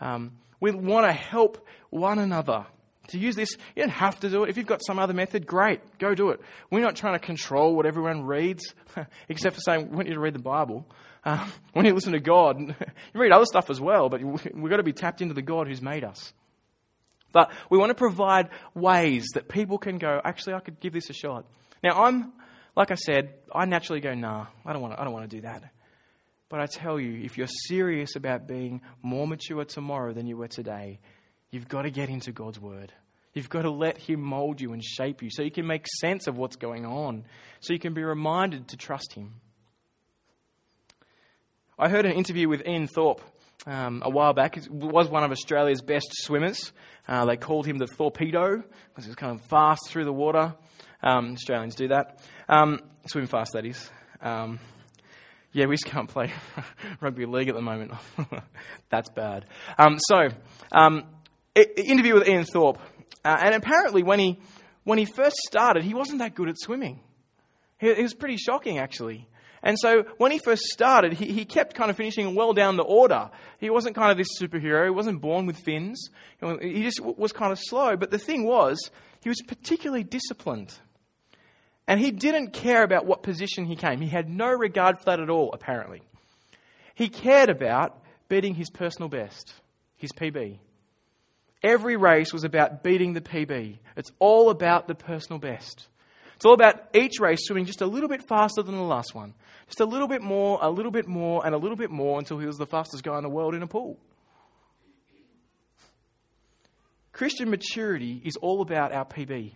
Um, 0.00 0.32
we 0.60 0.70
want 0.70 1.06
to 1.06 1.12
help 1.12 1.66
one 1.90 2.18
another. 2.18 2.66
To 3.08 3.18
use 3.18 3.36
this, 3.36 3.56
you 3.76 3.82
don't 3.82 3.90
have 3.90 4.18
to 4.20 4.30
do 4.30 4.44
it. 4.44 4.50
If 4.50 4.56
you've 4.56 4.66
got 4.66 4.80
some 4.84 4.98
other 4.98 5.12
method, 5.12 5.46
great, 5.46 5.80
go 5.98 6.14
do 6.14 6.30
it. 6.30 6.40
We're 6.70 6.80
not 6.80 6.96
trying 6.96 7.14
to 7.14 7.18
control 7.18 7.76
what 7.76 7.86
everyone 7.86 8.24
reads, 8.24 8.74
except 9.28 9.56
for 9.56 9.60
saying 9.60 9.90
we 9.90 9.96
want 9.96 10.08
you 10.08 10.14
to 10.14 10.20
read 10.20 10.34
the 10.34 10.38
Bible. 10.38 10.86
Um, 11.24 11.52
when 11.72 11.84
you 11.84 11.94
listen 11.94 12.12
to 12.12 12.20
God, 12.20 12.58
you 13.14 13.20
read 13.20 13.32
other 13.32 13.44
stuff 13.44 13.70
as 13.70 13.80
well, 13.80 14.08
but 14.08 14.22
we've 14.22 14.70
got 14.70 14.78
to 14.78 14.82
be 14.82 14.92
tapped 14.92 15.20
into 15.20 15.34
the 15.34 15.42
God 15.42 15.68
who's 15.68 15.82
made 15.82 16.04
us. 16.04 16.32
But 17.32 17.50
we 17.68 17.78
want 17.78 17.90
to 17.90 17.94
provide 17.94 18.50
ways 18.74 19.26
that 19.34 19.48
people 19.48 19.76
can 19.76 19.98
go, 19.98 20.20
actually, 20.24 20.54
I 20.54 20.60
could 20.60 20.78
give 20.78 20.92
this 20.92 21.10
a 21.10 21.12
shot. 21.12 21.44
Now, 21.82 22.04
I'm, 22.04 22.32
like 22.76 22.92
I 22.92 22.94
said, 22.94 23.34
I 23.52 23.64
naturally 23.66 24.00
go, 24.00 24.14
nah, 24.14 24.46
I 24.64 24.72
don't 24.72 24.80
want 24.80 24.94
to, 24.94 25.00
I 25.00 25.04
don't 25.04 25.12
want 25.12 25.28
to 25.28 25.36
do 25.36 25.42
that. 25.42 25.64
But 26.48 26.60
I 26.60 26.66
tell 26.66 27.00
you, 27.00 27.24
if 27.24 27.36
you're 27.36 27.48
serious 27.48 28.14
about 28.14 28.46
being 28.46 28.82
more 29.02 29.26
mature 29.26 29.64
tomorrow 29.64 30.12
than 30.12 30.28
you 30.28 30.36
were 30.36 30.46
today, 30.46 31.00
you've 31.54 31.68
got 31.68 31.82
to 31.82 31.90
get 31.90 32.08
into 32.08 32.32
God's 32.32 32.58
Word. 32.58 32.92
You've 33.32 33.48
got 33.48 33.62
to 33.62 33.70
let 33.70 33.98
Him 33.98 34.20
mold 34.20 34.60
you 34.60 34.72
and 34.72 34.82
shape 34.82 35.22
you 35.22 35.28
so 35.30 35.42
you 35.42 35.50
can 35.50 35.66
make 35.66 35.86
sense 36.00 36.26
of 36.26 36.36
what's 36.36 36.56
going 36.56 36.84
on, 36.84 37.24
so 37.60 37.72
you 37.72 37.78
can 37.78 37.94
be 37.94 38.02
reminded 38.02 38.68
to 38.68 38.76
trust 38.76 39.12
Him. 39.14 39.34
I 41.78 41.88
heard 41.88 42.06
an 42.06 42.12
interview 42.12 42.48
with 42.48 42.66
Ian 42.66 42.86
Thorpe 42.86 43.20
um, 43.66 44.02
a 44.04 44.10
while 44.10 44.32
back. 44.32 44.56
He 44.56 44.68
was 44.68 45.08
one 45.08 45.24
of 45.24 45.30
Australia's 45.30 45.80
best 45.80 46.06
swimmers. 46.12 46.72
Uh, 47.08 47.24
they 47.24 47.36
called 47.36 47.66
him 47.66 47.78
the 47.78 47.86
Torpedo 47.86 48.62
because 48.88 49.04
he 49.04 49.08
was 49.08 49.16
kind 49.16 49.38
of 49.38 49.44
fast 49.46 49.88
through 49.88 50.04
the 50.04 50.12
water. 50.12 50.54
Um, 51.02 51.32
Australians 51.32 51.74
do 51.74 51.88
that. 51.88 52.20
Um, 52.48 52.80
swim 53.06 53.26
fast, 53.26 53.52
that 53.54 53.66
is. 53.66 53.90
Um, 54.22 54.58
yeah, 55.52 55.66
we 55.66 55.74
just 55.74 55.86
can't 55.86 56.08
play 56.08 56.32
rugby 57.00 57.26
league 57.26 57.48
at 57.48 57.54
the 57.54 57.62
moment. 57.62 57.92
That's 58.90 59.10
bad. 59.10 59.46
Um, 59.78 59.98
so, 59.98 60.28
um, 60.72 61.04
interview 61.54 62.14
with 62.14 62.28
Ian 62.28 62.44
Thorpe. 62.44 62.78
Uh, 63.24 63.36
and 63.40 63.54
apparently, 63.54 64.02
when 64.02 64.18
he 64.18 64.38
when 64.84 64.98
he 64.98 65.04
first 65.04 65.36
started, 65.46 65.82
he 65.82 65.94
wasn't 65.94 66.18
that 66.18 66.34
good 66.34 66.48
at 66.48 66.58
swimming. 66.58 67.00
It 67.80 67.98
was 67.98 68.14
pretty 68.14 68.36
shocking, 68.36 68.78
actually. 68.78 69.28
And 69.62 69.78
so 69.78 70.04
when 70.18 70.30
he 70.30 70.38
first 70.38 70.62
started, 70.64 71.14
he, 71.14 71.32
he 71.32 71.46
kept 71.46 71.74
kind 71.74 71.90
of 71.90 71.96
finishing 71.96 72.34
well 72.34 72.52
down 72.52 72.76
the 72.76 72.82
order. 72.82 73.30
He 73.58 73.70
wasn't 73.70 73.96
kind 73.96 74.10
of 74.10 74.18
this 74.18 74.28
superhero. 74.40 74.84
He 74.84 74.90
wasn't 74.90 75.22
born 75.22 75.46
with 75.46 75.56
fins. 75.56 76.10
He 76.60 76.82
just 76.82 77.00
was 77.00 77.32
kind 77.32 77.50
of 77.50 77.58
slow. 77.58 77.96
But 77.96 78.10
the 78.10 78.18
thing 78.18 78.44
was, 78.44 78.90
he 79.22 79.30
was 79.30 79.40
particularly 79.46 80.04
disciplined. 80.04 80.74
And 81.86 81.98
he 81.98 82.10
didn't 82.10 82.52
care 82.52 82.82
about 82.82 83.06
what 83.06 83.22
position 83.22 83.64
he 83.64 83.74
came. 83.74 84.02
He 84.02 84.08
had 84.08 84.28
no 84.28 84.48
regard 84.48 84.98
for 84.98 85.06
that 85.06 85.20
at 85.20 85.30
all, 85.30 85.50
apparently. 85.52 86.02
He 86.94 87.08
cared 87.08 87.48
about 87.48 87.98
beating 88.28 88.54
his 88.54 88.70
personal 88.70 89.08
best, 89.08 89.54
his 89.96 90.12
PB. 90.12 90.58
Every 91.64 91.96
race 91.96 92.30
was 92.30 92.44
about 92.44 92.82
beating 92.82 93.14
the 93.14 93.22
PB. 93.22 93.78
It's 93.96 94.10
all 94.18 94.50
about 94.50 94.86
the 94.86 94.94
personal 94.94 95.38
best. 95.38 95.88
It's 96.36 96.44
all 96.44 96.52
about 96.52 96.94
each 96.94 97.18
race 97.20 97.40
swimming 97.46 97.64
just 97.64 97.80
a 97.80 97.86
little 97.86 98.08
bit 98.08 98.22
faster 98.22 98.62
than 98.62 98.76
the 98.76 98.82
last 98.82 99.14
one. 99.14 99.32
Just 99.66 99.80
a 99.80 99.86
little 99.86 100.06
bit 100.06 100.20
more, 100.20 100.58
a 100.60 100.68
little 100.68 100.92
bit 100.92 101.08
more, 101.08 101.44
and 101.44 101.54
a 101.54 101.58
little 101.58 101.76
bit 101.76 101.90
more 101.90 102.18
until 102.18 102.38
he 102.38 102.46
was 102.46 102.58
the 102.58 102.66
fastest 102.66 103.02
guy 103.02 103.16
in 103.16 103.22
the 103.22 103.30
world 103.30 103.54
in 103.54 103.62
a 103.62 103.66
pool. 103.66 103.98
Christian 107.12 107.48
maturity 107.48 108.20
is 108.24 108.36
all 108.36 108.60
about 108.60 108.92
our 108.92 109.06
PB. 109.06 109.52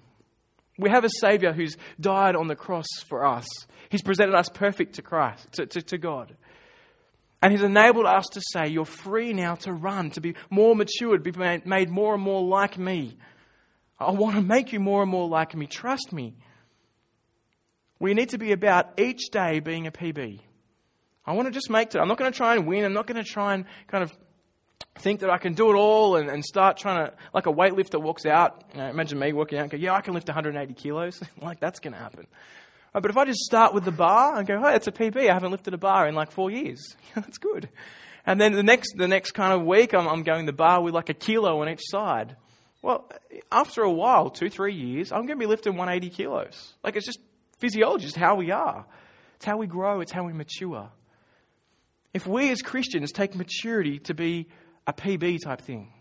We 0.79 0.91
have 0.91 1.05
a 1.05 1.11
Savior 1.21 1.53
who's 1.53 1.77
died 2.01 2.37
on 2.37 2.47
the 2.47 2.57
cross 2.57 2.87
for 3.07 3.27
us. 3.27 3.47
He's 3.91 4.03
presented 4.03 4.35
us 4.35 4.49
perfect 4.49 4.95
to 4.95 5.03
Christ, 5.03 5.53
to, 5.53 5.67
to, 5.67 5.83
to 5.83 5.99
God. 5.99 6.35
And 7.41 7.53
He's 7.53 7.63
enabled 7.63 8.07
us 8.07 8.27
to 8.33 8.41
say, 8.53 8.69
You're 8.69 8.85
free 8.85 9.33
now 9.33 9.55
to 9.57 9.73
run, 9.73 10.11
to 10.13 10.21
be 10.21 10.35
more 10.51 10.75
matured, 10.75 11.23
be 11.23 11.33
made 11.33 11.89
more 11.89 12.15
and 12.15 12.23
more 12.23 12.43
like 12.43 12.79
me. 12.79 13.17
I 13.99 14.13
want 14.13 14.37
to 14.37 14.43
make 14.43 14.73
you 14.73 14.81
more 14.81 15.03
and 15.03 15.11
more 15.11 15.29
like 15.29 15.55
me. 15.57 15.67
Trust 15.67 16.13
me. 16.13 16.35
We 17.99 18.15
need 18.15 18.29
to 18.31 18.39
be 18.39 18.53
about 18.53 19.01
each 19.01 19.31
day 19.31 19.59
being 19.59 19.89
a 19.89 19.91
PB. 19.91 20.41
I 21.27 21.33
want 21.33 21.47
to 21.47 21.53
just 21.53 21.69
make 21.69 21.95
it. 21.95 21.99
I'm 21.99 22.09
not 22.09 22.17
going 22.17 22.31
to 22.31 22.37
try 22.37 22.55
and 22.55 22.67
win. 22.67 22.85
I'm 22.85 22.93
not 22.93 23.07
going 23.07 23.23
to 23.23 23.29
try 23.29 23.55
and 23.55 23.65
kind 23.89 24.05
of 24.05 24.17
think 24.99 25.21
that 25.21 25.31
I 25.31 25.39
can 25.39 25.55
do 25.55 25.71
it 25.71 25.75
all 25.75 26.17
and, 26.17 26.31
and 26.31 26.45
start 26.45 26.77
trying 26.77 27.07
to, 27.07 27.15
like 27.35 27.47
a 27.47 27.53
weightlifter 27.53 28.01
walks 28.01 28.25
out. 28.25 28.65
You 28.73 28.79
know, 28.79 28.89
imagine 28.89 29.19
me 29.19 29.33
walking 29.33 29.59
out 29.59 29.63
and 29.63 29.71
go, 29.71 29.77
yeah, 29.77 29.95
I 29.95 30.01
can 30.01 30.15
lift 30.15 30.29
180 30.29 30.75
kilos. 30.75 31.21
like, 31.43 31.61
that's 31.61 31.81
going 31.81 31.93
to 31.93 31.99
happen. 31.99 32.27
Right, 32.95 33.03
but 33.03 33.11
if 33.11 33.17
I 33.17 33.25
just 33.25 33.41
start 33.41 33.75
with 33.75 33.85
the 33.85 33.93
bar 33.93 34.39
and 34.39 34.47
go, 34.47 34.61
hey, 34.61 34.75
it's 34.75 34.87
a 34.87 34.93
PB. 34.93 35.29
I 35.29 35.35
haven't 35.35 35.51
lifted 35.51 35.75
a 35.75 35.79
bar 35.79 36.09
in 36.09 36.15
like 36.15 36.31
four 36.31 36.51
years. 36.51 36.97
that's 37.15 37.39
good. 37.39 37.69
And 38.25 38.41
then 38.41 38.53
the 38.53 38.63
next, 38.63 38.95
the 38.97 39.09
next 39.09 39.33
kind 39.33 39.53
of 39.53 39.67
week, 39.67 39.95
I'm, 39.95 40.07
I'm 40.07 40.23
going 40.23 40.47
the 40.47 40.53
bar 40.53 40.83
with 40.83 40.95
like 40.95 41.09
a 41.09 41.15
kilo 41.15 41.63
on 41.63 41.69
each 41.69 41.83
side. 41.83 42.37
Well, 42.83 43.11
after 43.51 43.83
a 43.83 43.91
while, 43.91 44.31
two, 44.31 44.49
three 44.49 44.75
years, 44.75 45.13
I'm 45.13 45.27
going 45.27 45.39
to 45.39 45.43
be 45.43 45.47
lifting 45.47 45.77
180 45.77 46.15
kilos. 46.15 46.75
Like, 46.85 46.97
it's 46.97 47.07
just 47.07 47.19
physiology, 47.59 48.07
it's 48.07 48.17
how 48.17 48.37
we 48.37 48.51
are. 48.51 48.87
It's 49.37 49.45
how 49.45 49.57
we 49.57 49.67
grow, 49.67 50.01
it's 50.01 50.13
how 50.13 50.25
we 50.25 50.33
mature. 50.33 50.91
If 52.15 52.27
we 52.27 52.51
as 52.51 52.63
Christians 52.63 53.13
take 53.13 53.35
maturity 53.35 53.99
to 54.01 54.15
be 54.15 54.49
a 54.87 54.93
PB 54.93 55.43
type 55.45 55.61
thing, 55.61 55.93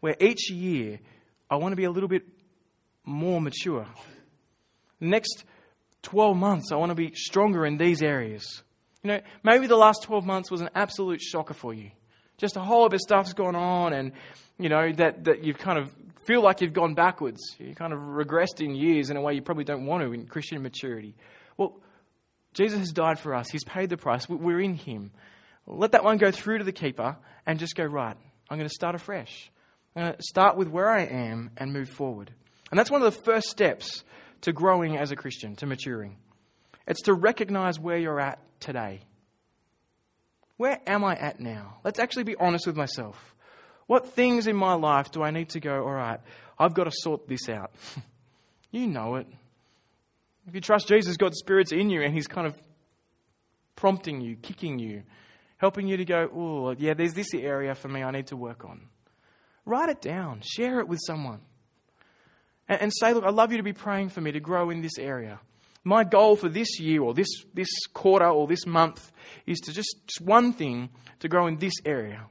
where 0.00 0.16
each 0.20 0.50
year 0.50 1.00
I 1.50 1.56
want 1.56 1.72
to 1.72 1.76
be 1.76 1.84
a 1.84 1.90
little 1.90 2.08
bit 2.08 2.22
more 3.04 3.40
mature. 3.40 3.86
Next 5.00 5.44
12 6.02 6.36
months, 6.36 6.72
I 6.72 6.76
want 6.76 6.90
to 6.90 6.96
be 6.96 7.12
stronger 7.14 7.64
in 7.64 7.76
these 7.76 8.02
areas. 8.02 8.62
You 9.02 9.08
know, 9.08 9.20
maybe 9.42 9.66
the 9.66 9.76
last 9.76 10.02
12 10.04 10.24
months 10.24 10.50
was 10.50 10.60
an 10.60 10.70
absolute 10.74 11.20
shocker 11.20 11.54
for 11.54 11.74
you. 11.74 11.90
Just 12.38 12.56
a 12.56 12.60
whole 12.60 12.82
lot 12.82 12.94
of 12.94 13.00
stuff's 13.00 13.32
gone 13.32 13.56
on, 13.56 13.92
and, 13.92 14.12
you 14.58 14.68
know, 14.68 14.92
that, 14.92 15.24
that 15.24 15.44
you've 15.44 15.58
kind 15.58 15.78
of 15.78 15.92
feel 16.26 16.42
like 16.42 16.60
you've 16.60 16.72
gone 16.72 16.94
backwards. 16.94 17.40
You 17.58 17.74
kind 17.74 17.92
of 17.92 17.98
regressed 17.98 18.60
in 18.60 18.74
years 18.74 19.10
in 19.10 19.16
a 19.16 19.20
way 19.20 19.34
you 19.34 19.42
probably 19.42 19.64
don't 19.64 19.86
want 19.86 20.02
to 20.02 20.12
in 20.12 20.26
Christian 20.26 20.62
maturity. 20.62 21.14
Well, 21.56 21.80
Jesus 22.54 22.80
has 22.80 22.92
died 22.92 23.18
for 23.18 23.34
us, 23.34 23.48
He's 23.50 23.64
paid 23.64 23.90
the 23.90 23.96
price. 23.96 24.28
We're 24.28 24.60
in 24.60 24.74
Him. 24.74 25.12
Let 25.66 25.92
that 25.92 26.04
one 26.04 26.18
go 26.18 26.30
through 26.30 26.58
to 26.58 26.64
the 26.64 26.72
keeper 26.72 27.16
and 27.46 27.58
just 27.58 27.76
go, 27.76 27.84
right, 27.84 28.16
I'm 28.50 28.58
going 28.58 28.68
to 28.68 28.74
start 28.74 28.94
afresh. 28.94 29.50
I'm 29.94 30.02
going 30.02 30.14
to 30.14 30.22
start 30.22 30.56
with 30.56 30.68
where 30.68 30.90
I 30.90 31.04
am 31.04 31.50
and 31.56 31.72
move 31.72 31.88
forward. 31.88 32.32
And 32.70 32.78
that's 32.78 32.90
one 32.90 33.02
of 33.02 33.14
the 33.14 33.22
first 33.22 33.48
steps 33.48 34.02
to 34.42 34.52
growing 34.52 34.96
as 34.96 35.10
a 35.10 35.16
Christian, 35.16 35.56
to 35.56 35.66
maturing. 35.66 36.16
It's 36.86 37.02
to 37.02 37.14
recognize 37.14 37.78
where 37.78 37.96
you're 37.96 38.20
at 38.20 38.38
today. 38.60 39.00
Where 40.56 40.80
am 40.86 41.04
I 41.04 41.16
at 41.16 41.40
now? 41.40 41.78
Let's 41.84 41.98
actually 41.98 42.24
be 42.24 42.36
honest 42.36 42.66
with 42.66 42.76
myself. 42.76 43.34
What 43.86 44.14
things 44.14 44.46
in 44.46 44.56
my 44.56 44.74
life 44.74 45.10
do 45.10 45.22
I 45.22 45.30
need 45.30 45.50
to 45.50 45.60
go, 45.60 45.84
all 45.84 45.92
right, 45.92 46.20
I've 46.58 46.74
got 46.74 46.84
to 46.84 46.92
sort 46.92 47.26
this 47.26 47.48
out? 47.48 47.72
you 48.70 48.86
know 48.86 49.16
it. 49.16 49.26
If 50.46 50.54
you 50.54 50.60
trust 50.60 50.88
Jesus, 50.88 51.16
God's 51.16 51.38
Spirit's 51.38 51.72
in 51.72 51.90
you 51.90 52.02
and 52.02 52.14
He's 52.14 52.26
kind 52.26 52.46
of 52.46 52.60
prompting 53.76 54.20
you, 54.20 54.36
kicking 54.36 54.78
you, 54.78 55.02
helping 55.56 55.86
you 55.86 55.96
to 55.96 56.04
go, 56.04 56.28
oh, 56.34 56.74
yeah, 56.78 56.94
there's 56.94 57.14
this 57.14 57.32
area 57.34 57.74
for 57.74 57.88
me 57.88 58.02
I 58.02 58.10
need 58.10 58.28
to 58.28 58.36
work 58.36 58.64
on. 58.64 58.88
Write 59.64 59.88
it 59.88 60.00
down, 60.00 60.42
share 60.44 60.80
it 60.80 60.88
with 60.88 60.98
someone. 61.06 61.40
And, 62.68 62.82
and 62.82 62.92
say, 62.94 63.12
look, 63.12 63.24
I'd 63.24 63.34
love 63.34 63.50
you 63.50 63.58
to 63.58 63.62
be 63.62 63.72
praying 63.72 64.10
for 64.10 64.20
me 64.20 64.32
to 64.32 64.40
grow 64.40 64.70
in 64.70 64.82
this 64.82 64.98
area. 64.98 65.40
My 65.84 66.04
goal 66.04 66.36
for 66.36 66.48
this 66.48 66.78
year 66.78 67.02
or 67.02 67.12
this, 67.12 67.28
this 67.54 67.68
quarter 67.92 68.28
or 68.28 68.46
this 68.46 68.66
month 68.66 69.10
is 69.46 69.58
to 69.60 69.72
just, 69.72 69.96
just 70.06 70.20
one 70.20 70.52
thing 70.52 70.90
to 71.20 71.28
grow 71.28 71.46
in 71.48 71.58
this 71.58 71.74
area. 71.84 72.24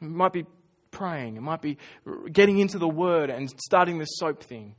It 0.00 0.08
might 0.08 0.32
be 0.32 0.46
praying. 0.90 1.36
It 1.36 1.42
might 1.42 1.60
be 1.60 1.76
getting 2.32 2.58
into 2.58 2.78
the 2.78 2.88
Word 2.88 3.30
and 3.30 3.48
starting 3.60 3.98
the 3.98 4.06
soap 4.06 4.42
thing. 4.42 4.74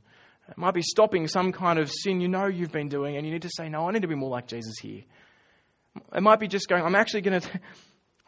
It 0.48 0.58
might 0.58 0.74
be 0.74 0.82
stopping 0.82 1.28
some 1.28 1.52
kind 1.52 1.78
of 1.78 1.90
sin 1.90 2.20
you 2.20 2.26
know 2.26 2.46
you've 2.46 2.72
been 2.72 2.88
doing 2.88 3.16
and 3.16 3.24
you 3.24 3.32
need 3.32 3.42
to 3.42 3.50
say, 3.56 3.68
No, 3.68 3.88
I 3.88 3.92
need 3.92 4.02
to 4.02 4.08
be 4.08 4.16
more 4.16 4.30
like 4.30 4.48
Jesus 4.48 4.74
here. 4.82 5.02
It 6.14 6.22
might 6.22 6.40
be 6.40 6.48
just 6.48 6.68
going, 6.68 6.82
I'm 6.84 6.94
actually 6.94 7.20
going 7.20 7.40
to. 7.40 7.48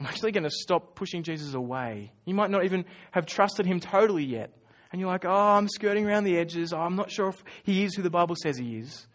I'm 0.00 0.06
actually 0.06 0.32
going 0.32 0.42
to 0.44 0.50
stop 0.50 0.96
pushing 0.96 1.22
Jesus 1.22 1.54
away. 1.54 2.10
You 2.24 2.34
might 2.34 2.50
not 2.50 2.64
even 2.64 2.86
have 3.12 3.24
trusted 3.24 3.66
him 3.66 3.78
totally 3.78 4.24
yet. 4.24 4.50
And 4.92 5.00
you're 5.00 5.10
like, 5.10 5.24
oh, 5.24 5.30
I'm 5.30 5.68
skirting 5.68 6.06
around 6.06 6.24
the 6.24 6.36
edges. 6.36 6.74
Oh, 6.74 6.80
I'm 6.80 6.96
not 6.96 7.10
sure 7.10 7.30
if 7.30 7.42
he 7.62 7.82
is 7.82 7.94
who 7.94 8.02
the 8.02 8.10
Bible 8.10 8.36
says 8.36 8.58
he 8.58 8.76
is. 8.76 9.06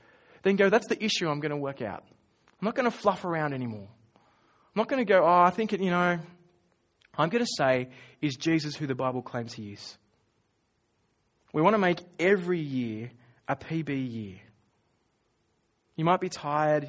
Then 0.42 0.56
go, 0.56 0.70
that's 0.70 0.88
the 0.88 1.02
issue 1.02 1.30
I'm 1.30 1.40
going 1.40 1.52
to 1.52 1.58
work 1.58 1.82
out. 1.82 2.04
I'm 2.60 2.66
not 2.66 2.74
going 2.74 2.90
to 2.90 2.98
fluff 2.98 3.24
around 3.26 3.54
anymore. 3.54 3.88
I'm 3.88 4.82
not 4.82 4.90
going 4.90 5.06
to 5.06 5.12
go, 5.12 5.24
oh, 5.24 5.42
I 5.44 5.52
think 5.52 5.74
it, 5.74 5.80
you 5.80 5.92
know, 5.92 6.20
I'm 7.18 7.30
going 7.30 7.44
to 7.44 7.52
say, 7.58 7.90
is 8.22 8.36
Jesus 8.36 8.76
who 8.76 8.88
the 8.88 8.96
Bible 8.96 9.22
claims 9.22 9.54
he 9.54 9.74
is? 9.74 9.98
We 11.54 11.62
want 11.62 11.76
to 11.76 11.80
make 11.80 12.00
every 12.20 12.60
year 12.60 13.12
a 13.48 13.56
PB 13.56 14.12
year. 14.12 14.38
You 15.96 16.06
might 16.06 16.20
be 16.20 16.30
tired, 16.30 16.86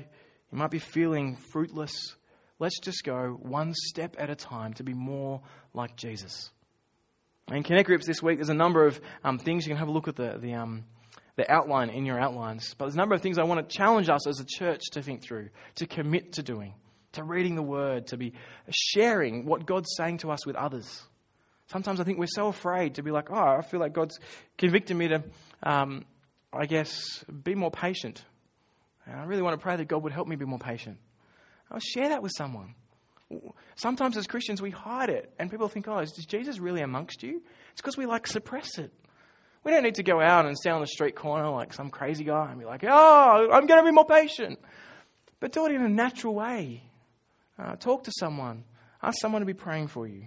you 0.52 0.58
might 0.58 0.70
be 0.70 0.78
feeling 0.78 1.36
fruitless. 1.36 2.16
Let's 2.58 2.78
just 2.80 3.04
go 3.04 3.38
one 3.40 3.72
step 3.74 4.16
at 4.18 4.30
a 4.30 4.34
time 4.34 4.74
to 4.74 4.82
be 4.82 4.92
more 4.92 5.42
like 5.74 5.96
Jesus. 5.96 6.50
In 7.50 7.62
Connect 7.62 7.86
Groups 7.86 8.06
this 8.06 8.22
week, 8.22 8.38
there's 8.38 8.50
a 8.50 8.54
number 8.54 8.86
of 8.86 9.00
um, 9.24 9.38
things. 9.38 9.66
You 9.66 9.70
can 9.70 9.78
have 9.78 9.88
a 9.88 9.92
look 9.92 10.08
at 10.08 10.16
the, 10.16 10.38
the, 10.38 10.54
um, 10.54 10.84
the 11.36 11.50
outline 11.50 11.90
in 11.90 12.04
your 12.04 12.18
outlines. 12.18 12.74
But 12.76 12.86
there's 12.86 12.94
a 12.94 12.98
number 12.98 13.14
of 13.14 13.22
things 13.22 13.38
I 13.38 13.44
want 13.44 13.68
to 13.68 13.76
challenge 13.76 14.08
us 14.08 14.26
as 14.26 14.40
a 14.40 14.44
church 14.44 14.82
to 14.92 15.02
think 15.02 15.22
through, 15.22 15.48
to 15.76 15.86
commit 15.86 16.34
to 16.34 16.42
doing 16.42 16.74
to 17.12 17.24
reading 17.24 17.54
the 17.54 17.62
word, 17.62 18.08
to 18.08 18.16
be 18.16 18.32
sharing 18.70 19.44
what 19.44 19.66
God's 19.66 19.88
saying 19.96 20.18
to 20.18 20.30
us 20.30 20.46
with 20.46 20.56
others. 20.56 21.02
Sometimes 21.66 22.00
I 22.00 22.04
think 22.04 22.18
we're 22.18 22.26
so 22.26 22.48
afraid 22.48 22.94
to 22.94 23.02
be 23.02 23.10
like, 23.10 23.30
oh, 23.30 23.56
I 23.58 23.62
feel 23.62 23.80
like 23.80 23.92
God's 23.92 24.18
convicted 24.56 24.96
me 24.96 25.08
to, 25.08 25.22
um, 25.62 26.04
I 26.52 26.66
guess, 26.66 27.24
be 27.44 27.54
more 27.54 27.70
patient. 27.70 28.24
And 29.06 29.18
I 29.18 29.24
really 29.24 29.42
want 29.42 29.58
to 29.58 29.62
pray 29.62 29.76
that 29.76 29.88
God 29.88 30.02
would 30.02 30.12
help 30.12 30.28
me 30.28 30.36
be 30.36 30.44
more 30.44 30.58
patient. 30.58 30.98
I'll 31.70 31.80
share 31.80 32.10
that 32.10 32.22
with 32.22 32.32
someone. 32.36 32.74
Sometimes 33.76 34.16
as 34.16 34.26
Christians, 34.26 34.62
we 34.62 34.70
hide 34.70 35.10
it, 35.10 35.32
and 35.38 35.50
people 35.50 35.68
think, 35.68 35.86
oh, 35.88 35.98
is 35.98 36.12
Jesus 36.12 36.58
really 36.58 36.80
amongst 36.80 37.22
you? 37.22 37.42
It's 37.72 37.80
because 37.80 37.96
we 37.96 38.06
like 38.06 38.26
suppress 38.26 38.78
it. 38.78 38.92
We 39.64 39.72
don't 39.72 39.82
need 39.82 39.96
to 39.96 40.02
go 40.02 40.20
out 40.20 40.46
and 40.46 40.56
stand 40.56 40.76
on 40.76 40.80
the 40.80 40.86
street 40.86 41.14
corner 41.14 41.48
like 41.50 41.74
some 41.74 41.90
crazy 41.90 42.24
guy 42.24 42.50
and 42.50 42.58
be 42.58 42.64
like, 42.64 42.84
oh, 42.88 43.48
I'm 43.52 43.66
going 43.66 43.80
to 43.80 43.84
be 43.84 43.92
more 43.92 44.06
patient. 44.06 44.58
But 45.40 45.52
do 45.52 45.66
it 45.66 45.72
in 45.72 45.82
a 45.82 45.88
natural 45.88 46.34
way. 46.34 46.82
Uh, 47.58 47.76
talk 47.76 48.04
to 48.04 48.12
someone. 48.18 48.64
Ask 49.02 49.20
someone 49.20 49.42
to 49.42 49.46
be 49.46 49.54
praying 49.54 49.88
for 49.88 50.06
you. 50.06 50.24